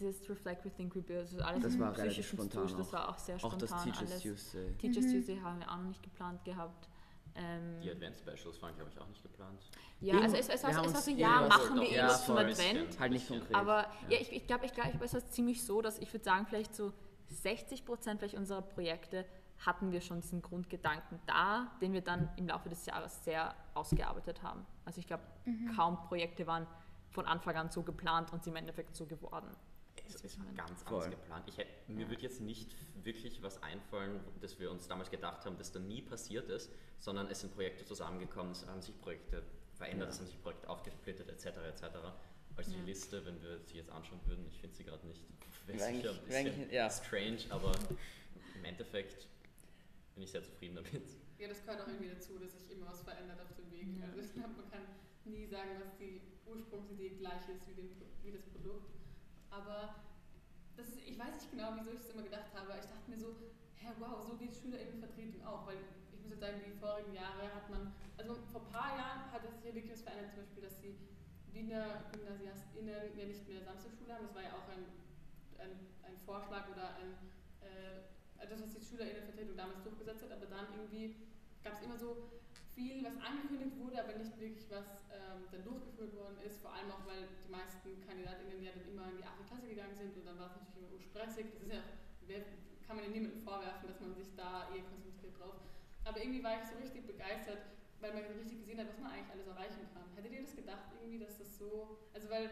dieses 0.00 0.28
Reflect, 0.28 0.64
We 0.64 0.70
Think, 0.70 0.96
We 0.96 1.02
Build, 1.02 1.20
also 1.20 1.40
alles 1.40 1.62
Das 1.62 1.78
war 1.78 1.96
relativ 1.96 2.26
spontan 2.26 2.62
Zustand, 2.68 2.80
das 2.80 2.88
auch. 2.88 2.92
war 2.94 3.08
auch 3.08 3.18
sehr 3.18 3.36
Auch 3.36 3.40
spontan 3.40 3.58
das 3.60 3.84
Teachers 3.84 4.10
alles. 4.10 4.22
Tuesday. 4.22 4.72
Teachers 4.78 5.04
Mhm. 5.04 5.12
Tuesday 5.12 5.38
haben 5.40 5.60
wir 5.60 5.70
auch 5.70 5.76
noch 5.76 5.84
nicht 5.88 6.02
geplant 6.02 6.44
gehabt. 6.44 6.88
Ähm, 7.34 7.80
Die 7.80 7.90
Advanced 7.90 8.20
Specials 8.20 8.60
waren, 8.60 8.74
glaube 8.76 8.90
ich, 8.92 9.00
auch 9.00 9.08
nicht 9.08 9.22
geplant. 9.22 9.58
ja, 10.00 10.18
also 10.20 10.36
es, 10.36 10.48
es, 10.48 10.64
haben 10.64 10.84
es 10.84 10.94
war 10.94 11.00
so, 11.00 11.10
ja, 11.10 11.46
machen 11.48 11.80
wir 11.80 11.88
irgendwas 11.88 12.26
zum. 12.26 12.36
Advent. 12.36 13.00
Halt 13.00 13.12
nicht 13.12 13.28
konkret. 13.28 13.54
Aber 13.54 13.82
Ja. 13.82 13.88
ja, 14.10 14.18
ich, 14.20 14.32
ich 14.32 14.46
glaube, 14.46 14.66
ich, 14.66 14.72
glaub, 14.74 14.86
es 15.00 15.14
ist 15.14 15.32
ziemlich 15.32 15.64
so, 15.64 15.80
dass 15.80 15.98
ich 15.98 16.12
würde 16.12 16.24
sagen, 16.24 16.46
vielleicht 16.46 16.74
so 16.74 16.92
60 17.28 17.84
Prozent 17.84 18.20
vielleicht 18.20 18.34
unserer 18.36 18.62
Projekte 18.62 19.24
hatten 19.58 19.92
wir 19.92 20.00
schon 20.00 20.20
diesen 20.20 20.42
Grundgedanken 20.42 21.20
da, 21.26 21.70
den 21.80 21.92
wir 21.92 22.00
dann 22.02 22.28
im 22.36 22.48
Laufe 22.48 22.68
des 22.68 22.84
Jahres 22.84 23.24
sehr 23.24 23.54
ausgearbeitet 23.74 24.42
haben. 24.42 24.66
Also 24.84 24.98
ich 24.98 25.06
glaube, 25.06 25.22
kaum 25.76 26.02
Projekte 26.08 26.46
waren 26.46 26.66
von 27.10 27.26
Anfang 27.26 27.56
an 27.56 27.70
so 27.70 27.82
geplant 27.82 28.32
und 28.32 28.42
sind 28.42 28.52
im 28.54 28.56
Endeffekt 28.56 28.96
so 28.96 29.06
geworden. 29.06 29.54
Es 30.06 30.16
ist 30.16 30.38
ganz 30.56 30.82
Voll. 30.82 30.94
anders 31.02 31.10
geplant. 31.10 31.44
Ich 31.48 31.56
hätt, 31.58 31.88
mir 31.88 32.08
wird 32.10 32.22
jetzt 32.22 32.40
nicht 32.40 32.74
wirklich 33.02 33.42
was 33.42 33.62
einfallen, 33.62 34.20
dass 34.40 34.58
wir 34.58 34.70
uns 34.70 34.86
damals 34.88 35.10
gedacht 35.10 35.44
haben, 35.44 35.56
dass 35.58 35.72
da 35.72 35.78
nie 35.80 36.02
passiert 36.02 36.48
ist, 36.48 36.70
sondern 36.98 37.28
es 37.28 37.40
sind 37.40 37.54
Projekte 37.54 37.84
zusammengekommen, 37.84 38.52
es 38.52 38.66
haben 38.66 38.80
sich 38.82 38.98
Projekte 39.00 39.42
verändert, 39.74 40.08
Ja. 40.08 40.12
es 40.14 40.18
haben 40.20 40.26
sich 40.26 40.40
Projekte 40.42 40.68
aufgesplittet 40.68 41.28
etc. 41.28 41.46
etc. 41.68 41.82
als 42.56 42.68
die 42.68 42.76
Ja. 42.76 42.84
Liste, 42.84 43.24
wenn 43.24 43.40
wir 43.42 43.60
sie 43.64 43.76
jetzt 43.78 43.90
anschauen 43.90 44.20
würden. 44.26 44.46
Ich 44.48 44.58
finde 44.58 44.76
sie 44.76 44.84
gerade 44.84 45.06
nicht. 45.06 45.22
Wäre 45.66 45.78
sicher 45.78 46.10
ein 46.10 46.44
bisschen 46.44 46.70
ja. 46.70 46.90
strange, 46.90 47.38
aber 47.50 47.72
im 48.56 48.64
Endeffekt 48.64 49.26
bin 50.14 50.24
ich 50.24 50.30
sehr 50.30 50.42
zufrieden 50.42 50.74
damit. 50.76 50.92
Ja, 51.38 51.48
das 51.48 51.62
gehört 51.64 51.80
auch 51.82 51.88
irgendwie 51.88 52.10
dazu, 52.10 52.38
dass 52.38 52.52
sich 52.52 52.70
immer 52.70 52.86
was 52.86 53.00
verändert 53.02 53.40
auf 53.40 53.54
dem 53.56 53.70
Weg. 53.72 53.98
Ja. 53.98 54.06
Also 54.06 54.20
ich 54.20 54.32
glaube, 54.34 54.54
man 54.56 54.70
kann 54.70 54.82
nie 55.24 55.46
sagen, 55.46 55.70
was 55.80 55.96
die 55.98 56.20
Ursprungsidee 56.46 57.10
gleich 57.18 57.48
ist 57.48 57.66
wie, 57.68 57.74
den, 57.74 57.90
wie 58.22 58.32
das 58.32 58.42
Produkt. 58.42 58.90
Aber 59.52 59.94
das 60.76 60.96
ich 60.96 61.18
weiß 61.18 61.34
nicht 61.36 61.50
genau, 61.52 61.76
wieso 61.76 61.92
ich 61.92 62.00
das 62.00 62.10
immer 62.10 62.24
gedacht 62.24 62.48
habe. 62.56 62.72
Ich 62.80 62.88
dachte 62.88 63.04
mir 63.06 63.20
so, 63.20 63.36
hä, 63.76 63.92
wow, 64.00 64.24
so 64.24 64.34
geht 64.40 64.56
SchülerInnenvertretung 64.56 65.44
auch. 65.44 65.66
Weil 65.66 65.76
ich 66.10 66.20
muss 66.20 66.30
jetzt 66.30 66.40
sagen, 66.40 66.56
die 66.64 66.72
vorigen 66.72 67.12
Jahre 67.12 67.52
hat 67.52 67.68
man, 67.68 67.92
also 68.16 68.40
vor 68.50 68.64
ein 68.64 68.72
paar 68.72 68.96
Jahren 68.96 69.30
hat 69.30 69.44
es 69.44 69.54
sich 69.60 69.64
ja 69.68 69.74
wirklich 69.74 69.92
was 69.92 70.02
verändert, 70.02 70.32
zum 70.32 70.42
Beispiel, 70.42 70.62
dass 70.64 70.80
die 70.80 70.96
Wiener 71.52 72.08
GymnasiastInnen 72.10 73.12
ja 73.12 73.26
nicht 73.28 73.46
mehr 73.46 73.60
Samstagsschule 73.60 74.14
haben. 74.14 74.24
Das 74.24 74.34
war 74.34 74.42
ja 74.42 74.56
auch 74.56 74.68
ein, 74.72 74.88
ein, 75.60 75.72
ein 76.08 76.16
Vorschlag 76.24 76.64
oder 76.72 76.96
ein, 76.96 77.12
äh, 77.60 78.48
das, 78.48 78.62
was 78.62 78.72
die 78.72 78.80
SchülerInnenvertretung 78.80 79.56
damals 79.56 79.82
durchgesetzt 79.84 80.24
hat, 80.24 80.32
aber 80.32 80.46
dann 80.46 80.66
irgendwie 80.72 81.28
gab 81.62 81.74
es 81.74 81.82
immer 81.84 81.96
so 81.96 82.41
viel, 82.74 83.04
was 83.04 83.16
angekündigt 83.20 83.76
wurde, 83.78 84.00
aber 84.00 84.16
nicht 84.16 84.38
wirklich 84.40 84.64
was 84.70 85.04
ähm, 85.12 85.44
dann 85.52 85.64
durchgeführt 85.64 86.16
worden 86.16 86.38
ist. 86.44 86.60
Vor 86.60 86.72
allem 86.72 86.90
auch, 86.90 87.04
weil 87.06 87.28
die 87.44 87.52
meisten 87.52 88.00
KandidatInnen 88.06 88.62
ja 88.62 88.72
dann 88.72 88.88
immer 88.88 89.08
in 89.12 89.16
die 89.20 89.24
8. 89.24 89.46
Klasse 89.46 89.68
gegangen 89.68 89.94
sind 89.94 90.16
und 90.16 90.24
dann 90.24 90.38
war 90.38 90.48
es 90.48 90.56
natürlich 90.56 90.78
immer 90.80 90.92
urstressig. 90.96 91.46
Das 91.52 91.62
ist 91.62 91.72
ja, 91.72 91.82
kann 92.86 92.96
man 92.96 93.04
ja 93.04 93.10
niemandem 93.12 93.40
vorwerfen, 93.40 93.88
dass 93.88 94.00
man 94.00 94.14
sich 94.14 94.32
da 94.36 94.68
eher 94.72 94.84
konzentriert 94.88 95.36
drauf. 95.38 95.60
Aber 96.04 96.18
irgendwie 96.18 96.42
war 96.42 96.60
ich 96.60 96.66
so 96.68 96.76
richtig 96.76 97.06
begeistert, 97.06 97.62
weil 98.00 98.12
man 98.12 98.24
richtig 98.24 98.58
gesehen 98.58 98.80
hat, 98.80 98.88
was 98.88 98.98
man 98.98 99.12
eigentlich 99.12 99.30
alles 99.30 99.46
erreichen 99.46 99.86
kann. 99.94 100.08
Hättet 100.16 100.32
ihr 100.32 100.42
das 100.42 100.56
gedacht 100.56 100.90
irgendwie, 100.98 101.20
dass 101.20 101.38
das 101.38 101.58
so, 101.58 101.98
also 102.12 102.28
weil, 102.28 102.50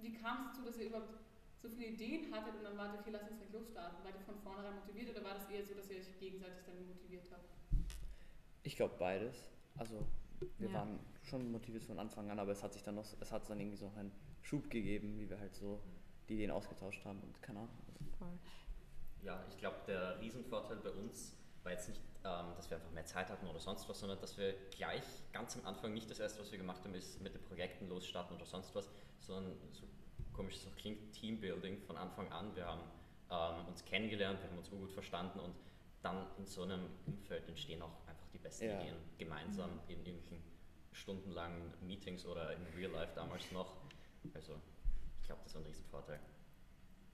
wie 0.00 0.12
kam 0.12 0.42
es 0.42 0.52
dazu, 0.52 0.66
dass 0.66 0.78
ihr 0.78 0.86
überhaupt 0.90 1.14
so 1.56 1.68
viele 1.68 1.94
Ideen 1.94 2.34
hattet 2.34 2.56
und 2.56 2.64
dann 2.64 2.76
wart, 2.76 2.98
okay, 2.98 3.10
lass 3.12 3.30
uns 3.30 3.38
gleich 3.38 3.52
losstarten? 3.52 4.02
Wart 4.02 4.18
ihr 4.18 4.26
von 4.26 4.40
vornherein 4.42 4.74
motiviert 4.74 5.10
oder 5.14 5.22
war 5.22 5.34
das 5.34 5.48
eher 5.48 5.64
so, 5.64 5.74
dass 5.74 5.88
ihr 5.90 5.98
euch 5.98 6.18
gegenseitig 6.18 6.66
dann 6.66 6.84
motiviert 6.88 7.30
habt? 7.30 7.61
Ich 8.62 8.76
glaube 8.76 8.94
beides. 8.98 9.50
Also 9.76 10.04
wir 10.58 10.68
Ja. 10.68 10.74
waren 10.74 10.98
schon 11.22 11.50
motiviert 11.50 11.84
von 11.84 11.98
Anfang 11.98 12.30
an, 12.30 12.38
aber 12.38 12.52
es 12.52 12.62
hat 12.62 12.72
sich 12.72 12.82
dann 12.82 12.96
noch, 12.96 13.06
es 13.20 13.32
hat 13.32 13.48
dann 13.48 13.60
irgendwie 13.60 13.76
so 13.76 13.90
einen 13.96 14.12
Schub 14.42 14.68
gegeben, 14.70 15.18
wie 15.18 15.28
wir 15.30 15.38
halt 15.38 15.54
so 15.54 15.80
die 16.28 16.34
Ideen 16.34 16.50
ausgetauscht 16.50 17.04
haben 17.04 17.20
und 17.20 17.40
keine 17.42 17.60
Ahnung. 17.60 17.70
Voll. 18.18 18.38
Ja, 19.22 19.44
ich 19.48 19.56
glaube, 19.58 19.76
der 19.86 20.20
Riesenvorteil 20.20 20.76
bei 20.78 20.90
uns 20.90 21.36
war 21.62 21.72
jetzt 21.72 21.88
nicht, 21.88 22.00
ähm, 22.24 22.46
dass 22.56 22.68
wir 22.70 22.76
einfach 22.76 22.90
mehr 22.90 23.06
Zeit 23.06 23.28
hatten 23.28 23.46
oder 23.46 23.60
sonst 23.60 23.88
was, 23.88 24.00
sondern 24.00 24.20
dass 24.20 24.36
wir 24.36 24.54
gleich 24.70 25.04
ganz 25.32 25.56
am 25.56 25.64
Anfang 25.64 25.92
nicht 25.94 26.10
das 26.10 26.18
erste, 26.18 26.40
was 26.40 26.50
wir 26.50 26.58
gemacht 26.58 26.82
haben, 26.84 26.94
ist 26.94 27.20
mit 27.20 27.34
den 27.34 27.42
Projekten 27.42 27.88
losstarten 27.88 28.36
oder 28.36 28.46
sonst 28.46 28.74
was, 28.74 28.90
sondern 29.20 29.56
so 29.70 29.86
komisch 30.32 30.56
es 30.56 30.66
auch 30.66 30.74
klingt, 30.76 31.12
Teambuilding 31.12 31.78
von 31.82 31.96
Anfang 31.96 32.30
an. 32.32 32.54
Wir 32.56 32.66
haben 32.66 32.82
ähm, 33.30 33.68
uns 33.68 33.84
kennengelernt, 33.84 34.40
wir 34.42 34.50
haben 34.50 34.58
uns 34.58 34.70
gut 34.70 34.90
verstanden 34.90 35.38
und 35.38 35.54
dann 36.02 36.26
in 36.36 36.46
so 36.46 36.62
einem 36.62 36.86
Umfeld 37.06 37.48
entstehen 37.48 37.80
auch 37.80 37.94
einfach 38.08 38.11
die 38.32 38.38
besten 38.38 38.64
Ja. 38.66 38.80
Ideen 38.80 38.96
gemeinsam 39.18 39.70
in 39.88 40.04
irgendwelchen 40.04 40.42
stundenlangen 40.92 41.72
Meetings 41.80 42.26
oder 42.26 42.52
in 42.54 42.64
Real 42.76 42.90
Life 42.90 43.12
damals 43.14 43.50
noch. 43.52 43.76
Also 44.34 44.60
ich 45.20 45.26
glaube, 45.26 45.40
das 45.44 45.54
war 45.54 45.62
ein 45.62 45.66
Riesenvorteil. 45.66 46.20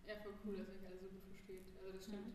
Ja, 0.06 0.14
voll 0.22 0.32
cool, 0.44 0.56
dass 0.56 0.68
ihr 0.68 0.74
euch 0.80 0.86
alle 0.86 0.98
so 0.98 1.08
gut 1.08 1.24
versteht. 1.24 1.64
Also 1.76 1.92
das 1.92 2.04
stimmt, 2.04 2.34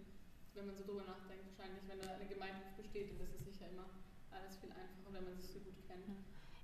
wenn 0.54 0.66
man 0.68 0.76
so 0.76 0.84
drüber 0.84 1.04
nachdenkt, 1.04 1.46
wahrscheinlich, 1.48 1.84
wenn 1.88 2.00
da 2.00 2.14
eine 2.14 2.28
Gemeinschaft 2.28 2.78
besteht, 2.78 3.20
dann 3.20 3.28
ist 3.28 3.36
es 3.40 3.46
sicher 3.46 3.70
immer 3.70 3.86
alles 4.32 4.58
viel 4.58 4.72
einfacher, 4.72 5.14
wenn 5.14 5.24
man 5.24 5.36
sich 5.38 5.50
so 5.52 5.60
gut 5.60 5.76
kennt. 5.88 6.08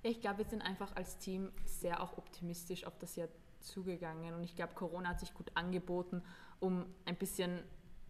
Ja, 0.02 0.10
ich 0.10 0.20
glaube, 0.20 0.38
wir 0.38 0.44
sind 0.44 0.62
einfach 0.62 0.94
als 0.96 1.18
Team 1.18 1.50
sehr 1.64 2.02
auch 2.02 2.16
optimistisch 2.16 2.84
auf 2.84 2.98
das 2.98 3.16
Jahr 3.16 3.28
zugegangen 3.60 4.34
und 4.34 4.44
ich 4.44 4.56
glaube, 4.56 4.72
Corona 4.74 5.10
hat 5.10 5.20
sich 5.20 5.34
gut 5.34 5.50
angeboten, 5.54 6.22
um 6.60 6.86
ein 7.04 7.16
bisschen 7.16 7.62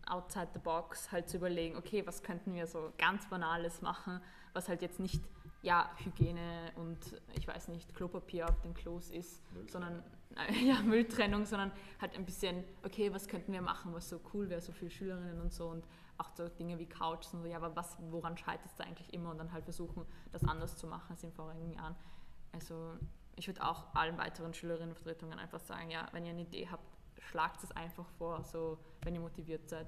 outside 0.07 0.49
the 0.55 0.59
box 0.59 1.11
halt 1.13 1.29
zu 1.29 1.37
überlegen, 1.37 1.77
okay, 1.77 2.07
was 2.07 2.23
könnten 2.23 2.55
wir 2.55 2.67
so 2.67 2.93
ganz 2.99 3.29
Banales 3.29 3.83
machen, 3.83 4.21
was 4.53 4.69
halt 4.69 4.83
jetzt 4.83 5.01
nicht, 5.01 5.23
ja, 5.63 5.91
Hygiene 5.99 6.73
und 6.77 6.99
ich 7.35 7.47
weiß 7.47 7.69
nicht, 7.69 7.95
Klopapier 7.95 8.49
auf 8.49 8.61
den 8.61 8.75
Klos 8.75 9.11
ist, 9.11 9.43
sondern, 9.69 10.03
ja, 10.65 10.81
Mülltrennung, 10.83 11.45
sondern 11.45 11.73
halt 12.01 12.15
ein 12.15 12.25
bisschen, 12.25 12.65
okay, 12.85 13.13
was 13.13 13.29
könnten 13.29 13.53
wir 13.53 13.63
machen, 13.63 13.93
was 13.93 14.09
so 14.09 14.21
cool 14.33 14.49
wäre, 14.49 14.61
so 14.61 14.73
viele 14.73 14.91
Schülerinnen 14.91 15.41
und 15.41 15.53
so 15.53 15.69
und 15.69 15.85
auch 16.19 16.31
so 16.35 16.49
Dinge 16.49 16.79
wie 16.79 16.87
Couches 16.87 17.33
und 17.33 17.43
so, 17.43 17.49
ja, 17.49 17.57
aber 17.57 17.75
was, 17.77 17.97
woran 18.11 18.37
scheitert 18.37 18.67
es 18.67 18.77
da 18.77 18.85
eigentlich 18.85 19.13
immer 19.13 19.31
und 19.31 19.39
dann 19.39 19.53
halt 19.53 19.65
versuchen, 19.65 20.05
das 20.33 20.45
anders 20.45 20.77
zu 20.77 20.87
machen 20.87 21.11
als 21.11 21.23
in 21.25 21.33
vorigen 21.33 21.73
Jahren. 21.73 21.97
Also 22.53 22.97
ich 23.37 23.47
würde 23.47 23.67
auch 23.67 23.95
allen 23.95 24.19
weiteren 24.19 24.53
Schülerinnenvertretungen 24.53 25.39
einfach 25.39 25.61
sagen, 25.61 25.91
ja, 25.91 26.07
wenn 26.13 26.25
ihr 26.25 26.33
eine 26.33 26.43
Idee 26.43 26.69
habt, 26.71 27.00
schlagt 27.21 27.63
es 27.65 27.71
einfach 27.73 28.09
vor, 28.19 28.43
so 28.45 28.79
wenn 29.03 29.15
ihr 29.15 29.21
motiviert 29.21 29.69
seid. 29.69 29.87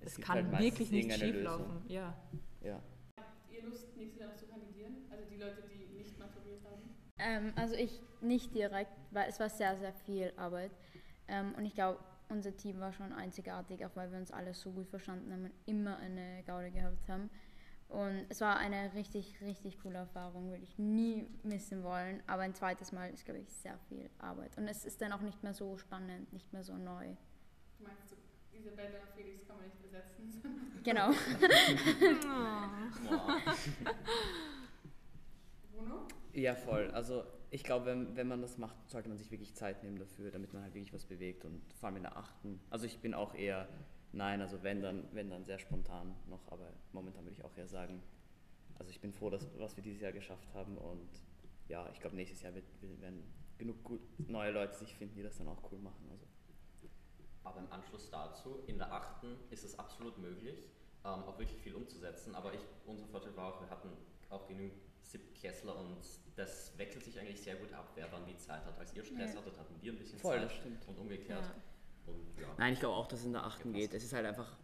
Es 0.00 0.18
Es 0.18 0.20
kann 0.20 0.36
halt 0.36 0.62
wirklich 0.62 0.90
nicht 0.90 1.04
irgendeine 1.10 1.24
schief 1.32 1.42
Lösung. 1.42 1.60
laufen. 1.60 1.84
Ja. 1.88 2.14
Ja. 2.62 2.80
Habt 3.16 3.50
ihr 3.50 3.64
Lust, 3.64 3.96
nächstes 3.96 4.20
Jahr 4.20 4.30
noch 4.30 4.36
zu 4.36 4.46
kandidieren? 4.46 4.96
Also 5.10 5.24
die 5.30 5.36
Leute, 5.36 5.62
die 5.62 5.96
nicht 5.96 6.18
maturiert 6.18 6.60
haben? 6.64 6.82
Ähm, 7.18 7.52
also 7.56 7.74
ich 7.74 8.00
nicht 8.20 8.54
direkt, 8.54 8.92
weil 9.10 9.28
es 9.28 9.40
war 9.40 9.48
sehr, 9.48 9.76
sehr 9.76 9.92
viel 9.92 10.32
Arbeit. 10.36 10.72
Ähm, 11.28 11.54
und 11.56 11.64
ich 11.64 11.74
glaube, 11.74 11.98
unser 12.28 12.56
Team 12.56 12.80
war 12.80 12.92
schon 12.92 13.12
einzigartig, 13.12 13.84
auch 13.84 13.94
weil 13.94 14.10
wir 14.10 14.18
uns 14.18 14.30
alle 14.30 14.54
so 14.54 14.70
gut 14.72 14.88
verstanden 14.88 15.32
haben 15.32 15.44
und 15.44 15.52
immer 15.66 15.96
eine 15.98 16.42
Gaude 16.46 16.70
gehabt 16.70 17.08
haben. 17.08 17.30
Und 17.94 18.26
es 18.28 18.40
war 18.40 18.56
eine 18.56 18.92
richtig, 18.94 19.40
richtig 19.40 19.78
coole 19.80 19.98
Erfahrung, 19.98 20.50
würde 20.50 20.64
ich 20.64 20.76
nie 20.78 21.28
missen 21.44 21.84
wollen. 21.84 22.24
Aber 22.26 22.42
ein 22.42 22.52
zweites 22.52 22.90
Mal 22.90 23.10
ist, 23.10 23.24
glaube 23.24 23.38
ich, 23.38 23.48
sehr 23.48 23.78
viel 23.88 24.10
Arbeit. 24.18 24.58
Und 24.58 24.66
es 24.66 24.84
ist 24.84 25.00
dann 25.00 25.12
auch 25.12 25.20
nicht 25.20 25.44
mehr 25.44 25.54
so 25.54 25.78
spannend, 25.78 26.32
nicht 26.32 26.52
mehr 26.52 26.64
so 26.64 26.76
neu. 26.76 27.14
Du 27.78 27.84
meinst, 27.84 28.08
so, 28.08 28.16
Isabella 28.52 28.98
und 28.98 29.10
Felix 29.16 29.46
kann 29.46 29.58
man 29.58 29.66
nicht 29.66 29.80
besetzen. 29.80 30.42
Genau. 30.84 31.12
Bruno? 35.72 36.06
Ja, 36.34 36.54
voll. 36.54 36.90
Also 36.90 37.24
ich 37.50 37.62
glaube, 37.62 37.86
wenn, 37.86 38.16
wenn 38.16 38.26
man 38.26 38.42
das 38.42 38.58
macht, 38.58 38.76
sollte 38.90 39.08
man 39.08 39.16
sich 39.16 39.30
wirklich 39.30 39.54
Zeit 39.54 39.82
nehmen 39.84 39.98
dafür, 39.98 40.30
damit 40.32 40.52
man 40.52 40.62
halt 40.62 40.74
wirklich 40.74 40.92
was 40.92 41.06
bewegt 41.06 41.44
und 41.44 41.62
vor 41.74 41.86
allem 41.86 41.96
in 41.96 42.02
der 42.02 42.16
achten. 42.16 42.60
Also 42.68 42.84
ich 42.86 42.98
bin 42.98 43.14
auch 43.14 43.34
eher, 43.34 43.68
nein, 44.14 44.40
also 44.40 44.62
wenn 44.62 44.80
dann, 44.82 45.08
wenn 45.12 45.30
dann 45.30 45.44
sehr 45.44 45.58
spontan 45.58 46.14
noch, 46.28 46.46
aber 46.50 46.72
momentan 46.92 47.24
würde 47.24 47.36
ich 47.36 47.44
auch 47.44 47.56
eher 47.56 47.68
sagen, 47.68 48.02
also 48.78 48.90
ich 48.90 49.00
bin 49.00 49.12
froh, 49.12 49.30
dass, 49.30 49.46
was 49.58 49.76
wir 49.76 49.82
dieses 49.82 50.00
Jahr 50.00 50.12
geschafft 50.12 50.48
haben 50.54 50.76
und 50.78 51.08
ja, 51.68 51.88
ich 51.92 52.00
glaube 52.00 52.16
nächstes 52.16 52.42
Jahr 52.42 52.54
wird, 52.54 52.64
werden 53.00 53.22
genug 53.58 53.82
gut, 53.84 54.00
neue 54.28 54.50
Leute 54.50 54.74
sich 54.74 54.94
finden, 54.94 55.14
die 55.16 55.22
das 55.22 55.38
dann 55.38 55.48
auch 55.48 55.62
cool 55.70 55.78
machen. 55.78 56.08
Also 56.10 56.26
Aber 57.44 57.60
im 57.60 57.70
Anschluss 57.72 58.10
dazu, 58.10 58.64
in 58.66 58.78
der 58.78 58.92
achten 58.92 59.36
ist 59.50 59.64
es 59.64 59.78
absolut 59.78 60.18
möglich, 60.18 60.66
ähm, 61.04 61.22
auch 61.24 61.38
wirklich 61.38 61.60
viel 61.60 61.74
umzusetzen. 61.74 62.34
Aber 62.34 62.52
ich, 62.54 62.60
unser 62.86 63.06
Vorteil 63.06 63.36
war 63.36 63.54
auch, 63.54 63.60
wir 63.60 63.70
hatten 63.70 63.90
auch 64.30 64.46
genügend 64.48 64.80
Siebtklässler 65.02 65.76
und 65.78 65.98
das 66.36 66.76
wechselt 66.78 67.04
sich 67.04 67.18
eigentlich 67.18 67.40
sehr 67.42 67.56
gut 67.56 67.72
ab, 67.72 67.92
wer 67.94 68.10
wann 68.10 68.26
wie 68.26 68.36
Zeit 68.36 68.64
hat. 68.64 68.78
Als 68.78 68.94
ihr 68.94 69.04
Stress 69.04 69.34
Ja. 69.34 69.40
hattet, 69.40 69.58
hatten 69.58 69.74
wir 69.80 69.92
ein 69.92 69.98
bisschen 69.98 70.18
voll, 70.18 70.36
Zeit 70.36 70.44
das 70.44 70.54
stimmt. 70.54 70.88
und 70.88 70.98
umgekehrt. 70.98 71.44
Und 72.06 72.40
ja. 72.40 72.46
Nein, 72.58 72.72
ich 72.74 72.80
glaube 72.80 72.96
auch, 72.96 73.06
dass 73.06 73.20
es 73.20 73.26
in 73.26 73.32
der 73.32 73.44
achten 73.44 73.72
geht. 73.72 73.94
Es 73.94 74.04
ist 74.04 74.12
halt 74.12 74.26
einfach, 74.26 74.56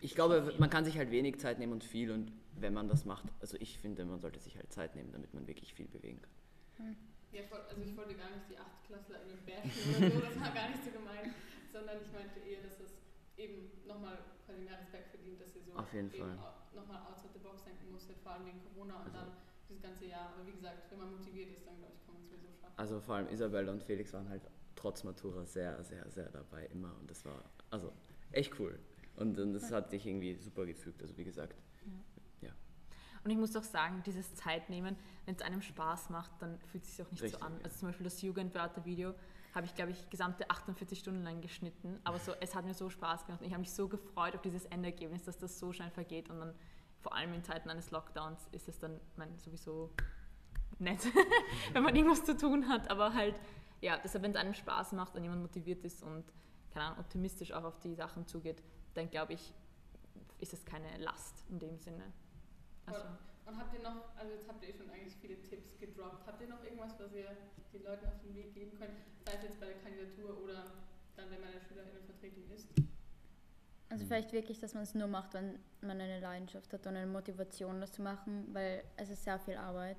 ich 0.00 0.14
glaube, 0.14 0.54
man 0.58 0.70
kann 0.70 0.84
sich 0.84 0.96
halt 0.96 1.10
wenig 1.10 1.38
Zeit 1.40 1.58
nehmen 1.58 1.72
und 1.72 1.84
viel 1.84 2.10
und 2.10 2.32
wenn 2.56 2.74
man 2.74 2.88
das 2.88 3.04
macht, 3.04 3.24
also 3.40 3.56
ich 3.60 3.78
finde, 3.78 4.04
man 4.04 4.20
sollte 4.20 4.40
sich 4.40 4.56
halt 4.56 4.72
Zeit 4.72 4.94
nehmen, 4.96 5.12
damit 5.12 5.32
man 5.34 5.46
wirklich 5.46 5.72
viel 5.74 5.86
bewegen 5.86 6.20
kann. 6.76 6.96
Ja, 7.30 7.42
voll, 7.42 7.60
also 7.68 7.82
ich 7.82 7.96
wollte 7.96 8.14
gar 8.14 8.30
nicht 8.30 8.48
die 8.50 8.56
Achtklässler 8.58 9.22
in 9.22 9.28
den 9.28 9.44
bashen 9.44 9.96
oder 10.00 10.10
so, 10.10 10.20
das 10.26 10.40
war 10.40 10.50
gar 10.50 10.68
nicht 10.70 10.82
so 10.82 10.90
gemeint, 10.90 11.34
sondern 11.72 11.96
ich 12.00 12.10
meinte 12.10 12.40
eher, 12.40 12.62
dass 12.62 12.80
es 12.80 12.96
eben 13.36 13.70
nochmal 13.86 14.18
quasi 14.46 14.62
mehr 14.62 14.78
Respekt 14.80 15.10
verdient, 15.10 15.40
dass 15.40 15.54
ihr 15.54 15.62
so 15.62 15.72
Auf 15.76 15.92
jeden 15.92 16.10
eben 16.10 16.18
Fall. 16.18 16.38
nochmal 16.74 17.02
outside 17.06 17.30
the 17.34 17.38
box 17.40 17.62
denken 17.64 17.92
musstet, 17.92 18.16
vor 18.22 18.32
allem 18.32 18.46
wegen 18.46 18.60
Corona 18.64 18.96
und 18.96 19.02
Also- 19.14 19.18
dann 19.18 19.30
dieses 19.68 19.82
ganze 19.82 20.06
Jahr. 20.06 20.32
Aber 20.34 20.46
wie 20.46 20.52
gesagt, 20.52 20.90
wenn 20.90 20.98
man 20.98 21.12
motiviert 21.12 21.50
ist, 21.52 21.66
dann 21.66 21.76
glaube 21.78 21.92
ich, 21.94 22.02
kann 22.06 22.14
man 22.14 22.22
es 22.24 22.30
sowieso 22.30 22.48
schaffen. 22.58 22.74
Also 22.78 22.98
vor 23.00 23.14
allem 23.16 23.28
Isabella 23.28 23.70
und 23.72 23.82
Felix 23.82 24.12
waren 24.14 24.28
halt 24.28 24.42
trotz 24.78 25.04
Matura 25.04 25.44
sehr, 25.44 25.82
sehr, 25.84 26.08
sehr 26.10 26.28
dabei 26.30 26.66
immer 26.66 26.94
und 27.00 27.10
das 27.10 27.24
war 27.24 27.44
also 27.70 27.92
echt 28.32 28.58
cool. 28.58 28.78
Und, 29.16 29.38
und 29.38 29.52
das 29.52 29.72
hat 29.72 29.90
sich 29.90 30.06
irgendwie 30.06 30.36
super 30.36 30.64
gefügt. 30.64 31.02
Also 31.02 31.16
wie 31.16 31.24
gesagt, 31.24 31.54
Und 33.24 33.30
ich 33.30 33.36
muss 33.36 33.52
doch 33.52 33.64
sagen, 33.64 34.02
dieses 34.06 34.34
Zeitnehmen, 34.36 34.96
wenn 35.26 35.34
es 35.34 35.42
einem 35.42 35.60
Spaß 35.60 36.10
macht, 36.10 36.30
dann 36.40 36.58
fühlt 36.70 36.84
es 36.84 36.96
sich 36.96 37.04
auch 37.04 37.10
nicht 37.10 37.22
Richtig, 37.22 37.40
so 37.40 37.44
an. 37.44 37.52
ja. 37.58 37.64
Also 37.64 37.78
zum 37.80 37.88
Beispiel 37.88 38.04
das 38.04 38.22
Jugendwörter-Video 38.22 39.12
habe 39.54 39.66
ich, 39.66 39.74
glaube 39.74 39.90
ich, 39.90 40.08
gesamte 40.08 40.48
48 40.48 40.98
Stunden 40.98 41.22
lang 41.24 41.40
geschnitten. 41.40 41.98
Aber 42.04 42.18
so, 42.18 42.32
es 42.40 42.54
hat 42.54 42.64
mir 42.64 42.74
so 42.74 42.88
Spaß 42.88 43.26
gemacht. 43.26 43.40
Und 43.40 43.46
ich 43.46 43.52
habe 43.52 43.60
mich 43.60 43.72
so 43.72 43.88
gefreut 43.88 44.34
auf 44.34 44.42
dieses 44.42 44.64
Endergebnis, 44.66 45.24
dass 45.24 45.36
das 45.36 45.58
so 45.58 45.72
schnell 45.72 45.90
vergeht. 45.90 46.30
Und 46.30 46.38
dann, 46.38 46.54
vor 47.00 47.14
allem 47.14 47.32
in 47.34 47.42
Zeiten 47.42 47.68
eines 47.70 47.90
Lockdowns, 47.90 48.48
ist 48.52 48.68
es 48.68 48.78
dann 48.78 49.00
mein, 49.16 49.36
sowieso 49.38 49.90
nett, 50.78 51.00
wenn 51.72 51.82
man 51.82 51.96
irgendwas 51.96 52.24
zu 52.24 52.36
tun 52.36 52.68
hat. 52.68 52.90
Aber 52.90 53.14
halt, 53.14 53.34
ja, 53.80 53.98
deshalb, 54.02 54.24
wenn 54.24 54.32
es 54.32 54.36
einem 54.36 54.54
Spaß 54.54 54.92
macht 54.92 55.14
und 55.16 55.22
jemand 55.22 55.42
motiviert 55.42 55.84
ist 55.84 56.02
und, 56.02 56.24
keine 56.70 56.86
Ahnung, 56.86 57.00
optimistisch 57.00 57.52
auch 57.52 57.64
auf 57.64 57.78
die 57.80 57.94
Sachen 57.94 58.26
zugeht, 58.26 58.62
dann 58.94 59.08
glaube 59.10 59.34
ich, 59.34 59.52
ist 60.40 60.52
es 60.52 60.64
keine 60.64 60.98
Last 60.98 61.44
in 61.48 61.58
dem 61.58 61.78
Sinne. 61.78 62.12
Also, 62.86 63.00
Und 63.46 63.56
habt 63.56 63.74
ihr 63.74 63.82
noch, 63.82 64.16
also 64.16 64.32
jetzt 64.32 64.48
habt 64.48 64.62
ihr 64.62 64.70
eh 64.70 64.72
schon 64.72 64.90
eigentlich 64.90 65.16
viele 65.16 65.40
Tipps 65.42 65.78
gedroppt. 65.78 66.26
Habt 66.26 66.40
ihr 66.40 66.48
noch 66.48 66.62
irgendwas, 66.62 66.98
was 66.98 67.12
ihr 67.12 67.36
den 67.72 67.84
Leuten 67.84 68.06
auf 68.06 68.20
den 68.22 68.34
Weg 68.34 68.54
geben 68.54 68.78
könnt? 68.78 68.98
Sei 69.24 69.34
es 69.36 69.42
jetzt 69.42 69.60
bei 69.60 69.66
der 69.66 69.76
Kandidatur 69.76 70.42
oder 70.42 70.64
dann, 71.16 71.30
wenn 71.30 71.40
man 71.40 71.50
in 71.50 71.58
der 71.58 71.66
Schülerinnenvertretung 71.66 72.50
ist. 72.54 72.68
Also 73.90 74.04
vielleicht 74.04 74.32
wirklich, 74.32 74.60
dass 74.60 74.74
man 74.74 74.82
es 74.82 74.94
nur 74.94 75.08
macht, 75.08 75.34
wenn 75.34 75.58
man 75.80 76.00
eine 76.00 76.20
Leidenschaft 76.20 76.72
hat 76.72 76.86
und 76.86 76.96
eine 76.96 77.06
Motivation, 77.06 77.80
das 77.80 77.92
zu 77.92 78.02
machen, 78.02 78.46
weil 78.52 78.84
es 78.96 79.08
ist 79.08 79.24
sehr 79.24 79.38
viel 79.38 79.56
Arbeit. 79.56 79.96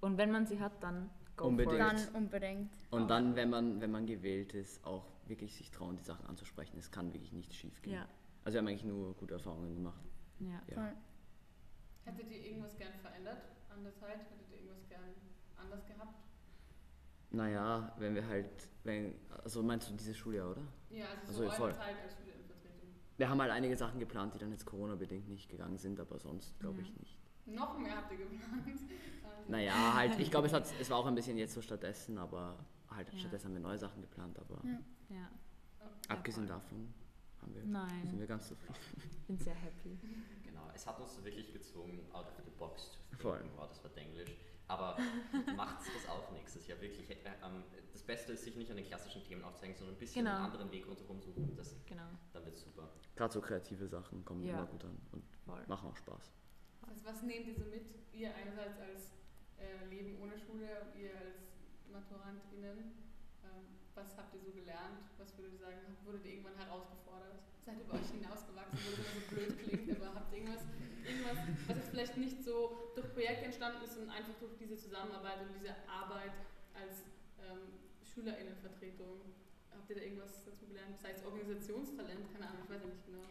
Und 0.00 0.18
wenn 0.18 0.32
man 0.32 0.46
sie 0.46 0.58
hat, 0.58 0.82
dann 0.82 1.10
go 1.36 1.46
Unbedingt. 1.48 1.78
Dann 1.80 2.08
unbedingt. 2.14 2.70
Und 2.90 3.08
dann, 3.08 3.34
wenn 3.36 3.50
man, 3.50 3.80
wenn 3.80 3.90
man 3.90 4.06
gewählt 4.06 4.54
ist, 4.54 4.84
auch 4.84 5.04
wirklich 5.26 5.54
sich 5.54 5.70
trauen, 5.70 5.96
die 5.96 6.02
Sachen 6.04 6.26
anzusprechen. 6.26 6.76
Es 6.78 6.90
kann 6.90 7.12
wirklich 7.12 7.32
nicht 7.32 7.54
schief 7.54 7.80
gehen. 7.82 7.94
Ja, 7.94 8.06
Also 8.44 8.54
wir 8.54 8.58
haben 8.60 8.68
eigentlich 8.68 8.84
nur 8.84 9.14
gute 9.14 9.34
Erfahrungen 9.34 9.74
gemacht. 9.74 10.02
ja. 10.40 10.60
Ja. 10.68 10.92
Hättet 12.04 12.30
ihr 12.32 12.44
irgendwas 12.46 12.76
gern 12.76 12.92
verändert 13.00 13.42
an 13.70 13.84
der 13.84 13.94
Zeit? 13.94 14.18
Hättet 14.18 14.48
ihr 14.50 14.56
irgendwas 14.58 14.88
gern 14.88 15.02
anders 15.56 15.86
gehabt? 15.86 16.16
Naja, 17.30 17.94
wenn 17.98 18.14
wir 18.14 18.26
halt, 18.26 18.68
wenn, 18.84 19.14
also 19.44 19.62
meinst 19.62 19.88
du 19.88 19.94
dieses 19.94 20.16
Schuljahr, 20.16 20.50
oder? 20.50 20.62
Ja, 20.90 21.06
also 21.10 21.28
Also 21.28 21.38
so 21.38 21.44
eure 21.44 21.54
voll. 21.56 21.72
Zeit 21.74 21.96
als 22.02 22.14
Schülerinnenvertretung. 22.16 22.88
Wir 23.16 23.28
haben 23.28 23.40
halt 23.40 23.52
einige 23.52 23.76
Sachen 23.76 24.00
geplant, 24.00 24.34
die 24.34 24.38
dann 24.38 24.50
jetzt 24.50 24.66
Corona-bedingt 24.66 25.28
nicht 25.28 25.48
gegangen 25.48 25.78
sind, 25.78 25.98
aber 26.00 26.18
sonst 26.18 26.58
glaube 26.58 26.78
Mhm. 26.78 26.82
ich 26.82 26.96
nicht. 26.98 27.18
Noch 27.46 27.78
mehr 27.78 27.96
habt 27.96 28.12
ihr 28.12 28.18
geplant. 28.18 28.66
Naja, 29.48 29.94
halt, 29.94 30.18
ich 30.20 30.30
glaube, 30.30 30.46
es, 30.46 30.52
hat- 30.52 30.66
es 30.80 30.88
war 30.90 30.98
auch 30.98 31.06
ein 31.06 31.14
bisschen 31.14 31.36
jetzt 31.36 31.54
so 31.54 31.60
stattdessen, 31.62 32.16
aber 32.18 32.56
halt 32.90 33.12
Ja. 33.12 33.18
stattdessen 33.18 33.46
haben 33.46 33.54
wir 33.54 33.60
neue 33.60 33.78
Sachen 33.78 34.00
geplant, 34.00 34.38
aber 34.38 34.60
Ja. 34.64 34.78
ja. 35.16 35.28
abgesehen 36.08 36.46
davon 36.46 36.94
haben 37.40 37.54
wir, 37.54 37.64
Nein. 37.64 38.06
sind 38.06 38.20
wir 38.20 38.26
ganz 38.26 38.48
zufrieden. 38.48 38.74
Ich 39.10 39.18
bin 39.26 39.38
sehr 39.38 39.54
happy. 39.54 39.98
Genau, 40.44 40.70
es 40.74 40.86
hat 40.86 41.00
uns 41.00 41.22
wirklich 41.24 41.52
gezwungen, 41.52 42.00
out 42.12 42.26
of 42.28 42.36
the 42.44 42.50
box 42.56 42.92
zu 42.92 42.98
denken. 43.10 43.22
Voll. 43.22 43.44
Wow, 43.56 43.68
das 43.68 43.82
war 43.82 43.96
Englisch. 43.96 44.36
Aber 44.68 44.96
macht 45.56 45.78
das 45.80 46.08
auch 46.08 46.30
nächstes 46.32 46.66
Jahr 46.68 46.80
wirklich. 46.80 47.10
Äh, 47.10 47.16
ähm, 47.44 47.64
das 47.92 48.02
Beste 48.04 48.32
ist, 48.32 48.44
sich 48.44 48.54
nicht 48.56 48.70
an 48.70 48.76
den 48.76 48.86
klassischen 48.86 49.24
Themen 49.24 49.42
aufzuhängen, 49.44 49.76
sondern 49.76 49.96
ein 49.96 49.98
bisschen 49.98 50.24
Genau. 50.24 50.36
einen 50.36 50.44
anderen 50.46 50.70
Weg 50.70 50.86
rundherum 50.86 51.20
suchen. 51.20 51.54
Das, 51.56 51.74
Genau, 51.86 52.04
dann 52.32 52.44
wird 52.44 52.54
super. 52.56 52.88
Gerade 53.16 53.34
so 53.34 53.40
kreative 53.40 53.86
Sachen 53.88 54.24
kommen 54.24 54.44
Ja. 54.44 54.54
immer 54.58 54.66
gut 54.66 54.84
an 54.84 54.96
und 55.10 55.24
voll. 55.44 55.62
machen 55.66 55.88
auch 55.90 55.96
Spaß. 55.96 56.32
Also 56.88 57.04
was 57.04 57.22
nehmt 57.22 57.46
ihr 57.46 57.54
so 57.54 57.64
mit? 57.64 57.86
Ihr 58.12 58.34
einerseits 58.34 58.78
als 58.78 59.12
äh, 59.58 59.86
Leben 59.88 60.20
ohne 60.20 60.38
Schule, 60.38 60.92
ihr 60.98 61.14
als 61.16 61.52
MaturantInnen. 61.90 62.94
Ähm, 63.44 63.64
was 63.94 64.16
habt 64.16 64.34
ihr 64.34 64.40
so 64.40 64.50
gelernt? 64.50 65.04
Was 65.18 65.36
würdet 65.38 65.54
ihr 65.54 65.58
sagen, 65.58 65.78
wurdet 66.04 66.24
ihr 66.24 66.32
irgendwann 66.32 66.56
herausgefordert? 66.56 67.38
Seid 67.64 67.78
ihr 67.78 67.84
über 67.84 67.94
euch 67.94 68.10
hinausgewachsen, 68.10 68.78
wo 68.82 68.90
das 68.96 69.06
so 69.14 69.20
blöd 69.30 69.52
klingt, 69.58 69.90
aber 69.96 70.14
habt 70.14 70.32
ihr 70.32 70.38
irgendwas, 70.38 70.64
irgendwas, 71.06 71.38
was 71.68 71.76
jetzt 71.76 71.90
vielleicht 71.90 72.16
nicht 72.16 72.42
so 72.42 72.92
durch 72.94 73.12
Projekte 73.12 73.44
entstanden 73.46 73.84
ist, 73.84 73.94
sondern 73.94 74.16
einfach 74.16 74.34
durch 74.40 74.56
diese 74.58 74.76
Zusammenarbeit 74.76 75.42
und 75.42 75.54
diese 75.54 75.76
Arbeit 75.86 76.34
als 76.74 77.06
ähm, 77.38 77.78
SchülerInnenvertretung? 78.02 79.32
Habt 79.70 79.88
ihr 79.90 79.96
da 79.96 80.02
irgendwas 80.02 80.44
dazu 80.44 80.66
gelernt? 80.66 80.98
Sei 80.98 81.12
es 81.12 81.24
Organisationstalent, 81.24 82.32
keine 82.32 82.48
Ahnung, 82.48 82.62
ich 82.64 82.70
weiß 82.70 82.82
ja 82.82 82.88
nicht 82.88 83.06
genau. 83.06 83.26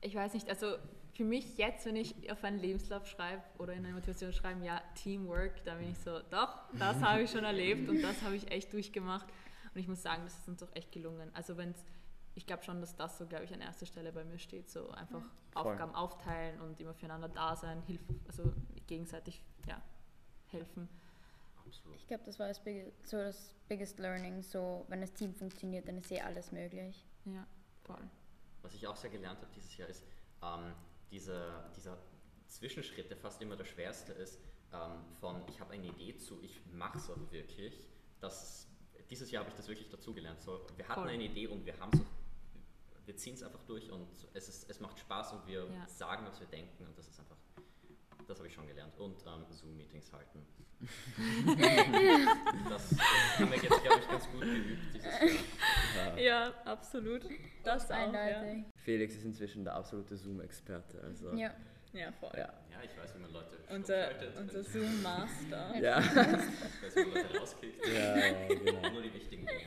Ich 0.00 0.14
weiß 0.14 0.34
nicht, 0.34 0.48
also 0.48 0.78
für 1.18 1.24
mich 1.24 1.58
jetzt, 1.58 1.84
wenn 1.84 1.96
ich 1.96 2.30
auf 2.30 2.44
einen 2.44 2.60
Lebenslauf 2.60 3.04
schreibe 3.08 3.42
oder 3.58 3.72
in 3.72 3.84
eine 3.84 3.92
Motivation 3.92 4.32
schreibe, 4.32 4.64
ja, 4.64 4.80
Teamwork, 4.94 5.64
da 5.64 5.74
bin 5.74 5.90
ich 5.90 5.98
so, 5.98 6.20
doch, 6.30 6.60
das 6.78 7.02
habe 7.02 7.22
ich 7.22 7.30
schon 7.32 7.42
erlebt 7.42 7.88
und 7.88 8.00
das 8.02 8.22
habe 8.22 8.36
ich 8.36 8.48
echt 8.52 8.72
durchgemacht. 8.72 9.26
Und 9.74 9.80
ich 9.80 9.88
muss 9.88 10.00
sagen, 10.00 10.22
das 10.22 10.38
ist 10.38 10.48
uns 10.48 10.62
auch 10.62 10.72
echt 10.76 10.92
gelungen. 10.92 11.28
Also 11.34 11.56
wenn 11.56 11.70
es, 11.70 11.84
ich 12.36 12.46
glaube 12.46 12.62
schon, 12.62 12.80
dass 12.80 12.94
das 12.94 13.18
so, 13.18 13.26
glaube 13.26 13.42
ich, 13.46 13.52
an 13.52 13.60
erster 13.60 13.84
Stelle 13.84 14.12
bei 14.12 14.22
mir 14.22 14.38
steht, 14.38 14.70
so 14.70 14.92
einfach 14.92 15.22
Voll. 15.50 15.72
Aufgaben 15.72 15.92
aufteilen 15.96 16.60
und 16.60 16.80
immer 16.80 16.94
füreinander 16.94 17.28
da 17.28 17.56
sein, 17.56 17.82
Hilf, 17.88 18.00
also 18.28 18.52
gegenseitig, 18.86 19.42
ja, 19.66 19.82
helfen. 20.52 20.88
Absolut. 21.66 21.96
Ich 21.96 22.06
glaube, 22.06 22.22
das 22.26 22.38
war 22.38 22.46
das, 22.46 22.62
big, 22.62 22.92
so 23.02 23.16
das 23.16 23.56
biggest 23.66 23.98
learning. 23.98 24.40
So, 24.42 24.84
wenn 24.86 25.00
das 25.00 25.12
Team 25.14 25.34
funktioniert, 25.34 25.88
dann 25.88 25.98
ist 25.98 26.12
eh 26.12 26.20
alles 26.20 26.52
möglich. 26.52 27.04
Ja, 27.24 27.44
voll. 27.82 28.08
Was 28.62 28.72
ich 28.72 28.86
auch 28.86 28.94
sehr 28.94 29.10
gelernt 29.10 29.40
habe 29.40 29.50
dieses 29.56 29.76
Jahr 29.76 29.88
ist, 29.88 30.04
ähm, 30.44 30.74
dieser, 31.10 31.68
dieser 31.76 31.98
Zwischenschritt, 32.46 33.10
der 33.10 33.16
fast 33.16 33.40
immer 33.42 33.56
der 33.56 33.64
schwerste 33.64 34.12
ist, 34.12 34.38
ähm, 34.72 35.04
von 35.20 35.42
ich 35.48 35.60
habe 35.60 35.72
eine 35.72 35.86
Idee 35.86 36.16
zu, 36.16 36.42
ich 36.42 36.60
mache 36.72 36.98
es 36.98 37.08
auch 37.10 37.30
wirklich. 37.30 37.74
Das, 38.20 38.66
dieses 39.10 39.30
Jahr 39.30 39.42
habe 39.44 39.50
ich 39.50 39.56
das 39.56 39.68
wirklich 39.68 39.88
dazugelernt. 39.88 40.40
So, 40.40 40.66
wir 40.76 40.86
hatten 40.88 41.00
Voll. 41.02 41.10
eine 41.10 41.24
Idee 41.24 41.46
und 41.46 41.64
wir 41.64 41.78
haben 41.78 41.90
es 41.94 42.00
wir 43.06 43.16
ziehen 43.16 43.32
es 43.32 43.42
einfach 43.42 43.62
durch 43.64 43.90
und 43.90 44.06
es, 44.34 44.48
ist, 44.50 44.68
es 44.68 44.80
macht 44.80 44.98
Spaß 45.00 45.32
und 45.32 45.46
wir 45.46 45.64
Ja. 45.64 45.88
sagen, 45.88 46.26
was 46.26 46.38
wir 46.40 46.46
denken 46.48 46.86
und 46.86 46.98
das 46.98 47.08
ist 47.08 47.18
einfach, 47.18 47.38
das 48.28 48.38
habe 48.38 48.48
ich 48.48 48.54
schon 48.54 48.66
gelernt. 48.66 48.96
Und 48.98 49.16
ähm, 49.26 49.44
Zoom-Meetings 49.50 50.12
halten. 50.12 50.46
das 52.68 52.90
haben 53.38 53.50
wir 53.50 53.56
jetzt, 53.58 53.82
glaube 53.82 54.00
ich, 54.00 54.08
ganz 54.08 54.30
gut 54.30 54.40
geübt 54.42 54.94
dieses 54.94 55.04
Jahr. 55.04 56.18
Ja, 56.18 56.52
absolut. 56.64 57.26
Das 57.64 57.90
Eindeutig. 57.90 58.64
Felix 58.76 59.14
ist 59.16 59.24
inzwischen 59.24 59.64
der 59.64 59.74
absolute 59.74 60.16
Zoom-Experte. 60.16 61.00
Also, 61.02 61.32
Ja. 61.32 61.52
Ja, 61.94 62.12
voll. 62.12 62.30
ja. 62.36 62.52
Ja, 62.70 62.82
ich 62.84 62.96
weiß, 62.96 63.14
wie 63.16 63.18
man 63.20 63.32
Leute 63.32 63.56
Unser, 63.70 64.10
unser. 64.38 64.62
Zoom-Master. 64.62 65.74
Ja. 65.80 65.98
Ich 66.00 66.14
weiß, 66.14 66.96
wie 66.96 67.00
man 67.06 67.14
Leute 67.14 67.38
rauskickt. 67.38 67.86
ja, 67.88 68.16
ja, 68.16 68.46
genau. 68.48 68.90
Nur 68.90 69.02
die 69.02 69.14
wichtigen 69.14 69.46
Dinge. 69.46 69.62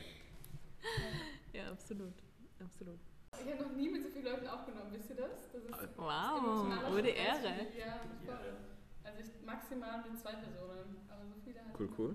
Ja, 1.52 1.70
absolut. 1.70 2.14
Absolut. 2.60 3.00
Ich 3.40 3.50
habe 3.52 3.62
noch 3.64 3.72
nie 3.72 3.88
mit 3.88 4.02
so 4.02 4.10
vielen 4.10 4.24
Leuten 4.26 4.46
aufgenommen, 4.46 4.90
wisst 4.92 5.08
ihr 5.10 5.16
das? 5.16 5.30
das 5.52 5.64
ist 5.64 5.72
Wow, 5.96 6.38
emotionaler 6.38 6.92
wurde 6.92 7.08
Ehre. 7.08 7.66
Ja, 7.76 8.00
voll. 8.26 8.56
Also 9.04 9.18
ich 9.20 9.30
maximal 9.46 10.04
mit 10.08 10.18
zwei 10.20 10.32
Personen, 10.34 10.96
aber 11.08 11.22
so 11.26 11.34
viele 11.44 11.58
halt. 11.60 11.74
Cool, 11.78 11.88
cool. 11.98 12.14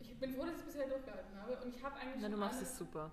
Ich 0.00 0.18
bin 0.18 0.34
froh, 0.34 0.44
dass 0.46 0.54
ich 0.54 0.60
es 0.60 0.66
bisher 0.66 0.88
durchgehalten 0.88 1.36
habe 1.40 1.56
und 1.62 1.74
ich 1.74 1.82
habe 1.84 1.94
eigentlich 1.96 2.22
Na, 2.22 2.28
du 2.28 2.36
machst 2.36 2.58
alle- 2.58 2.66
es 2.66 2.78
super. 2.78 3.10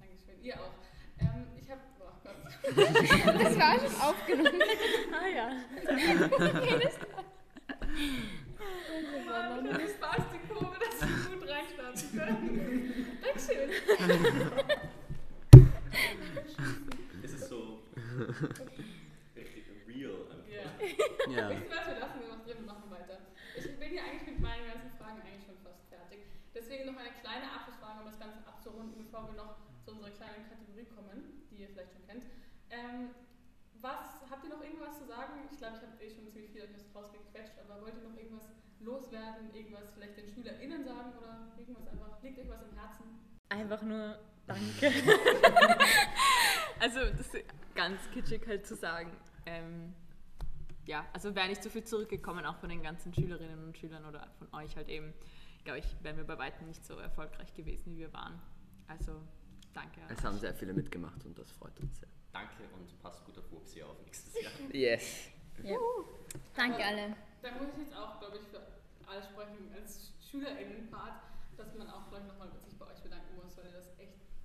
Dankeschön, 0.00 0.42
ihr 0.42 0.54
auch. 0.54 0.72
Ähm, 1.20 1.46
ich 1.60 1.70
habe, 1.70 1.80
oh 2.00 2.10
Gott, 2.24 2.36
Das 3.44 3.58
war 3.58 3.78
schon 3.78 3.94
aufgenommen. 4.00 4.62
Ah 5.12 5.28
ja. 5.28 5.48
Mann, 9.26 9.66
ich 9.66 9.72
habe 9.72 9.88
Spaß, 9.88 10.22
die 10.32 10.38
Kurve, 10.52 10.76
dass 10.78 11.00
wir 11.00 11.08
gut 11.38 11.48
reinstarten 11.48 12.18
können. 12.18 13.18
Dankeschön. 13.22 13.70
Richtig 19.36 19.64
real 19.88 20.30
einfach. 20.30 20.46
Ja. 21.26 21.50
Was, 21.50 21.86
wir 21.88 21.98
lassen 21.98 22.20
wir 22.20 22.28
noch 22.30 22.44
drin 22.44 22.58
und 22.58 22.66
machen 22.66 22.90
weiter. 22.90 23.18
Ich 23.56 23.78
bin 23.78 23.94
ja 23.94 24.02
eigentlich 24.04 24.26
mit 24.26 24.40
meinen 24.40 24.66
ganzen 24.66 24.90
Fragen 24.98 25.22
eigentlich 25.22 25.46
schon 25.46 25.58
fast 25.62 25.82
fertig. 25.88 26.26
Deswegen 26.54 26.86
noch 26.86 26.98
eine 26.98 27.10
kleine 27.18 27.50
Abschlussfrage, 27.50 28.00
um 28.00 28.06
das 28.06 28.18
Ganze 28.18 28.38
abzurunden, 28.46 28.94
bevor 29.02 29.26
wir 29.26 29.34
noch 29.34 29.58
zu 29.82 29.92
unserer 29.92 30.10
kleinen 30.10 30.46
Kategorie 30.46 30.86
kommen, 30.94 31.46
die 31.50 31.66
ihr 31.66 31.68
vielleicht 31.68 31.92
schon 31.92 32.06
kennt. 32.06 32.24
Ähm, 32.70 33.10
was, 33.82 34.22
habt 34.30 34.44
ihr 34.44 34.50
noch 34.50 34.62
irgendwas 34.62 34.98
zu 34.98 35.04
sagen? 35.04 35.44
Ich 35.50 35.58
glaube, 35.58 35.76
ich 35.76 35.82
habe 35.82 35.98
eh 36.00 36.10
schon 36.10 36.30
ziemlich 36.30 36.50
viel 36.50 36.62
euch 36.62 36.70
rausgequetscht, 36.94 37.58
aber 37.60 37.82
wollt 37.82 37.98
ihr 37.98 38.06
noch 38.08 38.16
irgendwas 38.16 38.48
loswerden, 38.80 39.52
irgendwas 39.52 39.90
vielleicht 39.92 40.16
den 40.16 40.28
SchülerInnen 40.28 40.84
sagen 40.84 41.12
oder 41.18 41.52
irgendwas 41.58 41.86
einfach, 41.88 42.22
liegt 42.22 42.38
euch 42.38 42.48
was 42.48 42.62
im 42.62 42.78
Herzen? 42.78 43.04
Einfach 43.50 43.82
nur 43.82 44.18
Danke. 44.46 44.92
also, 46.80 47.00
das 47.00 47.34
ist 47.34 47.44
ganz 47.74 48.00
kitschig 48.12 48.46
halt 48.46 48.66
zu 48.66 48.76
sagen. 48.76 49.10
Ähm, 49.46 49.94
ja, 50.86 51.06
also 51.12 51.34
wäre 51.34 51.48
nicht 51.48 51.62
so 51.62 51.70
viel 51.70 51.84
zurückgekommen, 51.84 52.44
auch 52.44 52.56
von 52.56 52.68
den 52.68 52.82
ganzen 52.82 53.14
Schülerinnen 53.14 53.64
und 53.64 53.76
Schülern 53.76 54.04
oder 54.04 54.28
von 54.38 54.52
euch 54.52 54.76
halt 54.76 54.88
eben, 54.88 55.14
glaube 55.64 55.78
ich, 55.78 55.86
wären 56.02 56.16
wir 56.16 56.24
bei 56.24 56.38
weitem 56.38 56.66
nicht 56.66 56.84
so 56.84 56.98
erfolgreich 56.98 57.54
gewesen, 57.54 57.94
wie 57.94 58.00
wir 58.00 58.12
waren. 58.12 58.40
Also, 58.86 59.12
danke. 59.72 60.00
an 60.02 60.10
Es 60.10 60.22
haben 60.22 60.38
sehr 60.38 60.54
viele 60.54 60.74
mitgemacht 60.74 61.24
und 61.24 61.38
das 61.38 61.50
freut 61.52 61.78
uns 61.80 61.98
sehr. 62.00 62.08
Danke 62.32 62.64
und 62.74 63.00
passt 63.00 63.24
gut 63.24 63.38
auf 63.38 63.50
Wupsi 63.50 63.82
auf 63.82 63.96
nächstes 64.04 64.34
Jahr. 64.42 64.52
Yes. 64.72 65.30
Ja. 65.62 65.78
Danke 66.56 66.84
alle. 66.84 67.16
Da 67.42 67.52
muss 67.52 67.68
ich 67.74 67.84
jetzt 67.84 67.96
auch, 67.96 68.18
glaube 68.18 68.38
ich, 68.38 68.42
für 68.48 68.60
alle 69.08 69.22
sprechen, 69.22 69.72
als 69.74 70.12
SchülerInnen-Part, 70.20 71.22
dass 71.56 71.74
man 71.76 71.88
auch, 71.88 72.08
glaube 72.08 72.24
ich, 72.24 72.32
nochmal 72.32 72.50
sich 72.64 72.76
bei 72.76 72.86
euch 72.86 73.00
bedanken 73.02 73.36
muss, 73.36 73.56
weil 73.56 73.66
ihr 73.66 73.72
das 73.72 73.86
echt 73.98 74.03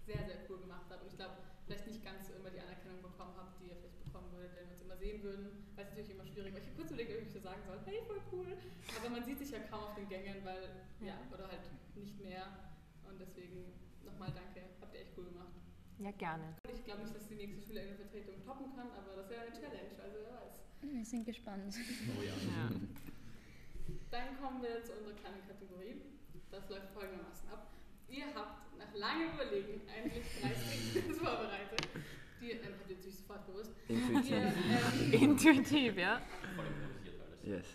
sehr, 0.09 0.25
sehr 0.25 0.41
cool 0.49 0.57
gemacht 0.57 0.89
habt. 0.89 1.05
Und 1.05 1.09
ich 1.13 1.17
glaube, 1.21 1.37
vielleicht 1.65 1.85
nicht 1.85 2.01
ganz 2.01 2.25
so 2.25 2.33
immer 2.33 2.49
die 2.49 2.59
Anerkennung 2.59 3.01
bekommen 3.05 3.37
habt, 3.37 3.61
die 3.61 3.69
ihr 3.69 3.77
vielleicht 3.77 4.01
bekommen 4.01 4.33
würdet, 4.33 4.57
wenn 4.57 4.65
wir 4.65 4.73
uns 4.73 4.81
immer 4.81 4.97
sehen 4.97 5.21
würden. 5.21 5.69
Weil 5.77 5.85
es 5.85 5.93
natürlich 5.93 6.09
immer 6.17 6.25
schwierig 6.25 6.51
war. 6.53 6.59
Ich 6.59 6.65
habe 6.65 6.77
kurz 6.81 6.89
überlegt, 6.89 7.13
ob 7.13 7.21
ich 7.21 7.29
so 7.29 7.39
sagen 7.39 7.61
soll, 7.69 7.77
hey, 7.85 8.01
voll 8.09 8.21
cool. 8.33 8.49
Aber 8.97 9.09
man 9.13 9.23
sieht 9.23 9.37
sich 9.37 9.51
ja 9.53 9.61
kaum 9.69 9.93
auf 9.93 9.95
den 9.95 10.09
Gängen, 10.09 10.41
weil, 10.41 10.89
ja, 11.05 11.21
oder 11.29 11.45
halt 11.45 11.69
nicht 11.93 12.17
mehr. 12.19 12.73
Und 13.05 13.21
deswegen 13.21 13.69
nochmal 14.01 14.33
danke, 14.33 14.65
habt 14.81 14.93
ihr 14.97 15.01
echt 15.05 15.13
cool 15.13 15.29
gemacht. 15.29 15.53
Ja, 15.99 16.11
gerne. 16.11 16.57
Ich 16.73 16.83
glaube 16.85 17.03
nicht, 17.03 17.13
dass 17.13 17.27
die 17.27 17.35
nächste 17.35 17.61
SchülerInnenvertretung 17.61 18.41
toppen 18.41 18.73
kann, 18.73 18.89
aber 18.97 19.21
das 19.21 19.29
wäre 19.29 19.41
eine 19.45 19.51
Challenge, 19.51 19.93
also 20.01 20.17
wer 20.25 20.33
weiß. 20.41 20.53
Wir 20.81 21.05
sind 21.05 21.25
gespannt. 21.25 21.75
Oh 22.17 22.23
ja. 22.23 22.33
Ja. 22.33 22.71
Dann 24.09 24.39
kommen 24.39 24.61
wir 24.63 24.81
zu 24.81 24.93
unserer 24.93 25.13
kleinen 25.13 25.45
Kategorie. 25.45 26.01
Das 26.49 26.69
läuft 26.69 26.89
folgendermaßen 26.93 27.49
ab. 27.49 27.67
Ihr 28.09 28.25
habt 28.33 28.77
nach 28.77 28.93
langem 28.95 29.33
Überlegen 29.33 29.81
eigentlich 29.87 30.25
drei 30.41 30.53
Statements 30.55 31.19
vorbereitet. 31.23 31.87
Die 32.41 32.51
ähm, 32.51 32.59
habt 32.63 32.89
ihr 32.89 32.95
natürlich 32.95 33.17
sofort 33.17 33.45
gewusst. 33.45 33.71
Intuitiv. 33.87 34.31
Ihr, 34.31 34.37
ähm, 34.37 35.13
Intuitiv, 35.29 35.97
ja. 35.97 36.21
Voll 36.55 36.65
improvisiert. 36.65 37.15
Yes. 37.43 37.65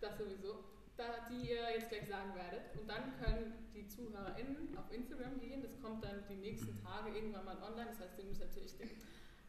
Das 0.00 0.18
sowieso. 0.18 0.64
Da, 0.96 1.26
die 1.30 1.50
ihr 1.50 1.70
jetzt 1.74 1.88
gleich 1.88 2.06
sagen 2.06 2.34
werdet. 2.34 2.76
Und 2.78 2.88
dann 2.88 3.14
können 3.18 3.70
die 3.74 3.86
ZuhörerInnen 3.88 4.76
auf 4.76 4.92
Instagram 4.92 5.40
gehen. 5.40 5.62
Das 5.62 5.80
kommt 5.80 6.04
dann 6.04 6.22
die 6.28 6.36
nächsten 6.36 6.76
Tage 6.82 7.14
irgendwann 7.14 7.44
mal 7.44 7.56
online. 7.62 7.90
Das 7.90 8.00
heißt, 8.00 8.18
ihr 8.18 8.24
müsst 8.24 8.40
natürlich 8.40 8.76
den, 8.76 8.90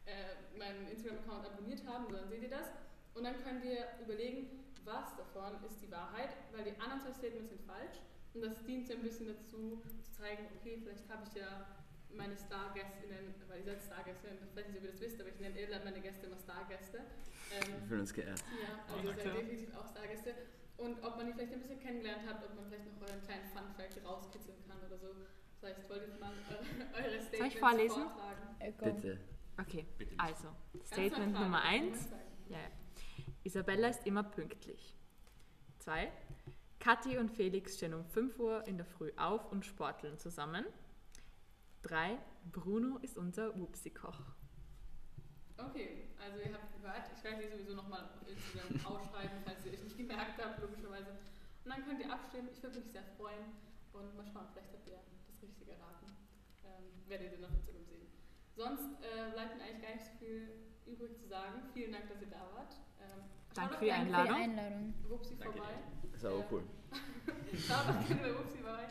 äh, 0.06 0.58
meinen 0.58 0.88
Instagram-Account 0.88 1.46
abonniert 1.46 1.86
haben, 1.86 2.12
dann 2.12 2.28
seht 2.28 2.42
ihr 2.42 2.50
das. 2.50 2.68
Und 3.14 3.24
dann 3.24 3.42
könnt 3.42 3.64
ihr 3.64 3.86
überlegen, 4.02 4.64
was 4.84 5.16
davon 5.16 5.62
ist 5.64 5.80
die 5.80 5.90
Wahrheit, 5.90 6.30
weil 6.52 6.64
die 6.64 6.78
anderen 6.80 7.00
zwei 7.00 7.12
Statements 7.12 7.50
sind 7.50 7.62
falsch. 7.62 8.00
Und 8.34 8.42
das 8.42 8.64
dient 8.64 8.86
so 8.86 8.94
ein 8.94 9.02
bisschen 9.02 9.26
dazu, 9.28 9.80
zu 9.86 10.12
zeigen, 10.12 10.46
okay, 10.58 10.80
vielleicht 10.82 11.08
habe 11.08 11.22
ich 11.28 11.34
ja 11.40 11.66
meine 12.10 12.36
Stargästinnen, 12.36 13.34
weil 13.48 13.58
ihr 13.60 13.64
seid 13.64 13.82
Stargästinnen, 13.82 14.38
ich 14.50 14.56
weiß 14.56 14.68
nicht, 14.68 14.78
ob 14.78 14.84
ihr 14.84 14.90
das 14.90 15.00
wisst, 15.00 15.20
aber 15.20 15.28
ich 15.30 15.38
nenne 15.40 15.58
Irland 15.60 15.84
meine 15.84 16.00
Gäste 16.00 16.26
immer 16.26 16.38
Stargäste. 16.38 16.98
Wir 17.50 17.74
Ähm, 17.74 17.88
fühlen 17.88 18.00
uns 18.00 18.12
geehrt. 18.14 18.42
ja, 18.62 18.94
also 18.94 19.08
ihr 19.08 19.14
seid 19.16 19.34
definitiv 19.36 19.76
auch 19.76 19.88
Stargäste. 19.88 20.34
Und 20.76 21.02
ob 21.04 21.16
man 21.16 21.26
die 21.26 21.32
vielleicht 21.32 21.52
ein 21.52 21.60
bisschen 21.60 21.78
kennengelernt 21.80 22.26
hat, 22.26 22.42
ob 22.44 22.54
man 22.56 22.66
vielleicht 22.66 22.86
noch 22.86 23.00
euren 23.08 23.22
kleinen 23.22 23.44
Fun-Fact 23.50 24.04
rauskitzeln 24.04 24.58
kann 24.66 24.78
oder 24.86 24.98
so. 24.98 25.06
Das 25.60 25.70
heißt, 25.76 25.88
wollt 25.88 26.02
ihr 26.08 26.18
mal 26.18 26.32
eure, 26.94 27.04
eure 27.06 27.22
Statements 27.22 27.56
vorlesen? 27.58 28.02
vortragen? 28.02 28.56
Äh. 28.58 28.72
Bitte. 28.72 29.18
Okay, 29.56 29.86
Bitte 29.98 30.14
also, 30.18 30.48
Statement 30.84 31.32
Nummer 31.32 31.60
kann 31.60 31.80
man 31.86 31.92
1. 31.92 32.10
sagen. 32.10 32.22
Ja, 32.48 32.58
ja. 32.58 32.68
Isabella 33.44 33.88
ist 33.88 34.04
immer 34.04 34.24
pünktlich. 34.24 34.96
2. 35.78 36.10
Kathi 36.84 37.16
und 37.16 37.30
Felix 37.30 37.78
stehen 37.78 37.94
um 37.94 38.04
5 38.04 38.38
Uhr 38.38 38.68
in 38.68 38.76
der 38.76 38.84
Früh 38.84 39.10
auf 39.16 39.50
und 39.50 39.64
sporteln 39.64 40.18
zusammen. 40.18 40.66
3. 41.80 42.18
Bruno 42.52 42.98
ist 42.98 43.16
unser 43.16 43.58
Wupsi-Koch. 43.58 44.20
Okay, 45.56 46.10
also 46.20 46.40
ihr 46.44 46.52
habt 46.52 46.70
gehört, 46.76 47.10
ich 47.16 47.24
werde 47.24 47.42
die 47.42 47.48
sowieso 47.48 47.74
nochmal 47.74 48.04
auf 48.20 48.28
Instagram 48.28 48.84
ausschreiben, 48.84 49.38
falls 49.46 49.64
ihr 49.64 49.72
euch 49.72 49.82
nicht 49.82 49.96
gemerkt 49.96 50.36
habt, 50.44 50.60
logischerweise. 50.60 51.08
Und 51.64 51.70
dann 51.70 51.86
könnt 51.86 52.00
ihr 52.00 52.12
abstimmen, 52.12 52.50
ich 52.52 52.62
würde 52.62 52.78
mich 52.78 52.92
sehr 52.92 53.04
freuen 53.16 53.56
und 53.94 54.14
mal 54.14 54.26
schauen, 54.26 54.44
vielleicht 54.52 54.74
habt 54.74 54.86
ihr 54.86 55.00
das 55.26 55.40
Richtige 55.40 55.72
erraten. 55.72 56.12
Ähm, 56.66 57.08
werdet 57.08 57.32
ihr 57.32 57.38
noch 57.38 57.48
auf 57.48 57.56
Instagram 57.56 57.86
sehen. 57.86 58.08
Sonst 58.56 59.00
äh, 59.00 59.32
bleibt 59.32 59.56
mir 59.56 59.64
eigentlich 59.64 59.80
gar 59.80 59.94
nicht 59.94 60.04
so 60.04 60.12
viel 60.18 60.52
übrig 60.84 61.16
zu 61.16 61.28
sagen. 61.28 61.62
Vielen 61.72 61.92
Dank, 61.92 62.10
dass 62.10 62.20
ihr 62.20 62.28
da 62.28 62.44
wart. 62.52 62.76
Ähm, 63.00 63.24
Danke 63.54 63.74
für 63.78 63.84
die 63.84 63.92
auch 63.92 63.96
Danke 63.96 64.06
für 64.06 64.10
die 64.10 64.30
Einladung. 64.30 64.36
Einladung. 64.36 64.94
Wupsi 65.08 65.36
Danke 65.38 65.58
vorbei. 65.58 65.74
War 66.22 66.32
auch 66.32 66.52
cool. 66.52 66.62
Schaut 67.54 67.86
auch 67.88 68.06
gerne 68.06 68.22
bei 68.22 68.38
Wupsi 68.38 68.58
vorbei. 68.58 68.84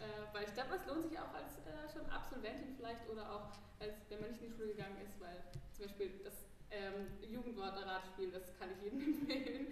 Äh, 0.00 0.34
weil 0.34 0.44
ich 0.44 0.54
glaube, 0.54 0.70
das 0.70 0.86
lohnt 0.86 1.02
sich 1.02 1.18
auch 1.18 1.32
als 1.34 1.58
äh, 1.66 1.86
schon 1.92 2.08
Absolventin 2.10 2.74
vielleicht 2.76 3.08
oder 3.08 3.30
auch 3.30 3.52
als 3.80 3.94
wenn 4.08 4.20
man 4.20 4.30
nicht 4.30 4.42
in 4.42 4.50
die 4.50 4.56
Schule 4.56 4.74
gegangen 4.76 5.00
ist, 5.02 5.18
weil 5.20 5.40
zum 5.72 5.86
Beispiel 5.86 6.20
das 6.22 6.44
ähm, 6.70 7.08
Jugendwort-Ratspiel, 7.22 8.30
das 8.30 8.52
kann 8.58 8.68
ich 8.70 8.82
jedem 8.84 9.00
empfehlen, 9.14 9.66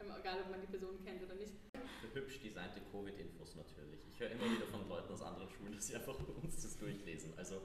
ähm, 0.00 0.10
egal 0.18 0.42
ob 0.42 0.50
man 0.50 0.60
die 0.60 0.66
Person 0.66 0.98
kennt 1.04 1.22
oder 1.22 1.34
nicht. 1.34 1.54
Für 2.00 2.12
hübsch 2.12 2.40
designte 2.42 2.80
Covid-Infos 2.90 3.54
natürlich. 3.54 4.00
Ich 4.12 4.20
höre 4.20 4.30
immer 4.30 4.50
wieder 4.50 4.66
von 4.66 4.88
Leuten 4.88 5.12
aus 5.12 5.22
anderen 5.22 5.48
Schulen, 5.48 5.72
dass 5.72 5.86
sie 5.86 5.94
einfach 5.94 6.18
bei 6.18 6.32
uns 6.42 6.60
das 6.60 6.76
durchlesen. 6.76 7.32
Also, 7.38 7.62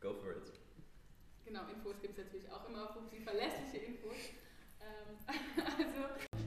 go 0.00 0.14
for 0.14 0.30
it. 0.30 0.52
Genau, 1.44 1.66
Infos 1.68 2.00
gibt 2.00 2.18
es 2.18 2.24
natürlich 2.24 2.50
auch 2.50 2.68
immer 2.68 2.88
auf 2.88 2.96
Wupsi, 2.96 3.20
verlässliche 3.20 3.78
Infos. 3.78 4.14
Ähm, 4.80 5.16
also, 5.78 6.02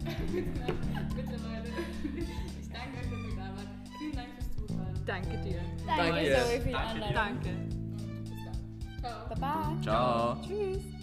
mittlerweile, 1.16 1.70
ich 2.60 2.70
danke 2.70 2.98
euch, 3.00 3.10
dass 3.10 3.24
ihr 3.24 3.36
da 3.36 3.56
wart. 3.56 3.68
Vielen 3.98 4.16
Dank 4.16 4.30
fürs 4.36 4.68
Zuhören 4.68 5.06
Danke 5.06 5.38
dir. 5.42 5.62
Danke, 5.86 6.12
Danke. 6.12 6.36
Zoe, 6.36 6.60
für 6.62 6.68
die 6.68 6.72
Danke 6.72 7.00
dir. 7.00 7.06
Einladung. 7.06 7.14
Danke. 7.16 7.50
und 7.50 8.24
bis 8.24 8.40
dann. 8.46 9.02
Ciao. 9.02 9.30
Baba. 9.30 9.82
Ciao. 9.82 10.42
Tschüss. 10.42 11.01